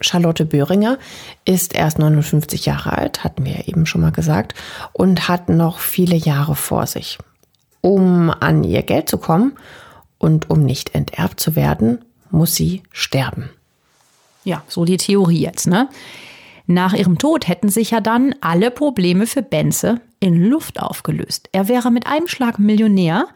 Charlotte 0.00 0.44
Böhringer 0.44 0.98
ist 1.44 1.74
erst 1.74 1.98
59 1.98 2.66
Jahre 2.66 2.92
alt, 2.92 3.24
hatten 3.24 3.44
wir 3.44 3.52
ja 3.52 3.64
eben 3.66 3.86
schon 3.86 4.02
mal 4.02 4.12
gesagt, 4.12 4.54
und 4.92 5.28
hat 5.28 5.48
noch 5.48 5.78
viele 5.78 6.16
Jahre 6.16 6.54
vor 6.54 6.86
sich. 6.86 7.18
Um 7.80 8.30
an 8.30 8.62
ihr 8.62 8.82
Geld 8.82 9.08
zu 9.08 9.16
kommen 9.16 9.54
und 10.18 10.50
um 10.50 10.64
nicht 10.64 10.94
enterbt 10.94 11.40
zu 11.40 11.56
werden, 11.56 12.04
muss 12.30 12.54
sie 12.54 12.82
sterben. 12.90 13.48
Ja, 14.44 14.62
so 14.68 14.84
die 14.84 14.98
Theorie 14.98 15.40
jetzt, 15.40 15.66
ne? 15.66 15.88
Nach 16.66 16.92
ihrem 16.94 17.16
Tod 17.16 17.46
hätten 17.46 17.68
sich 17.68 17.92
ja 17.92 18.00
dann 18.00 18.34
alle 18.40 18.72
Probleme 18.72 19.26
für 19.26 19.42
Benze 19.42 20.00
in 20.18 20.48
Luft 20.48 20.80
aufgelöst. 20.80 21.48
Er 21.52 21.68
wäre 21.68 21.92
mit 21.92 22.06
einem 22.08 22.26
Schlag 22.26 22.58
Millionär 22.58 23.28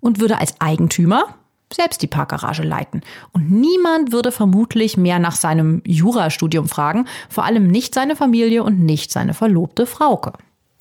und 0.00 0.18
würde 0.18 0.38
als 0.38 0.58
Eigentümer 0.60 1.34
selbst 1.72 2.02
die 2.02 2.06
Parkgarage 2.06 2.62
leiten. 2.62 3.02
Und 3.32 3.50
niemand 3.50 4.12
würde 4.12 4.32
vermutlich 4.32 4.96
mehr 4.96 5.18
nach 5.18 5.36
seinem 5.36 5.82
Jurastudium 5.86 6.68
fragen, 6.68 7.06
vor 7.28 7.44
allem 7.44 7.68
nicht 7.68 7.94
seine 7.94 8.16
Familie 8.16 8.62
und 8.62 8.80
nicht 8.80 9.12
seine 9.12 9.34
verlobte 9.34 9.86
Frauke. 9.86 10.32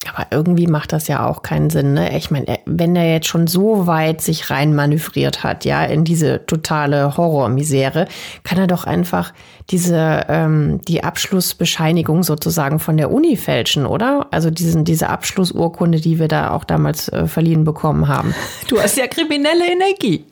Aber 0.07 0.27
irgendwie 0.31 0.67
macht 0.67 0.93
das 0.93 1.09
ja 1.09 1.27
auch 1.27 1.41
keinen 1.41 1.69
Sinn, 1.69 1.93
ne? 1.93 2.17
Ich 2.17 2.31
meine, 2.31 2.59
wenn 2.65 2.95
er 2.95 3.11
jetzt 3.11 3.27
schon 3.27 3.47
so 3.47 3.85
weit 3.85 4.21
sich 4.21 4.49
rein 4.49 4.73
manövriert 4.73 5.43
hat, 5.43 5.65
ja, 5.65 5.83
in 5.83 6.05
diese 6.05 6.45
totale 6.45 7.17
Horrormisere, 7.17 8.07
kann 8.43 8.57
er 8.57 8.67
doch 8.67 8.85
einfach 8.85 9.33
diese 9.69 10.25
ähm, 10.29 10.79
die 10.87 11.03
Abschlussbescheinigung 11.03 12.23
sozusagen 12.23 12.79
von 12.79 12.95
der 12.95 13.11
Uni 13.11 13.35
fälschen, 13.35 13.85
oder? 13.85 14.27
Also 14.31 14.49
diesen 14.49 14.85
diese 14.85 15.09
Abschlussurkunde, 15.09 15.99
die 15.99 16.17
wir 16.17 16.29
da 16.29 16.51
auch 16.51 16.63
damals 16.63 17.09
äh, 17.09 17.27
verliehen 17.27 17.65
bekommen 17.65 18.07
haben. 18.07 18.33
Du 18.69 18.79
hast 18.79 18.95
ja 18.95 19.07
kriminelle 19.07 19.69
Energie. 19.69 20.23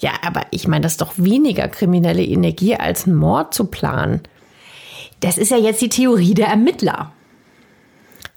Ja, 0.00 0.12
aber 0.22 0.46
ich 0.50 0.66
meine, 0.66 0.82
das 0.82 0.92
ist 0.92 1.00
doch 1.02 1.12
weniger 1.16 1.68
kriminelle 1.68 2.24
Energie 2.24 2.74
als 2.74 3.06
einen 3.06 3.16
Mord 3.16 3.54
zu 3.54 3.66
planen. 3.66 4.22
Das 5.20 5.36
ist 5.36 5.50
ja 5.50 5.58
jetzt 5.58 5.82
die 5.82 5.90
Theorie 5.90 6.34
der 6.34 6.48
Ermittler. 6.48 7.12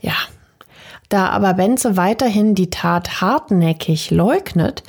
Ja. 0.02 0.16
Da 1.08 1.30
aber 1.30 1.54
Benze 1.54 1.96
weiterhin 1.96 2.56
die 2.56 2.70
Tat 2.70 3.22
hartnäckig 3.22 4.10
leugnet, 4.12 4.84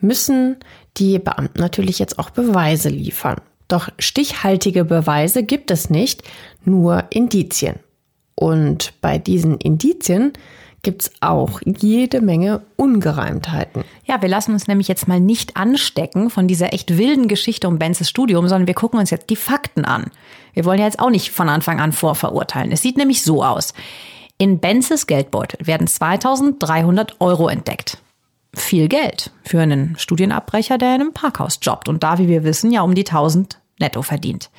müssen 0.00 0.56
die 0.98 1.18
Beamten 1.18 1.58
natürlich 1.60 1.98
jetzt 1.98 2.18
auch 2.18 2.30
Beweise 2.30 2.90
liefern. 2.90 3.40
Doch 3.66 3.88
stichhaltige 3.98 4.84
Beweise 4.84 5.42
gibt 5.42 5.70
es 5.70 5.90
nicht, 5.90 6.22
nur 6.64 7.04
Indizien. 7.10 7.76
Und 8.34 8.92
bei 9.00 9.18
diesen 9.18 9.58
Indizien 9.58 10.32
gibt's 10.82 11.10
auch 11.20 11.60
jede 11.64 12.20
Menge 12.20 12.62
Ungereimtheiten. 12.76 13.84
Ja, 14.04 14.22
wir 14.22 14.28
lassen 14.28 14.52
uns 14.52 14.66
nämlich 14.66 14.88
jetzt 14.88 15.08
mal 15.08 15.20
nicht 15.20 15.56
anstecken 15.56 16.30
von 16.30 16.48
dieser 16.48 16.72
echt 16.72 16.96
wilden 16.96 17.28
Geschichte 17.28 17.68
um 17.68 17.78
Benzes 17.78 18.08
Studium, 18.08 18.48
sondern 18.48 18.66
wir 18.66 18.74
gucken 18.74 18.98
uns 18.98 19.10
jetzt 19.10 19.30
die 19.30 19.36
Fakten 19.36 19.84
an. 19.84 20.10
Wir 20.54 20.64
wollen 20.64 20.78
ja 20.78 20.86
jetzt 20.86 21.00
auch 21.00 21.10
nicht 21.10 21.30
von 21.30 21.48
Anfang 21.48 21.80
an 21.80 21.92
vorverurteilen. 21.92 22.72
Es 22.72 22.82
sieht 22.82 22.96
nämlich 22.96 23.22
so 23.22 23.44
aus. 23.44 23.74
In 24.38 24.58
Benzes 24.58 25.06
Geldbeutel 25.06 25.66
werden 25.66 25.86
2300 25.86 27.20
Euro 27.20 27.48
entdeckt. 27.48 27.98
Viel 28.54 28.88
Geld 28.88 29.30
für 29.44 29.60
einen 29.60 29.96
Studienabbrecher, 29.98 30.78
der 30.78 30.94
in 30.94 31.02
einem 31.02 31.12
Parkhaus 31.12 31.58
jobbt 31.62 31.88
und 31.88 32.02
da, 32.02 32.18
wie 32.18 32.26
wir 32.26 32.42
wissen, 32.42 32.72
ja 32.72 32.82
um 32.82 32.94
die 32.94 33.06
1000 33.06 33.60
netto 33.78 34.02
verdient. 34.02 34.50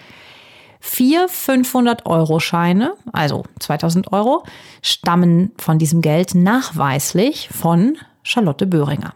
Vier 0.84 1.30
500-Euro-Scheine, 1.30 2.96
also 3.14 3.44
2000 3.60 4.12
Euro, 4.12 4.44
stammen 4.82 5.52
von 5.60 5.78
diesem 5.78 6.02
Geld 6.02 6.34
nachweislich 6.34 7.50
von 7.50 7.98
Charlotte 8.24 8.66
Böhringer. 8.66 9.14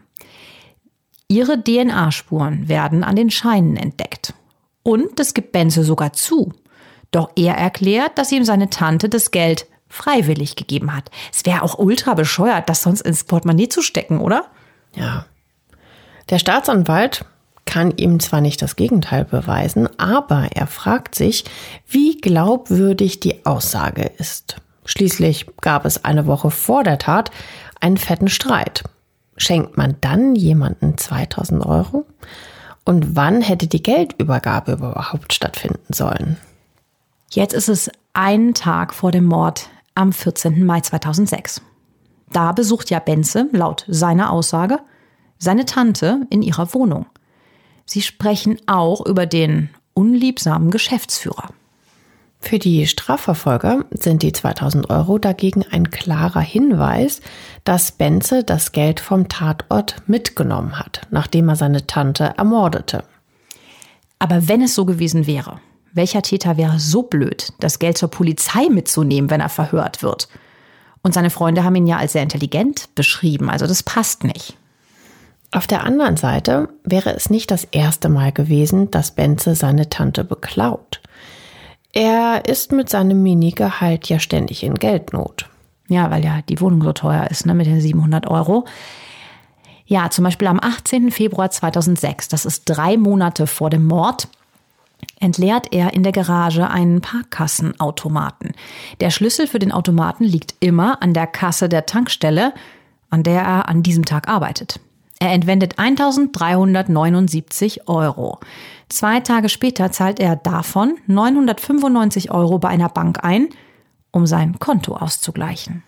Ihre 1.26 1.62
DNA-Spuren 1.62 2.68
werden 2.68 3.02
an 3.02 3.16
den 3.16 3.30
Scheinen 3.30 3.76
entdeckt. 3.76 4.32
Und 4.84 5.18
das 5.18 5.34
gibt 5.34 5.50
Benze 5.50 5.82
sogar 5.82 6.12
zu. 6.12 6.52
Doch 7.10 7.30
er 7.34 7.54
erklärt, 7.54 8.16
dass 8.16 8.30
ihm 8.30 8.44
seine 8.44 8.70
Tante 8.70 9.08
das 9.08 9.32
Geld 9.32 9.66
freiwillig 9.88 10.54
gegeben 10.54 10.94
hat. 10.94 11.10
Es 11.32 11.44
wäre 11.44 11.62
auch 11.62 11.78
ultra 11.78 12.14
bescheuert, 12.14 12.68
das 12.68 12.82
sonst 12.82 13.00
ins 13.00 13.24
Portemonnaie 13.24 13.68
zu 13.68 13.82
stecken, 13.82 14.20
oder? 14.20 14.46
Ja. 14.94 15.26
Der 16.30 16.38
Staatsanwalt 16.38 17.24
kann 17.76 17.92
ihm 17.98 18.20
zwar 18.20 18.40
nicht 18.40 18.62
das 18.62 18.74
Gegenteil 18.76 19.26
beweisen, 19.26 19.86
aber 19.98 20.48
er 20.54 20.66
fragt 20.66 21.14
sich, 21.14 21.44
wie 21.86 22.16
glaubwürdig 22.16 23.20
die 23.20 23.44
Aussage 23.44 24.12
ist. 24.16 24.56
Schließlich 24.86 25.44
gab 25.60 25.84
es 25.84 26.02
eine 26.02 26.26
Woche 26.26 26.50
vor 26.50 26.84
der 26.84 26.96
Tat 26.96 27.30
einen 27.78 27.98
fetten 27.98 28.28
Streit. 28.28 28.84
Schenkt 29.36 29.76
man 29.76 29.96
dann 30.00 30.34
jemanden 30.34 30.96
2000 30.96 31.66
Euro? 31.66 32.06
Und 32.86 33.14
wann 33.14 33.42
hätte 33.42 33.66
die 33.66 33.82
Geldübergabe 33.82 34.72
überhaupt 34.72 35.34
stattfinden 35.34 35.92
sollen? 35.92 36.38
Jetzt 37.30 37.52
ist 37.52 37.68
es 37.68 37.90
einen 38.14 38.54
Tag 38.54 38.94
vor 38.94 39.12
dem 39.12 39.26
Mord 39.26 39.68
am 39.94 40.14
14. 40.14 40.64
Mai 40.64 40.80
2006. 40.80 41.60
Da 42.32 42.52
besucht 42.52 42.88
ja 42.88 43.00
Benze, 43.00 43.50
laut 43.52 43.84
seiner 43.86 44.30
Aussage, 44.30 44.78
seine 45.36 45.66
Tante 45.66 46.22
in 46.30 46.40
ihrer 46.40 46.72
Wohnung. 46.72 47.04
Sie 47.86 48.02
sprechen 48.02 48.58
auch 48.66 49.04
über 49.06 49.26
den 49.26 49.70
unliebsamen 49.94 50.70
Geschäftsführer. 50.70 51.50
Für 52.40 52.58
die 52.58 52.86
Strafverfolger 52.86 53.84
sind 53.90 54.22
die 54.22 54.32
2000 54.32 54.90
Euro 54.90 55.18
dagegen 55.18 55.64
ein 55.70 55.90
klarer 55.90 56.40
Hinweis, 56.40 57.20
dass 57.64 57.92
Benze 57.92 58.44
das 58.44 58.72
Geld 58.72 59.00
vom 59.00 59.28
Tatort 59.28 60.02
mitgenommen 60.06 60.78
hat, 60.78 61.02
nachdem 61.10 61.48
er 61.48 61.56
seine 61.56 61.86
Tante 61.86 62.34
ermordete. 62.36 63.04
Aber 64.18 64.48
wenn 64.48 64.62
es 64.62 64.74
so 64.74 64.84
gewesen 64.84 65.26
wäre, 65.26 65.60
welcher 65.92 66.22
Täter 66.22 66.56
wäre 66.56 66.78
so 66.78 67.02
blöd, 67.02 67.52
das 67.58 67.78
Geld 67.78 67.98
zur 67.98 68.10
Polizei 68.10 68.68
mitzunehmen, 68.68 69.30
wenn 69.30 69.40
er 69.40 69.48
verhört 69.48 70.02
wird? 70.02 70.28
Und 71.02 71.14
seine 71.14 71.30
Freunde 71.30 71.64
haben 71.64 71.74
ihn 71.74 71.86
ja 71.86 71.96
als 71.96 72.12
sehr 72.12 72.22
intelligent 72.22 72.94
beschrieben, 72.94 73.48
also 73.48 73.66
das 73.66 73.82
passt 73.82 74.24
nicht. 74.24 74.56
Auf 75.56 75.66
der 75.66 75.84
anderen 75.84 76.18
Seite 76.18 76.68
wäre 76.84 77.16
es 77.16 77.30
nicht 77.30 77.50
das 77.50 77.64
erste 77.64 78.10
Mal 78.10 78.30
gewesen, 78.30 78.90
dass 78.90 79.12
Benze 79.12 79.54
seine 79.54 79.88
Tante 79.88 80.22
beklaut. 80.22 81.00
Er 81.94 82.42
ist 82.46 82.72
mit 82.72 82.90
seinem 82.90 83.22
Minigehalt 83.22 84.06
ja 84.10 84.18
ständig 84.18 84.64
in 84.64 84.74
Geldnot. 84.74 85.48
Ja, 85.88 86.10
weil 86.10 86.22
ja 86.22 86.42
die 86.46 86.60
Wohnung 86.60 86.82
so 86.82 86.92
teuer 86.92 87.28
ist, 87.30 87.46
ne, 87.46 87.54
mit 87.54 87.64
den 87.64 87.80
700 87.80 88.26
Euro. 88.26 88.66
Ja, 89.86 90.10
zum 90.10 90.24
Beispiel 90.24 90.48
am 90.48 90.60
18. 90.60 91.10
Februar 91.10 91.50
2006, 91.50 92.28
das 92.28 92.44
ist 92.44 92.64
drei 92.66 92.98
Monate 92.98 93.46
vor 93.46 93.70
dem 93.70 93.86
Mord, 93.86 94.28
entleert 95.20 95.72
er 95.72 95.94
in 95.94 96.02
der 96.02 96.12
Garage 96.12 96.68
einen 96.68 97.00
Parkkassenautomaten. 97.00 98.52
Der 99.00 99.10
Schlüssel 99.10 99.46
für 99.46 99.58
den 99.58 99.72
Automaten 99.72 100.24
liegt 100.24 100.54
immer 100.60 101.02
an 101.02 101.14
der 101.14 101.26
Kasse 101.26 101.70
der 101.70 101.86
Tankstelle, 101.86 102.52
an 103.08 103.22
der 103.22 103.40
er 103.40 103.68
an 103.70 103.82
diesem 103.82 104.04
Tag 104.04 104.28
arbeitet. 104.28 104.80
Er 105.18 105.32
entwendet 105.32 105.78
1379 105.78 107.88
Euro. 107.88 108.38
Zwei 108.88 109.20
Tage 109.20 109.48
später 109.48 109.90
zahlt 109.90 110.20
er 110.20 110.36
davon 110.36 110.96
995 111.06 112.30
Euro 112.30 112.58
bei 112.58 112.68
einer 112.68 112.88
Bank 112.88 113.24
ein, 113.24 113.48
um 114.10 114.26
sein 114.26 114.58
Konto 114.58 114.96
auszugleichen. 114.96 115.82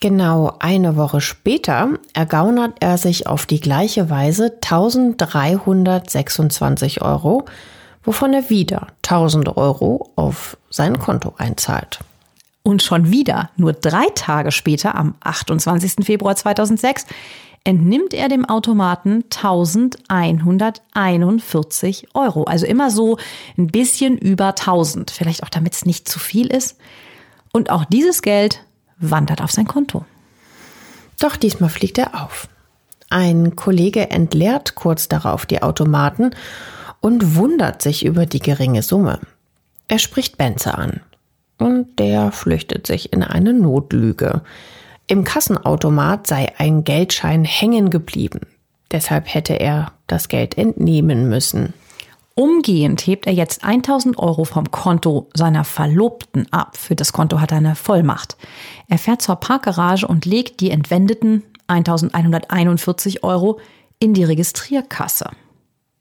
Genau 0.00 0.54
eine 0.58 0.96
Woche 0.96 1.22
später 1.22 1.90
ergaunert 2.12 2.76
er 2.80 2.98
sich 2.98 3.26
auf 3.26 3.46
die 3.46 3.60
gleiche 3.60 4.10
Weise 4.10 4.58
1326 4.62 7.00
Euro, 7.02 7.46
wovon 8.02 8.34
er 8.34 8.50
wieder 8.50 8.88
1000 9.04 9.56
Euro 9.56 10.10
auf 10.16 10.58
sein 10.70 10.98
Konto 10.98 11.32
einzahlt. 11.38 12.00
Und 12.62 12.82
schon 12.82 13.10
wieder, 13.10 13.48
nur 13.56 13.72
drei 13.72 14.06
Tage 14.14 14.50
später, 14.50 14.94
am 14.96 15.14
28. 15.20 16.04
Februar 16.04 16.36
2006, 16.36 17.06
entnimmt 17.66 18.14
er 18.14 18.28
dem 18.28 18.44
Automaten 18.44 19.24
1141 19.24 22.14
Euro. 22.14 22.44
Also 22.44 22.64
immer 22.64 22.92
so 22.92 23.18
ein 23.58 23.66
bisschen 23.66 24.16
über 24.16 24.50
1000. 24.50 25.10
Vielleicht 25.10 25.42
auch 25.42 25.48
damit 25.48 25.74
es 25.74 25.84
nicht 25.84 26.08
zu 26.08 26.20
viel 26.20 26.46
ist. 26.46 26.78
Und 27.52 27.70
auch 27.70 27.84
dieses 27.84 28.22
Geld 28.22 28.62
wandert 28.98 29.42
auf 29.42 29.50
sein 29.50 29.66
Konto. 29.66 30.04
Doch 31.18 31.34
diesmal 31.36 31.70
fliegt 31.70 31.98
er 31.98 32.22
auf. 32.22 32.46
Ein 33.10 33.56
Kollege 33.56 34.10
entleert 34.10 34.76
kurz 34.76 35.08
darauf 35.08 35.44
die 35.44 35.62
Automaten 35.62 36.30
und 37.00 37.34
wundert 37.34 37.82
sich 37.82 38.04
über 38.04 38.26
die 38.26 38.40
geringe 38.40 38.82
Summe. 38.82 39.18
Er 39.88 39.98
spricht 39.98 40.38
Benze 40.38 40.78
an. 40.78 41.00
Und 41.58 41.98
der 41.98 42.30
flüchtet 42.32 42.86
sich 42.86 43.12
in 43.12 43.24
eine 43.24 43.52
Notlüge. 43.54 44.42
Im 45.08 45.22
Kassenautomat 45.22 46.26
sei 46.26 46.52
ein 46.58 46.82
Geldschein 46.82 47.44
hängen 47.44 47.90
geblieben. 47.90 48.40
Deshalb 48.90 49.32
hätte 49.32 49.54
er 49.54 49.92
das 50.06 50.28
Geld 50.28 50.58
entnehmen 50.58 51.28
müssen. 51.28 51.74
Umgehend 52.34 53.06
hebt 53.06 53.26
er 53.26 53.32
jetzt 53.32 53.64
1000 53.64 54.18
Euro 54.18 54.44
vom 54.44 54.70
Konto 54.70 55.28
seiner 55.32 55.64
Verlobten 55.64 56.52
ab. 56.52 56.76
Für 56.76 56.94
das 56.94 57.12
Konto 57.12 57.40
hat 57.40 57.52
er 57.52 57.58
eine 57.58 57.76
Vollmacht. 57.76 58.36
Er 58.88 58.98
fährt 58.98 59.22
zur 59.22 59.36
Parkgarage 59.36 60.06
und 60.06 60.26
legt 60.26 60.60
die 60.60 60.70
entwendeten 60.70 61.44
1141 61.68 63.22
Euro 63.22 63.58
in 63.98 64.12
die 64.12 64.24
Registrierkasse. 64.24 65.30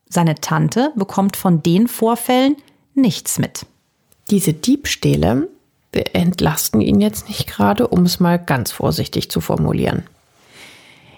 Seine 0.10 0.36
Tante 0.36 0.92
bekommt 0.96 1.38
von 1.38 1.64
den 1.64 1.88
Vorfällen 1.88 2.58
nichts 2.96 3.40
mit. 3.40 3.66
Diese 4.30 4.54
Diebstähle 4.54 5.48
entlasten 5.96 6.82
ihn 6.82 7.02
jetzt 7.02 7.28
nicht 7.28 7.48
gerade, 7.48 7.88
um 7.88 8.04
es 8.04 8.20
mal 8.20 8.38
ganz 8.40 8.72
vorsichtig 8.72 9.30
zu 9.30 9.42
formulieren. 9.42 10.04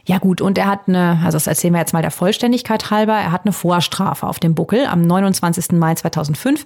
Ja 0.05 0.19
gut, 0.19 0.39
und 0.39 0.57
er 0.57 0.67
hat 0.67 0.87
eine, 0.87 1.19
also 1.23 1.35
das 1.35 1.47
erzählen 1.47 1.73
wir 1.73 1.81
jetzt 1.81 1.93
mal 1.93 2.01
der 2.01 2.11
Vollständigkeit 2.11 2.91
halber, 2.91 3.13
er 3.13 3.31
hat 3.31 3.45
eine 3.45 3.51
Vorstrafe 3.51 4.25
auf 4.25 4.39
dem 4.39 4.55
Buckel. 4.55 4.85
Am 4.85 5.01
29. 5.01 5.73
Mai 5.73 5.95
2005 5.95 6.65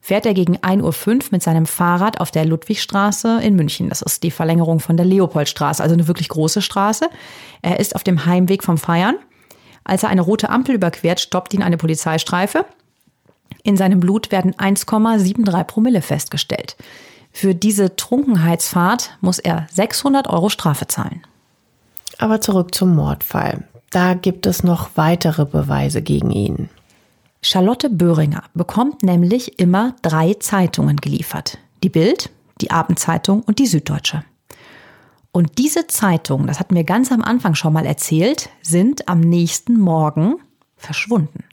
fährt 0.00 0.24
er 0.24 0.32
gegen 0.32 0.56
1.05 0.56 1.06
Uhr 1.06 1.24
mit 1.32 1.42
seinem 1.42 1.66
Fahrrad 1.66 2.18
auf 2.20 2.30
der 2.30 2.46
Ludwigstraße 2.46 3.40
in 3.42 3.56
München. 3.56 3.90
Das 3.90 4.00
ist 4.00 4.22
die 4.22 4.30
Verlängerung 4.30 4.80
von 4.80 4.96
der 4.96 5.04
Leopoldstraße, 5.04 5.82
also 5.82 5.94
eine 5.94 6.08
wirklich 6.08 6.30
große 6.30 6.62
Straße. 6.62 7.10
Er 7.60 7.78
ist 7.78 7.94
auf 7.94 8.04
dem 8.04 8.24
Heimweg 8.24 8.64
vom 8.64 8.78
Feiern. 8.78 9.16
Als 9.84 10.02
er 10.02 10.08
eine 10.08 10.22
rote 10.22 10.48
Ampel 10.48 10.74
überquert, 10.74 11.20
stoppt 11.20 11.52
ihn 11.52 11.62
eine 11.62 11.76
Polizeistreife. 11.76 12.64
In 13.64 13.76
seinem 13.76 14.00
Blut 14.00 14.30
werden 14.30 14.54
1,73 14.54 15.64
Promille 15.64 16.00
festgestellt. 16.00 16.76
Für 17.32 17.54
diese 17.54 17.96
Trunkenheitsfahrt 17.96 19.16
muss 19.20 19.38
er 19.38 19.66
600 19.72 20.28
Euro 20.28 20.48
Strafe 20.48 20.86
zahlen. 20.86 21.22
Aber 22.18 22.40
zurück 22.40 22.74
zum 22.74 22.94
Mordfall. 22.94 23.64
Da 23.90 24.14
gibt 24.14 24.46
es 24.46 24.64
noch 24.64 24.90
weitere 24.96 25.44
Beweise 25.46 26.02
gegen 26.02 26.30
ihn. 26.30 26.68
Charlotte 27.40 27.88
Böhringer 27.88 28.42
bekommt 28.54 29.02
nämlich 29.02 29.58
immer 29.60 29.94
drei 30.02 30.34
Zeitungen 30.34 30.96
geliefert. 30.96 31.58
Die 31.82 31.88
Bild, 31.88 32.30
die 32.60 32.70
Abendzeitung 32.70 33.42
und 33.42 33.60
die 33.60 33.66
Süddeutsche. 33.66 34.24
Und 35.30 35.58
diese 35.58 35.86
Zeitungen, 35.86 36.48
das 36.48 36.58
hatten 36.58 36.74
wir 36.74 36.84
ganz 36.84 37.12
am 37.12 37.22
Anfang 37.22 37.54
schon 37.54 37.72
mal 37.72 37.86
erzählt, 37.86 38.50
sind 38.60 39.08
am 39.08 39.20
nächsten 39.20 39.78
Morgen 39.78 40.36
verschwunden. 40.76 41.44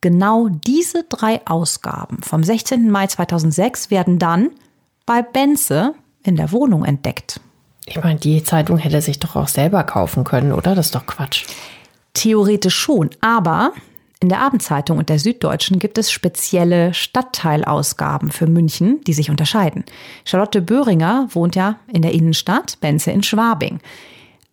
Genau 0.00 0.48
diese 0.48 1.04
drei 1.04 1.44
Ausgaben 1.46 2.22
vom 2.22 2.44
16. 2.44 2.90
Mai 2.90 3.06
2006 3.06 3.90
werden 3.90 4.18
dann 4.18 4.50
bei 5.06 5.22
Benze 5.22 5.94
in 6.22 6.36
der 6.36 6.52
Wohnung 6.52 6.84
entdeckt. 6.84 7.40
Ich 7.86 8.02
meine, 8.02 8.18
die 8.18 8.42
Zeitung 8.42 8.78
hätte 8.78 9.00
sich 9.02 9.18
doch 9.18 9.36
auch 9.36 9.48
selber 9.48 9.84
kaufen 9.84 10.24
können, 10.24 10.52
oder? 10.52 10.74
Das 10.74 10.86
ist 10.86 10.94
doch 10.94 11.06
Quatsch. 11.06 11.44
Theoretisch 12.14 12.74
schon, 12.74 13.10
aber 13.20 13.72
in 14.20 14.30
der 14.30 14.40
Abendzeitung 14.40 14.96
und 14.96 15.10
der 15.10 15.18
Süddeutschen 15.18 15.78
gibt 15.78 15.98
es 15.98 16.10
spezielle 16.10 16.94
Stadtteilausgaben 16.94 18.30
für 18.30 18.46
München, 18.46 19.02
die 19.06 19.12
sich 19.12 19.28
unterscheiden. 19.28 19.84
Charlotte 20.24 20.62
Böhringer 20.62 21.28
wohnt 21.30 21.56
ja 21.56 21.76
in 21.92 22.00
der 22.00 22.12
Innenstadt, 22.12 22.80
Benze 22.80 23.10
in 23.10 23.22
Schwabing. 23.22 23.80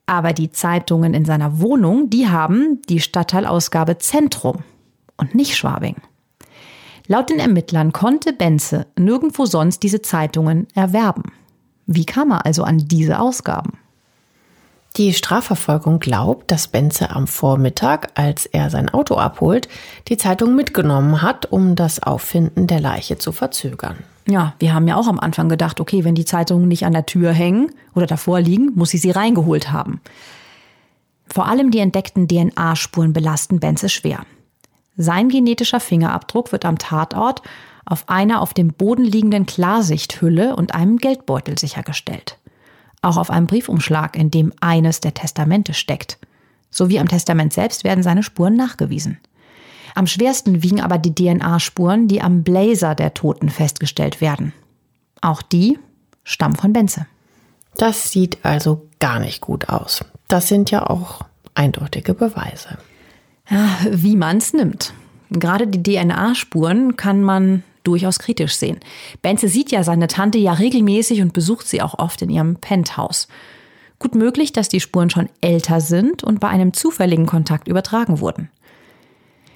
Aber 0.08 0.34
die 0.34 0.52
Zeitungen 0.52 1.14
in 1.14 1.24
seiner 1.24 1.62
Wohnung, 1.62 2.10
die 2.10 2.28
haben 2.28 2.82
die 2.90 3.00
Stadtteilausgabe 3.00 3.98
Zentrum 3.98 4.58
und 5.16 5.36
nicht 5.36 5.56
Schwabing. 5.56 5.96
Laut 7.08 7.30
den 7.30 7.40
Ermittlern 7.40 7.92
konnte 7.92 8.34
Benze 8.34 8.88
nirgendwo 8.98 9.46
sonst 9.46 9.84
diese 9.84 10.02
Zeitungen 10.02 10.68
erwerben. 10.76 11.24
Wie 11.86 12.06
kam 12.06 12.32
er 12.32 12.46
also 12.46 12.64
an 12.64 12.78
diese 12.78 13.20
Ausgaben? 13.20 13.78
Die 14.98 15.14
Strafverfolgung 15.14 16.00
glaubt, 16.00 16.52
dass 16.52 16.68
Benze 16.68 17.12
am 17.12 17.26
Vormittag, 17.26 18.12
als 18.16 18.46
er 18.46 18.70
sein 18.70 18.90
Auto 18.90 19.16
abholt, 19.16 19.70
die 20.10 20.18
Zeitung 20.18 20.56
mitgenommen 20.56 21.22
hat, 21.22 21.50
um 21.50 21.76
das 21.76 22.04
Auffinden 22.04 22.68
der 22.68 22.82
Leiche 22.82 23.18
zu 23.18 23.32
verzögern. 23.32 23.98
Ja, 24.28 24.54
wir 24.60 24.74
haben 24.74 24.88
ja 24.88 24.98
auch 24.98 25.08
am 25.08 25.20
Anfang 25.20 25.48
gedacht, 25.48 25.80
okay, 25.80 26.04
wenn 26.04 26.16
die 26.16 26.26
Zeitungen 26.26 26.68
nicht 26.68 26.86
an 26.86 26.92
der 26.92 27.06
Tür 27.06 27.32
hängen 27.32 27.72
oder 27.96 28.06
davor 28.06 28.42
liegen, 28.42 28.72
muss 28.76 28.90
sie 28.90 28.98
sie 28.98 29.12
reingeholt 29.12 29.72
haben. 29.72 30.02
Vor 31.28 31.48
allem 31.48 31.72
die 31.72 31.80
entdeckten 31.80 32.28
DNA-Spuren 32.28 33.14
belasten 33.14 33.62
Benze 33.62 33.88
schwer. 33.88 34.26
Sein 34.98 35.30
genetischer 35.30 35.80
Fingerabdruck 35.80 36.52
wird 36.52 36.66
am 36.66 36.78
Tatort 36.78 37.42
auf 37.86 38.08
einer 38.10 38.42
auf 38.42 38.54
dem 38.54 38.70
Boden 38.74 39.04
liegenden 39.04 39.46
Klarsichthülle 39.46 40.56
und 40.56 40.76
einem 40.76 40.98
Geldbeutel 40.98 41.58
sichergestellt. 41.58 42.38
Auch 43.02 43.18
auf 43.18 43.32
einem 43.32 43.48
Briefumschlag, 43.48 44.16
in 44.16 44.30
dem 44.30 44.54
eines 44.62 45.00
der 45.00 45.14
Testamente 45.14 45.74
steckt. 45.74 46.20
Sowie 46.70 47.00
am 47.00 47.08
Testament 47.08 47.54
selbst 47.54 47.84
werden 47.84 48.04
seine 48.04 48.24
Spuren 48.24 48.56
nachgewiesen. 48.56 49.18
Am 49.96 50.08
schwersten 50.08 50.64
wiegen 50.64 50.80
aber 50.80 50.98
die 50.98 51.14
DNA-Spuren, 51.14 52.08
die 52.08 52.22
am 52.22 52.44
Blazer 52.44 52.96
der 52.96 53.14
Toten 53.14 53.50
festgestellt 53.50 54.22
werden. 54.22 54.54
Auch 55.20 55.42
die 55.42 55.80
stammen 56.24 56.56
von 56.56 56.72
Benze. 56.72 57.08
Das 57.76 58.12
sieht 58.12 58.38
also 58.44 58.88
gar 59.00 59.20
nicht 59.20 59.42
gut 59.42 59.70
aus. 59.70 60.06
Das 60.28 60.48
sind 60.48 60.72
ja 60.72 60.88
auch 60.88 61.22
eindeutige 61.56 62.14
Beweise. 62.14 62.78
Ja, 63.52 63.78
wie 63.90 64.16
man 64.16 64.38
es 64.38 64.54
nimmt. 64.54 64.94
Gerade 65.30 65.68
die 65.68 65.84
DNA-Spuren 65.84 66.96
kann 66.96 67.22
man 67.22 67.64
durchaus 67.84 68.20
kritisch 68.20 68.56
sehen. 68.56 68.80
Benze 69.22 69.50
sieht 69.50 69.72
ja 69.72 69.84
seine 69.84 70.08
Tante 70.08 70.38
ja 70.38 70.54
regelmäßig 70.54 71.22
und 71.22 71.34
besucht 71.34 71.68
sie 71.68 71.82
auch 71.82 72.00
oft 72.00 72.22
in 72.22 72.30
ihrem 72.30 72.56
Penthouse. 72.56 73.28
Gut 74.00 74.16
möglich, 74.16 74.54
dass 74.54 74.70
die 74.70 74.80
Spuren 74.80 75.10
schon 75.10 75.30
älter 75.42 75.82
sind 75.82 76.24
und 76.24 76.40
bei 76.40 76.48
einem 76.48 76.74
zufälligen 76.74 77.26
Kontakt 77.26 77.68
übertragen 77.68 78.20
wurden. 78.20 78.50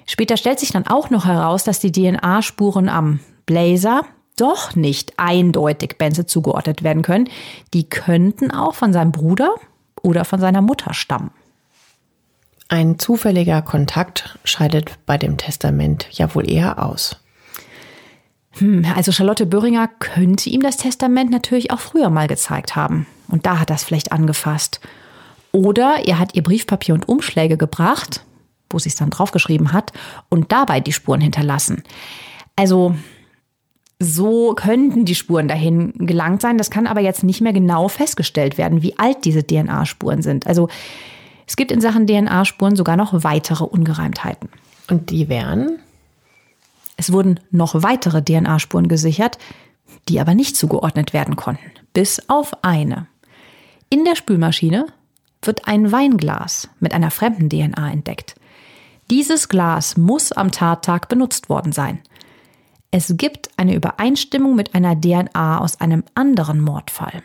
Später 0.06 0.36
stellt 0.36 0.60
sich 0.60 0.72
dann 0.72 0.86
auch 0.86 1.10
noch 1.10 1.24
heraus, 1.24 1.64
dass 1.64 1.80
die 1.80 1.90
DNA-Spuren 1.90 2.88
am 2.88 3.20
Blazer 3.46 4.02
doch 4.36 4.76
nicht 4.76 5.14
eindeutig 5.16 5.96
Benze 5.96 6.26
zugeordnet 6.26 6.82
werden 6.82 7.02
können. 7.02 7.28
Die 7.72 7.88
könnten 7.88 8.50
auch 8.50 8.74
von 8.74 8.92
seinem 8.92 9.10
Bruder 9.10 9.54
oder 10.02 10.24
von 10.24 10.38
seiner 10.38 10.60
Mutter 10.60 10.92
stammen. 10.92 11.30
Ein 12.68 12.98
zufälliger 12.98 13.62
Kontakt 13.62 14.38
scheidet 14.44 14.92
bei 15.06 15.18
dem 15.18 15.36
Testament 15.36 16.08
ja 16.10 16.34
wohl 16.34 16.50
eher 16.50 16.84
aus. 16.84 17.16
Hm, 18.58 18.84
also 18.96 19.12
Charlotte 19.12 19.46
Böhringer 19.46 19.88
könnte 19.98 20.50
ihm 20.50 20.62
das 20.62 20.76
Testament 20.76 21.30
natürlich 21.30 21.70
auch 21.70 21.80
früher 21.80 22.10
mal 22.10 22.26
gezeigt 22.26 22.74
haben. 22.74 23.06
Und 23.28 23.46
da 23.46 23.60
hat 23.60 23.70
das 23.70 23.84
vielleicht 23.84 24.12
angefasst. 24.12 24.80
Oder 25.52 26.06
er 26.06 26.18
hat 26.18 26.34
ihr 26.34 26.42
Briefpapier 26.42 26.94
und 26.94 27.08
Umschläge 27.08 27.56
gebracht, 27.56 28.24
wo 28.70 28.78
sie 28.78 28.88
es 28.88 28.96
dann 28.96 29.10
draufgeschrieben 29.10 29.72
hat, 29.72 29.92
und 30.28 30.50
dabei 30.52 30.80
die 30.80 30.92
Spuren 30.92 31.20
hinterlassen. 31.20 31.82
Also 32.56 32.94
so 33.98 34.54
könnten 34.54 35.04
die 35.04 35.14
Spuren 35.14 35.48
dahin 35.48 35.92
gelangt 35.98 36.42
sein. 36.42 36.58
Das 36.58 36.70
kann 36.70 36.86
aber 36.86 37.00
jetzt 37.00 37.22
nicht 37.22 37.40
mehr 37.40 37.52
genau 37.52 37.88
festgestellt 37.88 38.58
werden, 38.58 38.82
wie 38.82 38.98
alt 38.98 39.24
diese 39.24 39.46
DNA-Spuren 39.46 40.22
sind. 40.22 40.46
Also 40.46 40.68
es 41.46 41.56
gibt 41.56 41.70
in 41.70 41.80
Sachen 41.80 42.06
DNA-Spuren 42.06 42.76
sogar 42.76 42.96
noch 42.96 43.24
weitere 43.24 43.64
Ungereimtheiten. 43.64 44.48
Und 44.90 45.10
die 45.10 45.28
wären? 45.28 45.78
Es 46.96 47.12
wurden 47.12 47.40
noch 47.50 47.82
weitere 47.82 48.22
DNA-Spuren 48.22 48.88
gesichert, 48.88 49.38
die 50.08 50.20
aber 50.20 50.34
nicht 50.34 50.56
zugeordnet 50.56 51.12
werden 51.12 51.36
konnten, 51.36 51.70
bis 51.92 52.28
auf 52.28 52.64
eine. 52.64 53.06
In 53.90 54.04
der 54.04 54.16
Spülmaschine 54.16 54.86
wird 55.42 55.68
ein 55.68 55.92
Weinglas 55.92 56.68
mit 56.80 56.92
einer 56.92 57.10
fremden 57.10 57.48
DNA 57.48 57.92
entdeckt. 57.92 58.34
Dieses 59.10 59.48
Glas 59.48 59.96
muss 59.96 60.32
am 60.32 60.50
Tattag 60.50 61.08
benutzt 61.08 61.48
worden 61.48 61.72
sein. 61.72 62.00
Es 62.90 63.14
gibt 63.16 63.50
eine 63.56 63.74
Übereinstimmung 63.74 64.56
mit 64.56 64.74
einer 64.74 65.00
DNA 65.00 65.58
aus 65.58 65.80
einem 65.80 66.02
anderen 66.14 66.60
Mordfall. 66.60 67.22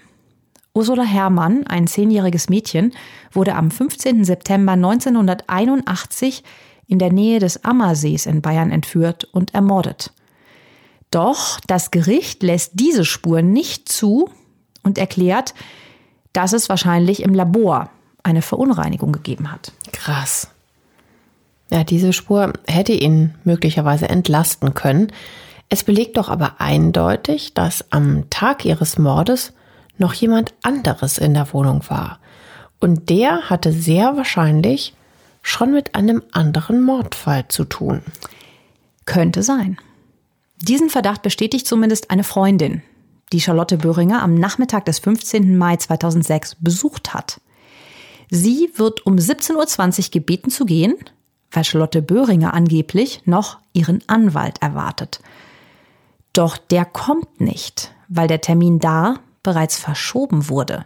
Ursula 0.73 1.03
Herrmann, 1.03 1.67
ein 1.67 1.87
zehnjähriges 1.87 2.49
Mädchen, 2.49 2.93
wurde 3.31 3.55
am 3.55 3.71
15. 3.71 4.23
September 4.23 4.73
1981 4.73 6.43
in 6.87 6.99
der 6.99 7.11
Nähe 7.11 7.39
des 7.39 7.63
Ammersees 7.63 8.25
in 8.25 8.41
Bayern 8.41 8.71
entführt 8.71 9.25
und 9.25 9.53
ermordet. 9.53 10.13
Doch 11.09 11.59
das 11.67 11.91
Gericht 11.91 12.41
lässt 12.41 12.71
diese 12.75 13.03
Spur 13.03 13.41
nicht 13.41 13.89
zu 13.89 14.29
und 14.83 14.97
erklärt, 14.97 15.53
dass 16.33 16.53
es 16.53 16.69
wahrscheinlich 16.69 17.21
im 17.21 17.33
Labor 17.33 17.89
eine 18.23 18.41
Verunreinigung 18.41 19.11
gegeben 19.11 19.51
hat. 19.51 19.73
Krass. 19.91 20.47
Ja, 21.69 21.83
diese 21.83 22.13
Spur 22.13 22.53
hätte 22.67 22.93
ihn 22.93 23.35
möglicherweise 23.43 24.07
entlasten 24.07 24.73
können. 24.73 25.11
Es 25.69 25.83
belegt 25.83 26.17
doch 26.17 26.29
aber 26.29 26.59
eindeutig, 26.59 27.53
dass 27.53 27.91
am 27.91 28.29
Tag 28.29 28.65
ihres 28.65 28.97
Mordes 28.97 29.53
noch 30.01 30.13
jemand 30.13 30.53
anderes 30.63 31.17
in 31.17 31.33
der 31.33 31.53
Wohnung 31.53 31.81
war. 31.87 32.19
Und 32.81 33.09
der 33.09 33.49
hatte 33.49 33.71
sehr 33.71 34.17
wahrscheinlich 34.17 34.93
schon 35.41 35.71
mit 35.71 35.95
einem 35.95 36.21
anderen 36.33 36.81
Mordfall 36.81 37.47
zu 37.47 37.63
tun. 37.63 38.01
Könnte 39.05 39.43
sein. 39.43 39.77
Diesen 40.57 40.89
Verdacht 40.89 41.21
bestätigt 41.21 41.65
zumindest 41.65 42.11
eine 42.11 42.23
Freundin, 42.23 42.81
die 43.31 43.39
Charlotte 43.39 43.77
Böhringer 43.77 44.21
am 44.21 44.35
Nachmittag 44.35 44.85
des 44.85 44.99
15. 44.99 45.57
Mai 45.57 45.77
2006 45.77 46.57
besucht 46.59 47.13
hat. 47.13 47.39
Sie 48.29 48.69
wird 48.75 49.05
um 49.05 49.15
17.20 49.15 50.05
Uhr 50.05 50.11
gebeten 50.11 50.51
zu 50.51 50.65
gehen, 50.65 50.95
weil 51.51 51.63
Charlotte 51.63 52.01
Böhringer 52.01 52.53
angeblich 52.53 53.21
noch 53.25 53.59
ihren 53.73 54.03
Anwalt 54.07 54.61
erwartet. 54.61 55.19
Doch 56.33 56.57
der 56.57 56.85
kommt 56.85 57.41
nicht, 57.41 57.93
weil 58.07 58.27
der 58.27 58.41
Termin 58.41 58.79
da 58.79 59.15
bereits 59.43 59.77
verschoben 59.77 60.49
wurde. 60.49 60.85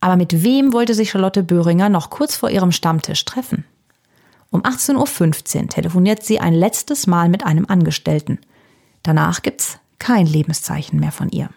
Aber 0.00 0.16
mit 0.16 0.42
wem 0.42 0.72
wollte 0.72 0.94
sich 0.94 1.10
Charlotte 1.10 1.42
Böhringer 1.42 1.88
noch 1.88 2.10
kurz 2.10 2.36
vor 2.36 2.50
ihrem 2.50 2.72
Stammtisch 2.72 3.24
treffen? 3.24 3.64
Um 4.50 4.62
18.15 4.62 5.62
Uhr 5.62 5.68
telefoniert 5.68 6.22
sie 6.22 6.40
ein 6.40 6.54
letztes 6.54 7.06
Mal 7.06 7.28
mit 7.28 7.44
einem 7.44 7.66
Angestellten. 7.66 8.38
Danach 9.02 9.42
gibt's 9.42 9.78
kein 9.98 10.26
Lebenszeichen 10.26 11.00
mehr 11.00 11.12
von 11.12 11.30
ihr. 11.30 11.48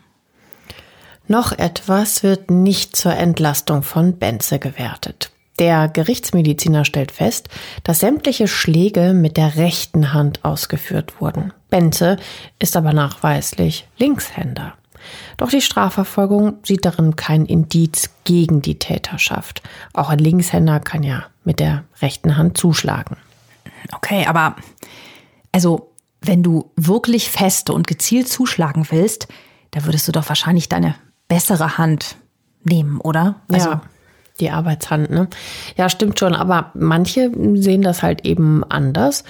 Noch 1.28 1.52
etwas 1.52 2.24
wird 2.24 2.50
nicht 2.50 2.96
zur 2.96 3.14
Entlastung 3.14 3.84
von 3.84 4.18
Benze 4.18 4.60
gewertet. 4.60 5.32
Der 5.60 5.90
Gerichtsmediziner 5.90 6.86
stellt 6.86 7.12
fest, 7.12 7.50
dass 7.84 8.00
sämtliche 8.00 8.48
Schläge 8.48 9.14
mit 9.14 9.38
der 9.38 9.58
rechten 9.58 10.14
Hand 10.14 10.46
ausgeführt 10.46 11.20
wurden. 11.20 11.52
Benze 11.70 12.18
ist 12.60 12.78
aber 12.78 12.94
nachweislich 12.94 13.88
Linkshänder. 13.98 14.74
Doch 15.38 15.50
die 15.50 15.62
Strafverfolgung 15.62 16.58
sieht 16.64 16.86
darin 16.86 17.16
kein 17.16 17.46
Indiz 17.46 18.10
gegen 18.24 18.62
die 18.62 18.80
Täterschaft. 18.80 19.62
Auch 19.94 20.10
ein 20.10 20.20
Linkshänder 20.20 20.80
kann 20.80 21.04
ja 21.04 21.26
mit 21.44 21.60
der 21.60 21.84
rechten 22.02 22.38
Hand 22.38 22.58
zuschlagen. 22.58 23.18
Okay, 23.94 24.26
aber 24.26 24.56
also 25.52 25.92
wenn 26.22 26.44
du 26.44 26.72
wirklich 26.76 27.30
feste 27.30 27.74
und 27.74 27.88
gezielt 27.88 28.28
zuschlagen 28.28 28.88
willst, 28.90 29.28
da 29.72 29.86
würdest 29.86 30.08
du 30.08 30.12
doch 30.12 30.28
wahrscheinlich 30.30 30.70
deine 30.70 30.96
bessere 31.28 31.78
Hand 31.78 32.18
nehmen, 32.64 33.00
oder? 33.00 33.36
Also 33.52 33.70
ja, 33.70 33.82
die 34.40 34.50
Arbeitshand, 34.50 35.10
ne? 35.10 35.28
Ja, 35.76 35.90
stimmt 35.90 36.20
schon, 36.20 36.36
aber 36.36 36.72
manche 36.74 37.32
sehen 37.56 37.82
das 37.82 38.04
halt 38.04 38.26
eben 38.26 38.64
anders. 38.64 39.24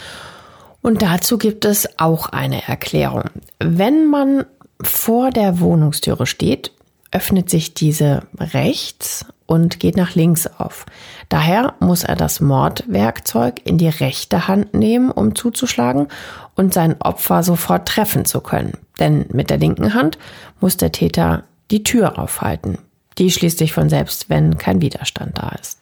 Und 0.81 1.01
dazu 1.01 1.37
gibt 1.37 1.65
es 1.65 1.99
auch 1.99 2.29
eine 2.29 2.67
Erklärung. 2.67 3.25
Wenn 3.59 4.09
man 4.09 4.45
vor 4.81 5.31
der 5.31 5.59
Wohnungstüre 5.59 6.25
steht, 6.25 6.71
öffnet 7.11 7.49
sich 7.49 7.73
diese 7.73 8.27
rechts 8.37 9.25
und 9.45 9.79
geht 9.79 9.95
nach 9.95 10.13
links 10.13 10.45
auf. 10.45 10.85
Daher 11.29 11.75
muss 11.79 12.03
er 12.03 12.15
das 12.15 12.41
Mordwerkzeug 12.41 13.61
in 13.63 13.77
die 13.77 13.87
rechte 13.87 14.47
Hand 14.47 14.73
nehmen, 14.73 15.09
um 15.09 15.35
zuzuschlagen 15.35 16.07
und 16.55 16.73
sein 16.73 17.01
Opfer 17.01 17.43
sofort 17.43 17.87
treffen 17.87 18.25
zu 18.25 18.41
können. 18.41 18.73
Denn 18.99 19.25
mit 19.31 19.49
der 19.49 19.57
linken 19.57 19.93
Hand 19.93 20.17
muss 20.59 20.77
der 20.77 20.91
Täter 20.91 21.43
die 21.71 21.83
Tür 21.83 22.19
aufhalten. 22.19 22.77
Die 23.17 23.31
schließt 23.31 23.57
sich 23.57 23.73
von 23.73 23.89
selbst, 23.89 24.29
wenn 24.29 24.57
kein 24.57 24.81
Widerstand 24.81 25.37
da 25.37 25.55
ist. 25.59 25.79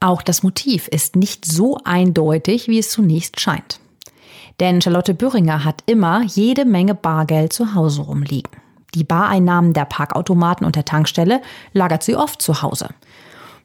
Auch 0.00 0.22
das 0.22 0.42
Motiv 0.42 0.88
ist 0.88 1.16
nicht 1.16 1.44
so 1.44 1.78
eindeutig, 1.84 2.68
wie 2.68 2.78
es 2.78 2.90
zunächst 2.90 3.40
scheint. 3.40 3.80
Denn 4.62 4.80
Charlotte 4.80 5.12
Böhringer 5.12 5.64
hat 5.64 5.82
immer 5.86 6.22
jede 6.22 6.64
Menge 6.64 6.94
Bargeld 6.94 7.52
zu 7.52 7.74
Hause 7.74 8.02
rumliegen. 8.02 8.52
Die 8.94 9.02
Bareinnahmen 9.02 9.72
der 9.72 9.86
Parkautomaten 9.86 10.64
und 10.64 10.76
der 10.76 10.84
Tankstelle 10.84 11.42
lagert 11.72 12.04
sie 12.04 12.14
oft 12.14 12.40
zu 12.40 12.62
Hause. 12.62 12.90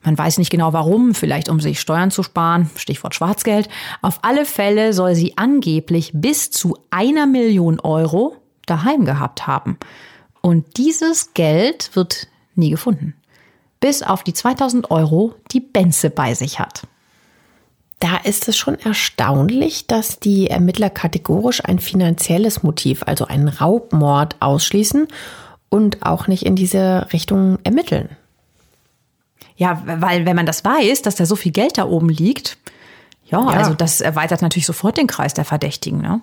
Man 0.02 0.18
weiß 0.18 0.39
nicht 0.39 0.50
genau 0.50 0.74
warum, 0.74 1.14
vielleicht 1.14 1.50
um 1.50 1.60
sich 1.60 1.80
Steuern 1.80 2.10
zu 2.10 2.24
sparen, 2.24 2.72
Stichwort 2.78 3.14
Schwarzgeld. 3.14 3.70
Auf 4.02 4.18
alle 4.24 4.43
Fälle 4.43 4.91
soll 4.91 5.14
sie 5.14 5.38
angeblich 5.38 6.14
bis 6.16 6.50
zu 6.50 6.76
einer 6.89 7.28
Million 7.28 7.80
Euro 7.80 8.36
daheim 8.66 9.06
gehabt 9.06 9.45
haben. 9.45 9.78
Und 10.41 10.78
dieses 10.78 11.36
Geld 11.36 11.91
wird 11.93 12.28
nie 12.56 12.72
gefunden. 12.72 13.14
Bis 13.80 14.02
auf 14.02 14.24
die 14.24 14.34
2000 14.34 14.89
Euro, 14.89 15.36
die 15.52 15.60
Benze 15.60 16.10
bei 16.10 16.34
sich 16.34 16.60
hat. 16.60 16.88
Da 18.00 18.18
ist 18.18 18.48
es 18.48 18.56
schon 18.58 18.80
erstaunlich, 18.80 19.88
dass 19.88 20.20
die 20.20 20.50
Ermittler 20.50 20.89
kategorisch 20.89 21.66
ein 21.66 21.80
finanzielles 21.80 22.62
Motiv, 22.62 23.04
also 23.06 23.26
einen 23.26 23.48
Raubmord, 23.48 24.36
ausschließen 24.39 25.08
und 25.70 26.06
auch 26.06 26.28
nicht 26.28 26.45
in 26.45 26.56
diese 26.56 27.08
Richtung 27.12 27.58
ermitteln. 27.64 28.10
Ja, 29.56 29.82
weil 29.86 30.28
wenn 30.28 30.36
man 30.36 30.45
das 30.45 30.64
weiß, 30.64 31.02
dass 31.02 31.16
da 31.16 31.26
so 31.26 31.36
viel 31.36 31.52
Geld 31.52 31.80
da 31.80 31.86
oben 31.86 32.10
liegt, 32.10 32.58
ja, 33.26 33.39
ja. 33.41 33.48
also 33.48 33.74
das 33.74 34.02
erweitert 34.02 34.43
natürlich 34.43 34.68
sofort 34.68 34.98
den 34.98 35.08
Kreis 35.08 35.34
der 35.34 35.45
Verdächtigen. 35.45 36.00
Ne? 36.00 36.22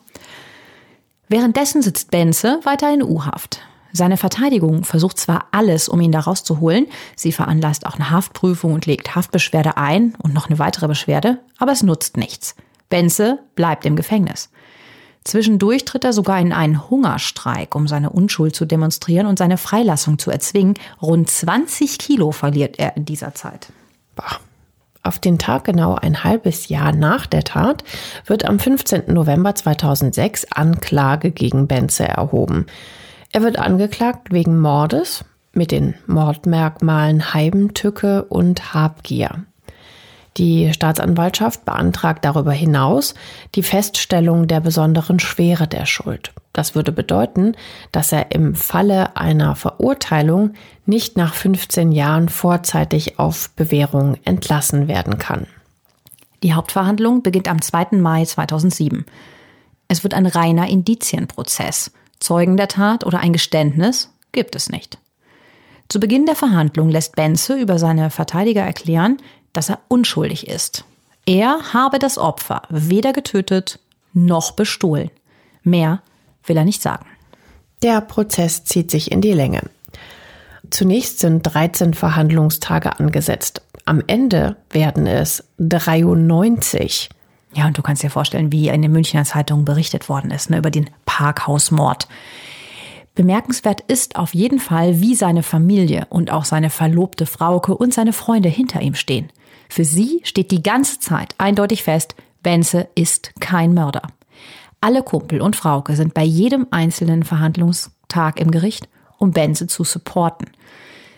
Währenddessen 1.28 1.82
sitzt 1.82 2.12
Benze 2.12 2.60
weiter 2.62 2.92
in 2.94 3.02
U-Haft. 3.02 3.60
Seine 3.96 4.16
Verteidigung 4.16 4.82
versucht 4.82 5.20
zwar 5.20 5.46
alles, 5.52 5.88
um 5.88 6.00
ihn 6.00 6.10
da 6.10 6.18
rauszuholen, 6.18 6.88
sie 7.14 7.30
veranlasst 7.30 7.86
auch 7.86 7.94
eine 7.94 8.10
Haftprüfung 8.10 8.72
und 8.72 8.86
legt 8.86 9.14
Haftbeschwerde 9.14 9.76
ein 9.76 10.16
und 10.20 10.34
noch 10.34 10.48
eine 10.48 10.58
weitere 10.58 10.88
Beschwerde, 10.88 11.38
aber 11.58 11.70
es 11.70 11.84
nutzt 11.84 12.16
nichts. 12.16 12.56
Benze 12.90 13.38
bleibt 13.54 13.86
im 13.86 13.94
Gefängnis. 13.94 14.50
Zwischendurch 15.22 15.84
tritt 15.84 16.02
er 16.02 16.12
sogar 16.12 16.40
in 16.40 16.52
einen 16.52 16.90
Hungerstreik, 16.90 17.76
um 17.76 17.86
seine 17.86 18.10
Unschuld 18.10 18.56
zu 18.56 18.64
demonstrieren 18.64 19.28
und 19.28 19.38
seine 19.38 19.58
Freilassung 19.58 20.18
zu 20.18 20.32
erzwingen. 20.32 20.74
Rund 21.00 21.30
20 21.30 21.96
Kilo 22.00 22.32
verliert 22.32 22.80
er 22.80 22.96
in 22.96 23.04
dieser 23.04 23.32
Zeit. 23.34 23.68
Bah. 24.16 24.40
Auf 25.04 25.20
den 25.20 25.38
Tag 25.38 25.64
genau 25.64 25.94
ein 25.94 26.24
halbes 26.24 26.68
Jahr 26.68 26.92
nach 26.92 27.26
der 27.26 27.44
Tat 27.44 27.84
wird 28.26 28.44
am 28.44 28.58
15. 28.58 29.14
November 29.14 29.54
2006 29.54 30.50
Anklage 30.50 31.30
gegen 31.30 31.68
Benze 31.68 32.08
erhoben. 32.08 32.66
Er 33.34 33.42
wird 33.42 33.58
angeklagt 33.58 34.30
wegen 34.30 34.60
Mordes 34.60 35.24
mit 35.52 35.72
den 35.72 35.94
Mordmerkmalen 36.06 37.34
Heimtücke 37.34 38.22
und 38.26 38.74
Habgier. 38.74 39.44
Die 40.36 40.72
Staatsanwaltschaft 40.72 41.64
beantragt 41.64 42.24
darüber 42.24 42.52
hinaus 42.52 43.14
die 43.56 43.64
Feststellung 43.64 44.46
der 44.46 44.60
besonderen 44.60 45.18
Schwere 45.18 45.66
der 45.66 45.84
Schuld. 45.84 46.32
Das 46.52 46.76
würde 46.76 46.92
bedeuten, 46.92 47.56
dass 47.90 48.12
er 48.12 48.30
im 48.30 48.54
Falle 48.54 49.16
einer 49.16 49.56
Verurteilung 49.56 50.54
nicht 50.86 51.16
nach 51.16 51.34
15 51.34 51.90
Jahren 51.90 52.28
vorzeitig 52.28 53.18
auf 53.18 53.50
Bewährung 53.56 54.16
entlassen 54.24 54.86
werden 54.86 55.18
kann. 55.18 55.48
Die 56.44 56.54
Hauptverhandlung 56.54 57.24
beginnt 57.24 57.48
am 57.48 57.60
2. 57.60 57.96
Mai 57.98 58.26
2007. 58.26 59.04
Es 59.88 60.04
wird 60.04 60.14
ein 60.14 60.26
reiner 60.26 60.68
Indizienprozess. 60.68 61.90
Zeugen 62.20 62.56
der 62.56 62.68
Tat 62.68 63.04
oder 63.04 63.20
ein 63.20 63.32
Geständnis 63.32 64.10
gibt 64.32 64.56
es 64.56 64.68
nicht. 64.68 64.98
Zu 65.88 66.00
Beginn 66.00 66.26
der 66.26 66.34
Verhandlung 66.34 66.88
lässt 66.88 67.16
Benze 67.16 67.54
über 67.56 67.78
seine 67.78 68.10
Verteidiger 68.10 68.62
erklären, 68.62 69.18
dass 69.52 69.68
er 69.68 69.80
unschuldig 69.88 70.48
ist. 70.48 70.84
Er 71.26 71.72
habe 71.72 71.98
das 71.98 72.18
Opfer 72.18 72.62
weder 72.68 73.12
getötet 73.12 73.78
noch 74.12 74.52
bestohlen. 74.52 75.10
Mehr 75.62 76.02
will 76.44 76.56
er 76.56 76.64
nicht 76.64 76.82
sagen. 76.82 77.06
Der 77.82 78.00
Prozess 78.00 78.64
zieht 78.64 78.90
sich 78.90 79.12
in 79.12 79.20
die 79.20 79.32
Länge. 79.32 79.62
Zunächst 80.70 81.18
sind 81.18 81.42
13 81.42 81.94
Verhandlungstage 81.94 82.98
angesetzt. 82.98 83.62
Am 83.84 84.02
Ende 84.06 84.56
werden 84.70 85.06
es 85.06 85.44
93. 85.58 87.10
Ja, 87.54 87.66
und 87.66 87.78
du 87.78 87.82
kannst 87.82 88.02
dir 88.02 88.10
vorstellen, 88.10 88.50
wie 88.52 88.68
in 88.68 88.82
den 88.82 88.92
Münchner 88.92 89.24
Zeitungen 89.24 89.64
berichtet 89.64 90.08
worden 90.08 90.30
ist, 90.30 90.50
ne, 90.50 90.58
über 90.58 90.70
den 90.70 90.90
Parkhausmord. 91.06 92.08
Bemerkenswert 93.14 93.80
ist 93.82 94.16
auf 94.16 94.34
jeden 94.34 94.58
Fall, 94.58 95.00
wie 95.00 95.14
seine 95.14 95.44
Familie 95.44 96.06
und 96.10 96.32
auch 96.32 96.44
seine 96.44 96.68
verlobte 96.68 97.26
Frauke 97.26 97.76
und 97.76 97.94
seine 97.94 98.12
Freunde 98.12 98.48
hinter 98.48 98.82
ihm 98.82 98.96
stehen. 98.96 99.30
Für 99.68 99.84
sie 99.84 100.20
steht 100.24 100.50
die 100.50 100.62
ganze 100.62 100.98
Zeit 100.98 101.34
eindeutig 101.38 101.84
fest, 101.84 102.16
Benze 102.42 102.88
ist 102.94 103.32
kein 103.40 103.72
Mörder. 103.72 104.02
Alle 104.80 105.02
Kumpel 105.02 105.40
und 105.40 105.56
Frauke 105.56 105.94
sind 105.96 106.12
bei 106.12 106.24
jedem 106.24 106.66
einzelnen 106.70 107.22
Verhandlungstag 107.22 108.40
im 108.40 108.50
Gericht, 108.50 108.88
um 109.18 109.30
Benze 109.30 109.66
zu 109.66 109.84
supporten. 109.84 110.50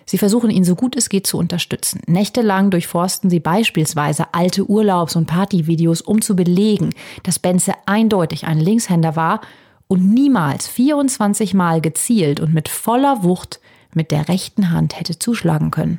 Sie 0.08 0.18
versuchen 0.18 0.50
ihn 0.50 0.64
so 0.64 0.76
gut 0.76 0.96
es 0.96 1.08
geht 1.08 1.26
zu 1.26 1.36
unterstützen. 1.36 2.00
Nächtelang 2.06 2.70
durchforsten 2.70 3.28
sie 3.28 3.40
beispielsweise 3.40 4.26
alte 4.32 4.64
Urlaubs- 4.70 5.16
und 5.16 5.26
Partyvideos, 5.26 6.00
um 6.00 6.22
zu 6.22 6.36
belegen, 6.36 6.94
dass 7.24 7.40
Benze 7.40 7.72
eindeutig 7.86 8.46
ein 8.46 8.60
Linkshänder 8.60 9.16
war 9.16 9.40
und 9.88 10.08
niemals 10.08 10.68
24 10.68 11.54
Mal 11.54 11.80
gezielt 11.80 12.40
und 12.40 12.54
mit 12.54 12.68
voller 12.68 13.24
Wucht 13.24 13.60
mit 13.94 14.10
der 14.12 14.28
rechten 14.28 14.70
Hand 14.70 14.98
hätte 14.98 15.18
zuschlagen 15.18 15.70
können. 15.70 15.98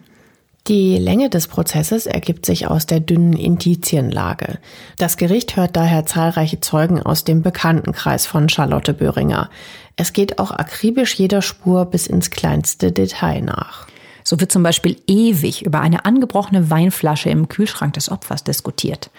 Die 0.68 0.98
Länge 0.98 1.30
des 1.30 1.48
Prozesses 1.48 2.08
ergibt 2.08 2.46
sich 2.46 2.68
aus 2.68 2.86
der 2.86 3.00
dünnen 3.00 3.34
Indizienlage. 3.34 4.60
Das 4.98 5.16
Gericht 5.16 5.56
hört 5.56 5.78
daher 5.78 6.06
zahlreiche 6.06 6.60
Zeugen 6.60 7.02
aus 7.02 7.24
dem 7.24 7.42
Bekanntenkreis 7.42 8.26
von 8.26 8.50
Charlotte 8.50 8.94
Böhringer. 8.94 9.50
Es 9.96 10.12
geht 10.12 10.40
auch 10.40 10.52
akribisch 10.52 11.16
jeder 11.16 11.42
Spur 11.42 11.86
bis 11.86 12.06
ins 12.06 12.32
kleinste 12.32 12.92
Detail 12.92 13.42
nach. 13.42 13.88
So 14.28 14.42
wird 14.42 14.52
zum 14.52 14.62
Beispiel 14.62 14.98
ewig 15.08 15.66
über 15.66 15.80
eine 15.80 16.04
angebrochene 16.04 16.70
Weinflasche 16.70 17.30
im 17.30 17.48
Kühlschrank 17.48 17.94
des 17.94 18.12
Opfers 18.12 18.44
diskutiert. 18.44 19.10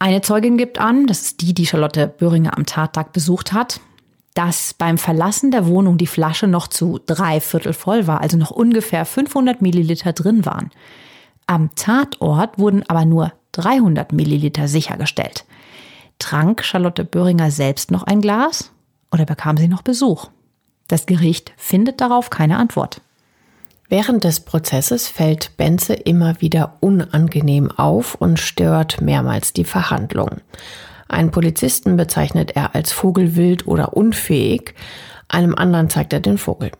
Eine 0.00 0.20
Zeugin 0.20 0.58
gibt 0.58 0.80
an, 0.80 1.06
das 1.06 1.22
ist 1.22 1.42
die, 1.42 1.54
die 1.54 1.64
Charlotte 1.64 2.08
Böhringer 2.08 2.58
am 2.58 2.66
Tattag 2.66 3.12
besucht 3.12 3.52
hat, 3.52 3.78
dass 4.34 4.74
beim 4.74 4.98
Verlassen 4.98 5.52
der 5.52 5.68
Wohnung 5.68 5.96
die 5.96 6.08
Flasche 6.08 6.48
noch 6.48 6.66
zu 6.66 6.98
drei 7.06 7.38
Viertel 7.38 7.72
voll 7.72 8.08
war, 8.08 8.20
also 8.20 8.36
noch 8.36 8.50
ungefähr 8.50 9.04
500 9.04 9.62
Milliliter 9.62 10.12
drin 10.12 10.44
waren. 10.44 10.72
Am 11.46 11.72
Tatort 11.76 12.58
wurden 12.58 12.82
aber 12.88 13.04
nur 13.04 13.32
300 13.52 14.12
Milliliter 14.12 14.66
sichergestellt. 14.66 15.44
Trank 16.18 16.64
Charlotte 16.64 17.04
Böhringer 17.04 17.52
selbst 17.52 17.92
noch 17.92 18.02
ein 18.02 18.20
Glas 18.20 18.72
oder 19.12 19.24
bekam 19.24 19.56
sie 19.56 19.68
noch 19.68 19.82
Besuch? 19.82 20.30
Das 20.88 21.06
Gericht 21.06 21.52
findet 21.56 22.00
darauf 22.00 22.28
keine 22.28 22.56
Antwort. 22.56 23.02
Während 23.90 24.24
des 24.24 24.40
Prozesses 24.40 25.08
fällt 25.08 25.56
Benze 25.56 25.94
immer 25.94 26.42
wieder 26.42 26.76
unangenehm 26.80 27.70
auf 27.70 28.14
und 28.14 28.38
stört 28.38 29.00
mehrmals 29.00 29.54
die 29.54 29.64
Verhandlung. 29.64 30.42
Einen 31.08 31.30
Polizisten 31.30 31.96
bezeichnet 31.96 32.54
er 32.54 32.74
als 32.74 32.92
vogelwild 32.92 33.66
oder 33.66 33.96
unfähig, 33.96 34.74
einem 35.28 35.54
anderen 35.54 35.88
zeigt 35.88 36.12
er 36.12 36.20
den 36.20 36.36
Vogel. 36.36 36.70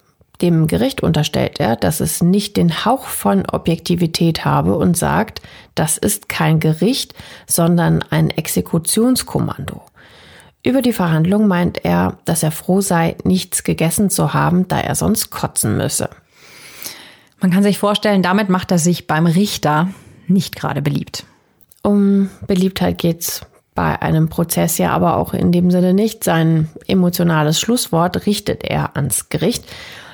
Dem 0.42 0.66
Gericht 0.66 1.02
unterstellt 1.02 1.59
er, 1.61 1.76
dass 1.76 2.00
es 2.00 2.22
nicht 2.22 2.59
den 2.59 2.84
Hauch 2.84 3.06
von 3.06 3.46
Objektivität 3.46 4.44
habe 4.44 4.76
und 4.76 4.96
sagt, 4.96 5.40
das 5.74 5.96
ist 5.96 6.28
kein 6.28 6.61
Gericht, 6.61 7.14
sondern 7.46 8.04
ein 8.11 8.28
Exekutionskommando. 8.30 9.80
Über 10.62 10.82
die 10.82 10.92
Verhandlung 10.92 11.48
meint 11.48 11.84
er, 11.84 12.18
dass 12.26 12.42
er 12.42 12.50
froh 12.50 12.82
sei, 12.82 13.16
nichts 13.24 13.64
gegessen 13.64 14.11
zu 14.11 14.34
haben, 14.34 14.68
da 14.68 14.78
er 14.78 14.94
sonst 14.94 15.30
kotzen 15.30 15.78
müsse. 15.78 16.11
Man 17.41 17.51
kann 17.51 17.62
sich 17.62 17.78
vorstellen, 17.78 18.22
damit 18.22 18.49
macht 18.49 18.70
er 18.70 18.78
sich 18.78 19.07
beim 19.07 19.26
Richter 19.26 19.89
nicht 20.26 20.57
gerade 20.57 20.82
beliebt. 20.82 21.24
Um 21.82 22.30
Beliebtheit 22.47 22.99
geht's 22.99 23.47
bei 23.74 24.03
einem 24.03 24.28
Prozess 24.28 24.76
ja 24.78 24.91
aber 24.91 25.16
auch 25.16 25.34
in 25.34 25.53
dem 25.53 25.70
Sinne 25.70 25.95
nicht. 25.95 26.24
Sein 26.24 26.68
emotionales 26.89 27.61
Schlusswort 27.61 28.26
richtet 28.26 28.64
er 28.64 28.97
ans 28.97 29.28
Gericht. 29.28 29.64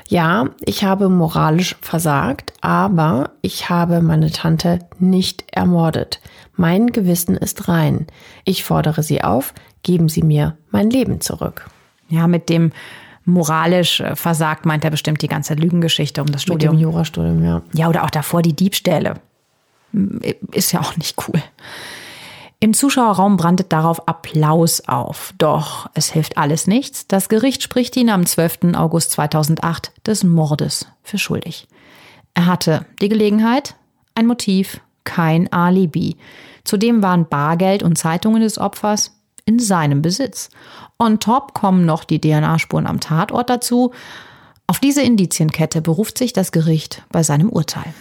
Ja, 0.07 0.51
ich 0.61 0.85
habe 0.85 1.09
moralisch 1.09 1.77
versagt, 1.81 2.53
aber 2.61 3.31
ich 3.41 3.71
habe 3.71 4.03
meine 4.03 4.31
Tante 4.31 4.81
nicht 4.99 5.45
ermordet. 5.51 6.21
Mein 6.57 6.89
Gewissen 6.89 7.39
ist 7.39 7.69
rein. 7.69 8.07
Ich 8.45 8.65
fordere 8.65 9.03
Sie 9.03 9.25
auf, 9.25 9.55
geben 9.83 10.11
Sie 10.11 10.23
mir 10.23 10.59
mein 10.71 10.91
Leben 10.91 11.23
zurück. 11.23 11.71
Ja, 12.11 12.27
mit 12.27 12.51
dem 12.51 12.71
moralisch 13.25 14.03
versagt 14.15 14.67
meint 14.67 14.85
er 14.85 14.91
bestimmt 14.91 15.23
die 15.23 15.29
ganze 15.29 15.55
Lügengeschichte 15.55 16.21
um 16.21 16.31
das 16.31 16.43
Studium. 16.43 16.75
Mit 16.75 16.81
dem 16.81 16.83
Jurastudium, 16.83 17.45
ja. 17.45 17.63
Ja, 17.73 17.89
oder 17.89 18.05
auch 18.05 18.11
davor 18.11 18.43
die 18.43 18.55
Diebstähle. 18.55 19.15
Ist 20.53 20.73
ja 20.73 20.81
auch 20.81 20.97
nicht 20.97 21.17
cool. 21.29 21.43
Im 22.61 22.73
Zuschauerraum 22.73 23.37
brandet 23.37 23.73
darauf 23.73 24.09
Applaus 24.09 24.89
auf. 24.89 25.35
Doch 25.39 25.91
es 25.95 26.13
hilft 26.13 26.39
alles 26.39 26.67
nichts. 26.67 27.07
Das 27.07 27.29
Gericht 27.29 27.63
spricht 27.63 27.97
ihn 27.97 28.09
am 28.09 28.25
12. 28.25 28.75
August 28.75 29.11
2008 29.13 29.93
des 30.07 30.25
Mordes 30.25 30.87
für 31.03 31.19
schuldig. 31.19 31.69
Er 32.33 32.47
hatte 32.47 32.87
die 33.01 33.09
Gelegenheit, 33.09 33.75
ein 34.15 34.27
Motiv, 34.27 34.81
kein 35.05 35.53
Alibi. 35.53 36.17
Zudem 36.65 37.03
waren 37.03 37.29
Bargeld 37.29 37.83
und 37.83 37.99
Zeitungen 37.99 38.41
des 38.41 38.59
Opfers 38.59 39.15
in 39.47 39.59
seinem 39.59 40.03
Besitz. 40.03 40.51
On 40.99 41.21
top 41.21 41.55
kommen 41.55 41.85
noch 41.85 42.05
die 42.05 42.21
DNA-Spuren 42.21 42.87
am 42.87 43.01
Tatort 43.01 43.51
dazu. 43.51 43.93
Auf 44.67 44.79
diese 44.79 45.03
Indizienkette 45.03 45.83
beruft 45.83 46.19
sich 46.19 46.33
das 46.33 46.53
Gericht 46.53 47.03
bei 47.11 47.23
seinem 47.23 47.51
Urteil. 47.51 47.93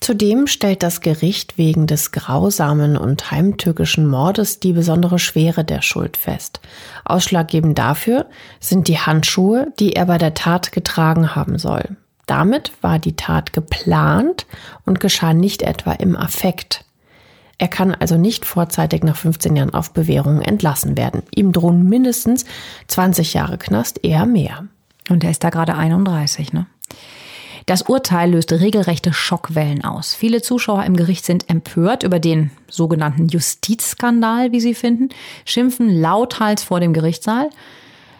Zudem 0.00 0.46
stellt 0.46 0.82
das 0.82 1.00
Gericht 1.00 1.58
wegen 1.58 1.86
des 1.86 2.12
grausamen 2.12 2.96
und 2.96 3.30
heimtückischen 3.30 4.06
Mordes 4.06 4.60
die 4.60 4.72
besondere 4.72 5.18
Schwere 5.18 5.64
der 5.64 5.82
Schuld 5.82 6.16
fest. 6.16 6.60
Ausschlaggebend 7.04 7.78
dafür 7.78 8.26
sind 8.60 8.88
die 8.88 8.98
Handschuhe, 8.98 9.72
die 9.80 9.94
er 9.94 10.06
bei 10.06 10.18
der 10.18 10.34
Tat 10.34 10.70
getragen 10.70 11.34
haben 11.34 11.58
soll. 11.58 11.96
Damit 12.26 12.72
war 12.82 12.98
die 12.98 13.16
Tat 13.16 13.52
geplant 13.52 14.46
und 14.84 15.00
geschah 15.00 15.32
nicht 15.32 15.62
etwa 15.62 15.92
im 15.92 16.14
Affekt. 16.14 16.84
Er 17.58 17.68
kann 17.68 17.94
also 17.94 18.16
nicht 18.18 18.44
vorzeitig 18.44 19.02
nach 19.02 19.16
15 19.16 19.56
Jahren 19.56 19.72
auf 19.72 19.92
Bewährung 19.92 20.42
entlassen 20.42 20.96
werden. 20.96 21.22
Ihm 21.34 21.52
drohen 21.52 21.88
mindestens 21.88 22.44
20 22.88 23.34
Jahre 23.34 23.56
Knast, 23.56 24.04
eher 24.04 24.26
mehr. 24.26 24.66
Und 25.08 25.24
er 25.24 25.30
ist 25.30 25.42
da 25.42 25.50
gerade 25.50 25.74
31, 25.74 26.52
ne? 26.52 26.66
Das 27.64 27.82
Urteil 27.82 28.30
löste 28.30 28.60
regelrechte 28.60 29.12
Schockwellen 29.12 29.84
aus. 29.84 30.14
Viele 30.14 30.40
Zuschauer 30.40 30.84
im 30.84 30.96
Gericht 30.96 31.24
sind 31.24 31.50
empört 31.50 32.04
über 32.04 32.20
den 32.20 32.52
sogenannten 32.68 33.26
Justizskandal, 33.26 34.52
wie 34.52 34.60
sie 34.60 34.74
finden, 34.74 35.08
schimpfen 35.44 35.88
lauthals 36.00 36.62
vor 36.62 36.78
dem 36.78 36.92
Gerichtssaal. 36.92 37.50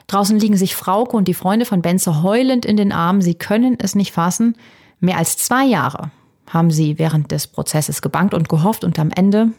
Draußen 0.08 0.36
liegen 0.36 0.56
sich 0.56 0.74
Frauke 0.74 1.16
und 1.16 1.28
die 1.28 1.34
Freunde 1.34 1.64
von 1.64 1.80
Benze 1.80 2.24
heulend 2.24 2.64
in 2.64 2.76
den 2.76 2.90
Armen. 2.90 3.22
Sie 3.22 3.34
können 3.34 3.76
es 3.78 3.94
nicht 3.94 4.12
fassen. 4.12 4.56
Mehr 4.98 5.18
als 5.18 5.36
zwei 5.36 5.64
Jahre 5.64 6.10
haben 6.48 6.70
sie 6.70 6.98
während 6.98 7.32
des 7.32 7.46
Prozesses 7.46 8.02
gebankt 8.02 8.34
und 8.34 8.48
gehofft 8.48 8.84
und 8.84 8.98
am 8.98 9.10
Ende, 9.10 9.50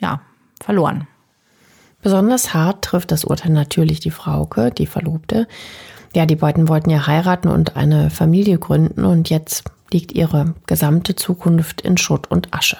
ja, 0.00 0.20
verloren. 0.60 1.06
Besonders 2.02 2.54
hart 2.54 2.84
trifft 2.84 3.10
das 3.10 3.24
Urteil 3.24 3.52
natürlich 3.52 4.00
die 4.00 4.10
Frauke, 4.10 4.70
die 4.70 4.86
Verlobte. 4.86 5.48
Ja, 6.14 6.26
die 6.26 6.36
beiden 6.36 6.68
wollten 6.68 6.90
ja 6.90 7.06
heiraten 7.06 7.48
und 7.48 7.76
eine 7.76 8.10
Familie 8.10 8.58
gründen 8.58 9.04
und 9.04 9.30
jetzt 9.30 9.64
liegt 9.90 10.12
ihre 10.12 10.54
gesamte 10.66 11.16
Zukunft 11.16 11.80
in 11.80 11.96
Schutt 11.96 12.30
und 12.30 12.54
Asche. 12.54 12.76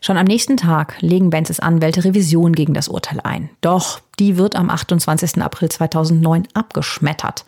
Schon 0.00 0.16
am 0.16 0.26
nächsten 0.26 0.56
Tag 0.56 0.96
legen 1.00 1.28
Benzes 1.30 1.60
Anwälte 1.60 2.04
Revision 2.04 2.54
gegen 2.54 2.72
das 2.72 2.88
Urteil 2.88 3.20
ein. 3.22 3.50
Doch 3.60 4.00
die 4.18 4.38
wird 4.38 4.56
am 4.56 4.70
28. 4.70 5.42
April 5.42 5.68
2009 5.68 6.48
abgeschmettert. 6.54 7.44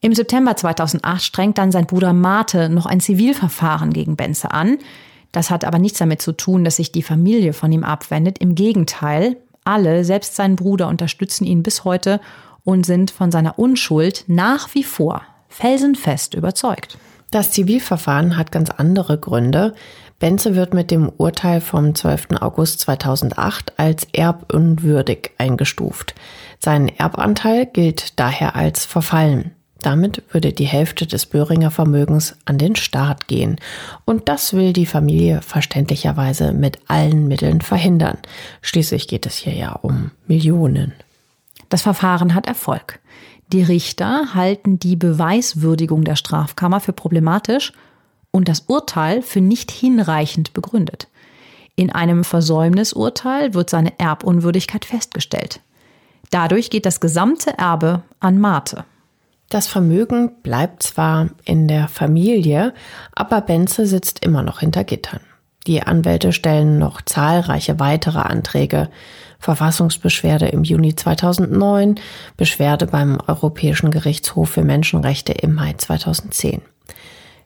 Im 0.00 0.14
September 0.14 0.54
2008 0.54 1.22
strengt 1.22 1.58
dann 1.58 1.72
sein 1.72 1.86
Bruder 1.86 2.12
Mate 2.12 2.68
noch 2.68 2.86
ein 2.86 3.00
Zivilverfahren 3.00 3.92
gegen 3.92 4.16
Benze 4.16 4.52
an. 4.52 4.78
Das 5.32 5.50
hat 5.50 5.64
aber 5.64 5.78
nichts 5.78 5.98
damit 5.98 6.22
zu 6.22 6.32
tun, 6.32 6.64
dass 6.64 6.76
sich 6.76 6.92
die 6.92 7.02
Familie 7.02 7.52
von 7.52 7.72
ihm 7.72 7.84
abwendet. 7.84 8.38
Im 8.38 8.54
Gegenteil, 8.54 9.36
alle, 9.64 10.04
selbst 10.04 10.36
sein 10.36 10.56
Bruder, 10.56 10.88
unterstützen 10.88 11.44
ihn 11.44 11.62
bis 11.62 11.84
heute 11.84 12.20
und 12.64 12.86
sind 12.86 13.10
von 13.10 13.32
seiner 13.32 13.58
Unschuld 13.58 14.24
nach 14.28 14.74
wie 14.74 14.84
vor 14.84 15.22
felsenfest 15.48 16.34
überzeugt. 16.34 16.98
Das 17.30 17.50
Zivilverfahren 17.50 18.36
hat 18.36 18.52
ganz 18.52 18.70
andere 18.70 19.18
Gründe. 19.18 19.74
Benze 20.18 20.54
wird 20.54 20.74
mit 20.74 20.90
dem 20.90 21.10
Urteil 21.16 21.60
vom 21.60 21.94
12. 21.94 22.40
August 22.40 22.80
2008 22.80 23.78
als 23.78 24.06
erbunwürdig 24.12 25.32
eingestuft. 25.38 26.14
Sein 26.58 26.88
Erbanteil 26.88 27.66
gilt 27.66 28.18
daher 28.18 28.56
als 28.56 28.86
verfallen. 28.86 29.52
Damit 29.80 30.22
würde 30.32 30.52
die 30.52 30.66
Hälfte 30.66 31.06
des 31.06 31.26
Böhringer 31.26 31.70
Vermögens 31.70 32.36
an 32.44 32.58
den 32.58 32.74
Staat 32.74 33.28
gehen. 33.28 33.56
Und 34.04 34.28
das 34.28 34.52
will 34.52 34.72
die 34.72 34.86
Familie 34.86 35.40
verständlicherweise 35.40 36.52
mit 36.52 36.78
allen 36.88 37.28
Mitteln 37.28 37.60
verhindern. 37.60 38.18
Schließlich 38.60 39.06
geht 39.06 39.24
es 39.24 39.36
hier 39.36 39.54
ja 39.54 39.72
um 39.72 40.10
Millionen. 40.26 40.94
Das 41.68 41.82
Verfahren 41.82 42.34
hat 42.34 42.46
Erfolg. 42.46 42.98
Die 43.52 43.62
Richter 43.62 44.34
halten 44.34 44.78
die 44.78 44.96
Beweiswürdigung 44.96 46.04
der 46.04 46.16
Strafkammer 46.16 46.80
für 46.80 46.92
problematisch 46.92 47.72
und 48.30 48.48
das 48.48 48.60
Urteil 48.66 49.22
für 49.22 49.40
nicht 49.40 49.70
hinreichend 49.70 50.52
begründet. 50.52 51.08
In 51.76 51.92
einem 51.92 52.24
Versäumnisurteil 52.24 53.54
wird 53.54 53.70
seine 53.70 53.98
Erbunwürdigkeit 53.98 54.84
festgestellt. 54.84 55.60
Dadurch 56.30 56.68
geht 56.70 56.84
das 56.84 57.00
gesamte 57.00 57.56
Erbe 57.56 58.02
an 58.20 58.38
Marte. 58.38 58.84
Das 59.48 59.66
Vermögen 59.66 60.42
bleibt 60.42 60.82
zwar 60.82 61.28
in 61.44 61.68
der 61.68 61.88
Familie, 61.88 62.74
aber 63.14 63.40
Benze 63.40 63.86
sitzt 63.86 64.24
immer 64.24 64.42
noch 64.42 64.60
hinter 64.60 64.84
Gittern. 64.84 65.20
Die 65.66 65.82
Anwälte 65.82 66.32
stellen 66.32 66.78
noch 66.78 67.02
zahlreiche 67.02 67.80
weitere 67.80 68.20
Anträge. 68.20 68.88
Verfassungsbeschwerde 69.38 70.48
im 70.48 70.64
Juni 70.64 70.96
2009, 70.96 72.00
Beschwerde 72.36 72.86
beim 72.86 73.18
Europäischen 73.26 73.90
Gerichtshof 73.90 74.50
für 74.50 74.64
Menschenrechte 74.64 75.32
im 75.32 75.54
Mai 75.54 75.74
2010. 75.76 76.62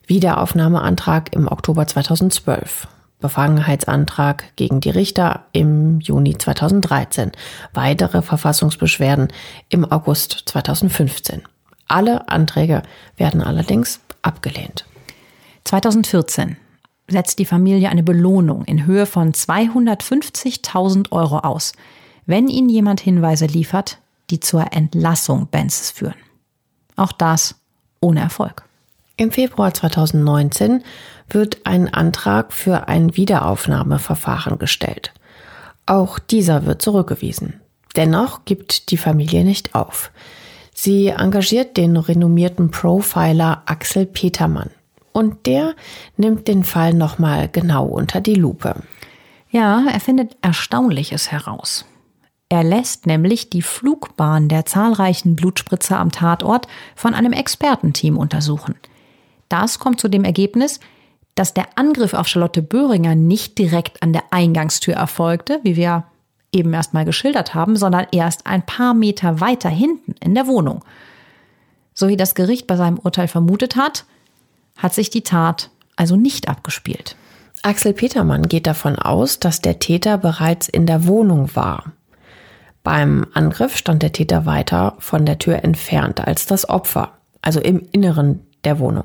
Wiederaufnahmeantrag 0.06 1.34
im 1.34 1.46
Oktober 1.46 1.86
2012. 1.86 2.88
Befangenheitsantrag 3.20 4.56
gegen 4.56 4.80
die 4.80 4.90
Richter 4.90 5.44
im 5.52 6.00
Juni 6.00 6.36
2013. 6.36 7.32
Weitere 7.72 8.22
Verfassungsbeschwerden 8.22 9.28
im 9.68 9.90
August 9.90 10.42
2015. 10.46 11.42
Alle 11.88 12.28
Anträge 12.28 12.82
werden 13.16 13.42
allerdings 13.42 14.00
abgelehnt. 14.22 14.86
2014 15.64 16.56
setzt 17.08 17.38
die 17.38 17.44
Familie 17.44 17.90
eine 17.90 18.02
Belohnung 18.02 18.64
in 18.64 18.86
Höhe 18.86 19.06
von 19.06 19.32
250.000 19.32 21.12
Euro 21.12 21.38
aus, 21.38 21.72
wenn 22.26 22.48
ihnen 22.48 22.68
jemand 22.68 23.00
Hinweise 23.00 23.46
liefert, 23.46 23.98
die 24.30 24.40
zur 24.40 24.72
Entlassung 24.72 25.48
Benzes 25.48 25.90
führen. 25.90 26.14
Auch 26.96 27.12
das 27.12 27.56
ohne 28.00 28.20
Erfolg. 28.20 28.64
Im 29.16 29.30
Februar 29.30 29.74
2019 29.74 30.82
wird 31.28 31.66
ein 31.66 31.92
Antrag 31.92 32.52
für 32.52 32.88
ein 32.88 33.16
Wiederaufnahmeverfahren 33.16 34.58
gestellt. 34.58 35.12
Auch 35.86 36.18
dieser 36.18 36.66
wird 36.66 36.82
zurückgewiesen. 36.82 37.60
Dennoch 37.94 38.44
gibt 38.44 38.90
die 38.90 38.96
Familie 38.96 39.44
nicht 39.44 39.74
auf. 39.74 40.10
Sie 40.84 41.10
engagiert 41.10 41.76
den 41.76 41.96
renommierten 41.96 42.72
Profiler 42.72 43.62
Axel 43.66 44.04
Petermann. 44.04 44.70
Und 45.12 45.46
der 45.46 45.76
nimmt 46.16 46.48
den 46.48 46.64
Fall 46.64 46.92
nochmal 46.92 47.48
genau 47.48 47.86
unter 47.86 48.20
die 48.20 48.34
Lupe. 48.34 48.74
Ja, 49.52 49.84
er 49.88 50.00
findet 50.00 50.36
Erstaunliches 50.42 51.30
heraus. 51.30 51.84
Er 52.48 52.64
lässt 52.64 53.06
nämlich 53.06 53.48
die 53.48 53.62
Flugbahn 53.62 54.48
der 54.48 54.66
zahlreichen 54.66 55.36
Blutspritzer 55.36 56.00
am 56.00 56.10
Tatort 56.10 56.66
von 56.96 57.14
einem 57.14 57.32
Expertenteam 57.32 58.18
untersuchen. 58.18 58.74
Das 59.48 59.78
kommt 59.78 60.00
zu 60.00 60.08
dem 60.08 60.24
Ergebnis, 60.24 60.80
dass 61.36 61.54
der 61.54 61.78
Angriff 61.78 62.12
auf 62.12 62.26
Charlotte 62.26 62.60
Böhringer 62.60 63.14
nicht 63.14 63.56
direkt 63.56 64.02
an 64.02 64.12
der 64.12 64.24
Eingangstür 64.32 64.94
erfolgte, 64.94 65.60
wie 65.62 65.76
wir 65.76 66.06
eben 66.52 66.72
erst 66.72 66.94
mal 66.94 67.04
geschildert 67.04 67.54
haben, 67.54 67.76
sondern 67.76 68.06
erst 68.12 68.46
ein 68.46 68.64
paar 68.64 68.94
Meter 68.94 69.40
weiter 69.40 69.70
hinten 69.70 70.14
in 70.20 70.34
der 70.34 70.46
Wohnung. 70.46 70.84
So 71.94 72.08
wie 72.08 72.16
das 72.16 72.34
Gericht 72.34 72.66
bei 72.66 72.76
seinem 72.76 72.98
Urteil 72.98 73.28
vermutet 73.28 73.76
hat, 73.76 74.04
hat 74.76 74.94
sich 74.94 75.10
die 75.10 75.22
Tat 75.22 75.70
also 75.96 76.16
nicht 76.16 76.48
abgespielt. 76.48 77.16
Axel 77.62 77.92
Petermann 77.92 78.48
geht 78.48 78.66
davon 78.66 78.96
aus, 78.96 79.38
dass 79.38 79.60
der 79.60 79.78
Täter 79.78 80.18
bereits 80.18 80.68
in 80.68 80.86
der 80.86 81.06
Wohnung 81.06 81.54
war. 81.54 81.92
Beim 82.82 83.26
Angriff 83.34 83.76
stand 83.76 84.02
der 84.02 84.12
Täter 84.12 84.46
weiter 84.46 84.96
von 84.98 85.24
der 85.24 85.38
Tür 85.38 85.62
entfernt 85.62 86.20
als 86.20 86.46
das 86.46 86.68
Opfer, 86.68 87.12
also 87.40 87.60
im 87.60 87.86
Inneren 87.92 88.40
der 88.64 88.80
Wohnung. 88.80 89.04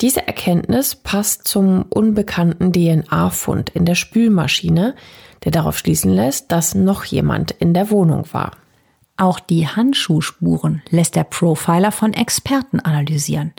Diese 0.00 0.26
Erkenntnis 0.26 0.94
passt 0.94 1.46
zum 1.46 1.82
unbekannten 1.82 2.72
DNA-Fund 2.72 3.70
in 3.70 3.84
der 3.84 3.96
Spülmaschine, 3.96 4.94
der 5.44 5.52
darauf 5.52 5.78
schließen 5.78 6.12
lässt, 6.12 6.52
dass 6.52 6.74
noch 6.74 7.04
jemand 7.04 7.50
in 7.52 7.74
der 7.74 7.90
Wohnung 7.90 8.24
war. 8.32 8.52
Auch 9.16 9.40
die 9.40 9.66
Handschuhspuren 9.66 10.82
lässt 10.90 11.16
der 11.16 11.24
Profiler 11.24 11.92
von 11.92 12.12
Experten 12.12 12.80
analysieren. 12.80 13.52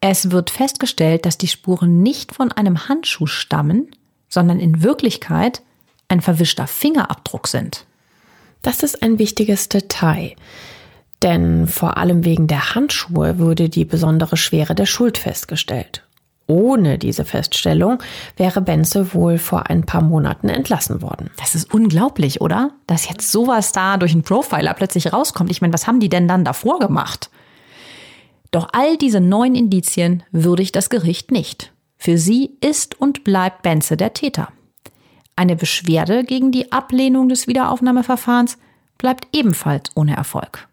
Es 0.00 0.30
wird 0.30 0.50
festgestellt, 0.50 1.26
dass 1.26 1.38
die 1.38 1.48
Spuren 1.48 2.02
nicht 2.02 2.32
von 2.32 2.52
einem 2.52 2.88
Handschuh 2.88 3.26
stammen, 3.26 3.90
sondern 4.28 4.60
in 4.60 4.82
Wirklichkeit 4.82 5.62
ein 6.08 6.20
verwischter 6.20 6.66
Fingerabdruck 6.66 7.48
sind. 7.48 7.86
Das 8.62 8.82
ist 8.82 9.02
ein 9.02 9.18
wichtiges 9.18 9.68
Detail. 9.68 10.34
Denn 11.22 11.66
vor 11.66 11.96
allem 11.96 12.24
wegen 12.24 12.46
der 12.46 12.74
Handschuhe 12.74 13.38
würde 13.38 13.68
die 13.68 13.84
besondere 13.84 14.36
Schwere 14.36 14.74
der 14.74 14.86
Schuld 14.86 15.18
festgestellt. 15.18 16.04
Ohne 16.50 16.96
diese 16.96 17.26
Feststellung 17.26 18.02
wäre 18.38 18.62
Benze 18.62 19.12
wohl 19.12 19.36
vor 19.36 19.68
ein 19.68 19.84
paar 19.84 20.02
Monaten 20.02 20.48
entlassen 20.48 21.02
worden. 21.02 21.30
Das 21.36 21.54
ist 21.54 21.72
unglaublich, 21.74 22.40
oder? 22.40 22.72
Dass 22.86 23.06
jetzt 23.08 23.30
sowas 23.30 23.70
da 23.72 23.98
durch 23.98 24.12
einen 24.12 24.22
Profiler 24.22 24.72
plötzlich 24.72 25.12
rauskommt. 25.12 25.50
Ich 25.50 25.60
meine, 25.60 25.74
was 25.74 25.86
haben 25.86 26.00
die 26.00 26.08
denn 26.08 26.26
dann 26.26 26.46
davor 26.46 26.78
gemacht? 26.78 27.30
Doch 28.50 28.68
all 28.72 28.96
diese 28.96 29.20
neuen 29.20 29.54
Indizien 29.54 30.22
würdigt 30.32 30.74
das 30.74 30.88
Gericht 30.88 31.30
nicht. 31.30 31.74
Für 31.98 32.16
sie 32.16 32.56
ist 32.62 32.98
und 32.98 33.24
bleibt 33.24 33.60
Benze 33.62 33.98
der 33.98 34.14
Täter. 34.14 34.48
Eine 35.36 35.54
Beschwerde 35.54 36.24
gegen 36.24 36.50
die 36.50 36.72
Ablehnung 36.72 37.28
des 37.28 37.46
Wiederaufnahmeverfahrens 37.46 38.56
bleibt 38.96 39.28
ebenfalls 39.32 39.90
ohne 39.94 40.16
Erfolg. 40.16 40.66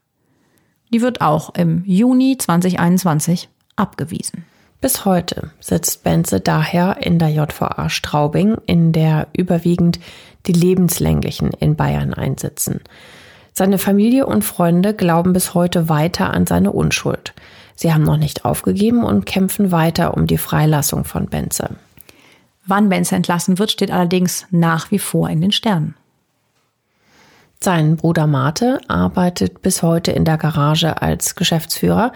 Die 0.94 1.02
wird 1.02 1.20
auch 1.20 1.54
im 1.54 1.84
Juni 1.86 2.38
2021 2.38 3.50
abgewiesen. 3.76 4.46
Bis 4.86 5.04
heute 5.04 5.50
sitzt 5.60 6.04
Benze 6.04 6.40
daher 6.40 6.98
in 7.02 7.18
der 7.18 7.30
JVA 7.30 7.90
Straubing, 7.90 8.58
in 8.68 8.92
der 8.92 9.26
überwiegend 9.34 10.00
die 10.46 10.52
Lebenslänglichen 10.52 11.50
in 11.60 11.76
Bayern 11.76 12.14
einsitzen. 12.14 12.82
Seine 13.52 13.80
Familie 13.80 14.28
und 14.28 14.44
Freunde 14.44 14.94
glauben 14.94 15.34
bis 15.34 15.56
heute 15.56 15.90
weiter 15.90 16.32
an 16.32 16.46
seine 16.46 16.72
Unschuld. 16.72 17.34
Sie 17.74 17.92
haben 17.92 18.04
noch 18.04 18.18
nicht 18.18 18.46
aufgegeben 18.46 19.04
und 19.04 19.26
kämpfen 19.26 19.72
weiter 19.72 20.16
um 20.16 20.28
die 20.28 20.38
Freilassung 20.38 21.04
von 21.04 21.26
Benze. 21.26 21.72
Wann 22.68 22.88
Benze 22.88 23.16
entlassen 23.16 23.58
wird, 23.58 23.72
steht 23.72 23.90
allerdings 23.90 24.46
nach 24.52 24.92
wie 24.92 25.00
vor 25.00 25.32
in 25.32 25.42
den 25.42 25.52
Sternen. 25.52 25.96
Sein 27.60 27.96
Bruder 27.96 28.28
Mate 28.28 28.80
arbeitet 28.88 29.62
bis 29.62 29.82
heute 29.82 30.12
in 30.12 30.26
der 30.26 30.38
Garage 30.38 31.02
als 31.02 31.36
Geschäftsführer, 31.36 32.12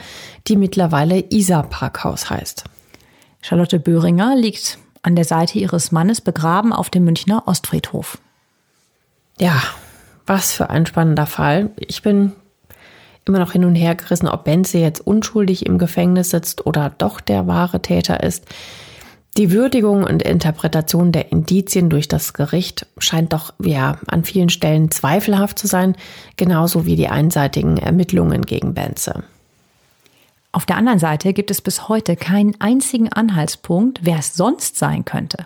die 0.47 0.55
mittlerweile 0.55 1.23
Isar 1.31 1.63
Parkhaus 1.63 2.29
heißt. 2.29 2.65
Charlotte 3.41 3.79
Böhringer 3.79 4.35
liegt 4.35 4.77
an 5.01 5.15
der 5.15 5.25
Seite 5.25 5.59
ihres 5.59 5.91
Mannes 5.91 6.21
begraben 6.21 6.73
auf 6.73 6.89
dem 6.89 7.05
Münchner 7.05 7.47
Ostfriedhof. 7.47 8.19
Ja, 9.39 9.61
was 10.25 10.51
für 10.51 10.69
ein 10.69 10.85
spannender 10.85 11.25
Fall. 11.25 11.71
Ich 11.77 12.01
bin 12.01 12.33
immer 13.25 13.39
noch 13.39 13.53
hin 13.53 13.65
und 13.65 13.75
her 13.75 13.95
gerissen, 13.95 14.27
ob 14.27 14.43
Benze 14.43 14.79
jetzt 14.79 15.05
unschuldig 15.05 15.65
im 15.65 15.77
Gefängnis 15.77 16.31
sitzt 16.31 16.65
oder 16.65 16.91
doch 16.97 17.21
der 17.21 17.47
wahre 17.47 17.81
Täter 17.81 18.21
ist. 18.23 18.45
Die 19.37 19.51
Würdigung 19.51 20.03
und 20.03 20.23
Interpretation 20.23 21.11
der 21.11 21.31
Indizien 21.31 21.89
durch 21.89 22.07
das 22.07 22.33
Gericht 22.33 22.87
scheint 22.97 23.31
doch 23.31 23.53
ja 23.63 23.97
an 24.07 24.23
vielen 24.23 24.49
Stellen 24.49 24.91
zweifelhaft 24.91 25.59
zu 25.59 25.67
sein, 25.67 25.95
genauso 26.35 26.85
wie 26.85 26.95
die 26.95 27.07
einseitigen 27.07 27.77
Ermittlungen 27.77 28.41
gegen 28.41 28.73
Benze. 28.73 29.23
Auf 30.51 30.65
der 30.65 30.77
anderen 30.77 30.99
Seite 30.99 31.31
gibt 31.33 31.51
es 31.51 31.61
bis 31.61 31.87
heute 31.87 32.15
keinen 32.15 32.59
einzigen 32.59 33.13
Anhaltspunkt, 33.13 33.99
wer 34.01 34.17
es 34.17 34.33
sonst 34.33 34.77
sein 34.77 35.05
könnte. 35.05 35.45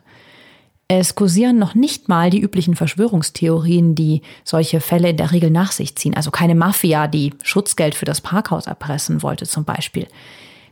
Es 0.88 1.16
kursieren 1.16 1.60
noch 1.60 1.76
nicht 1.76 2.08
mal 2.08 2.30
die 2.30 2.40
üblichen 2.40 2.76
Verschwörungstheorien, 2.76 3.96
die 3.96 4.22
solche 4.44 4.80
Fälle 4.80 5.10
in 5.10 5.18
der 5.18 5.32
Regel 5.32 5.50
nach 5.50 5.72
sich 5.72 5.96
ziehen. 5.96 6.16
Also 6.16 6.32
keine 6.32 6.56
Mafia, 6.56 7.08
die 7.08 7.34
Schutzgeld 7.42 7.96
für 7.96 8.06
das 8.06 8.22
Parkhaus 8.22 8.68
erpressen 8.68 9.24
wollte 9.24 9.46
zum 9.46 9.66
Beispiel. 9.66 10.08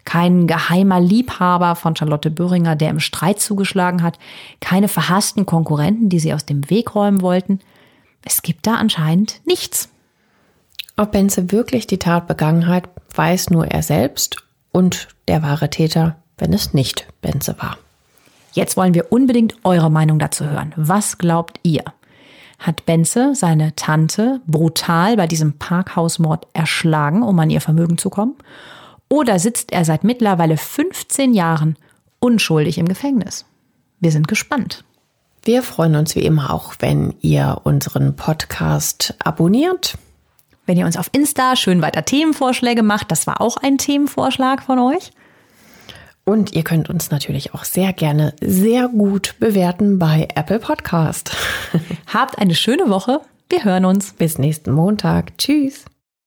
Kein 0.06 0.48
geheimer 0.48 1.00
Liebhaber 1.00 1.76
von 1.76 1.96
Charlotte 1.96 2.32
Böhringer, 2.32 2.76
der 2.76 2.90
im 2.90 3.00
Streit 3.00 3.40
zugeschlagen 3.40 4.04
hat. 4.04 4.18
Keine 4.60 4.88
verhassten 4.88 5.46
Konkurrenten, 5.46 6.10
die 6.10 6.20
sie 6.20 6.34
aus 6.34 6.46
dem 6.46 6.70
Weg 6.70 6.96
räumen 6.96 7.22
wollten. 7.22 7.60
Es 8.24 8.42
gibt 8.42 8.68
da 8.68 8.76
anscheinend 8.76 9.42
nichts. 9.46 9.90
Ob 10.98 11.12
Benze 11.12 11.52
wirklich 11.52 11.88
die 11.88 12.00
Tat 12.00 12.28
begangen 12.28 12.68
hat, 12.68 12.90
weiß 13.16 13.50
nur 13.50 13.68
er 13.68 13.84
selbst 13.84 14.38
und 14.72 15.08
der 15.28 15.42
wahre 15.42 15.70
Täter 15.70 16.18
wenn 16.42 16.52
es 16.52 16.74
nicht 16.74 17.08
Benze 17.22 17.56
war. 17.60 17.78
Jetzt 18.52 18.76
wollen 18.76 18.94
wir 18.94 19.14
unbedingt 19.14 19.56
eure 19.64 19.90
Meinung 19.90 20.20
dazu 20.20 20.44
hören. 20.46 20.74
Was 20.76 21.18
glaubt 21.18 21.60
ihr? 21.64 21.84
Hat 22.60 22.86
Benze 22.86 23.34
seine 23.34 23.76
Tante 23.76 24.42
brutal 24.46 25.16
bei 25.16 25.28
diesem 25.28 25.58
Parkhausmord 25.58 26.48
erschlagen, 26.52 27.24
um 27.24 27.40
an 27.40 27.50
ihr 27.50 27.62
Vermögen 27.62 27.98
zu 27.98 28.10
kommen? 28.10 28.36
Oder 29.12 29.40
sitzt 29.40 29.74
er 29.74 29.84
seit 29.84 30.06
mittlerweile 30.06 30.56
15 30.56 31.34
Jahren 31.34 31.76
unschuldig 32.20 32.78
im 32.78 32.88
Gefängnis? 32.88 33.44
Wir 34.00 34.10
sind 34.10 34.30
gespannt. 34.30 34.86
Wir 35.44 35.64
freuen 35.64 35.98
uns 35.98 36.16
wie 36.16 36.24
immer 36.24 36.54
auch, 36.54 36.76
wenn 36.80 37.14
ihr 37.20 37.60
unseren 37.66 38.16
Podcast 38.16 39.16
abonniert. 39.22 39.98
Wenn 40.66 40.78
ihr 40.78 40.86
uns 40.86 40.96
auf 40.96 41.10
Insta 41.12 41.58
schön 41.58 41.82
weiter 41.82 42.06
Themenvorschläge 42.06 42.84
macht, 42.84 43.12
das 43.12 43.28
war 43.28 43.42
auch 43.42 43.58
ein 43.58 43.78
Themenvorschlag 43.78 44.64
von 44.64 44.80
euch. 44.80 45.12
Und 46.24 46.54
ihr 46.54 46.64
könnt 46.64 46.90
uns 46.90 47.12
natürlich 47.12 47.54
auch 47.54 47.66
sehr 47.66 47.92
gerne 47.92 48.34
sehr 48.40 48.88
gut 48.88 49.36
bewerten 49.42 50.00
bei 50.00 50.30
Apple 50.36 50.60
Podcast. 50.60 51.36
Habt 52.08 52.40
eine 52.40 52.56
schöne 52.56 52.90
Woche. 52.90 53.20
Wir 53.50 53.66
hören 53.66 53.84
uns. 53.84 54.14
Bis 54.14 54.38
nächsten 54.38 54.72
Montag. 54.72 55.38
Tschüss. 55.38 55.84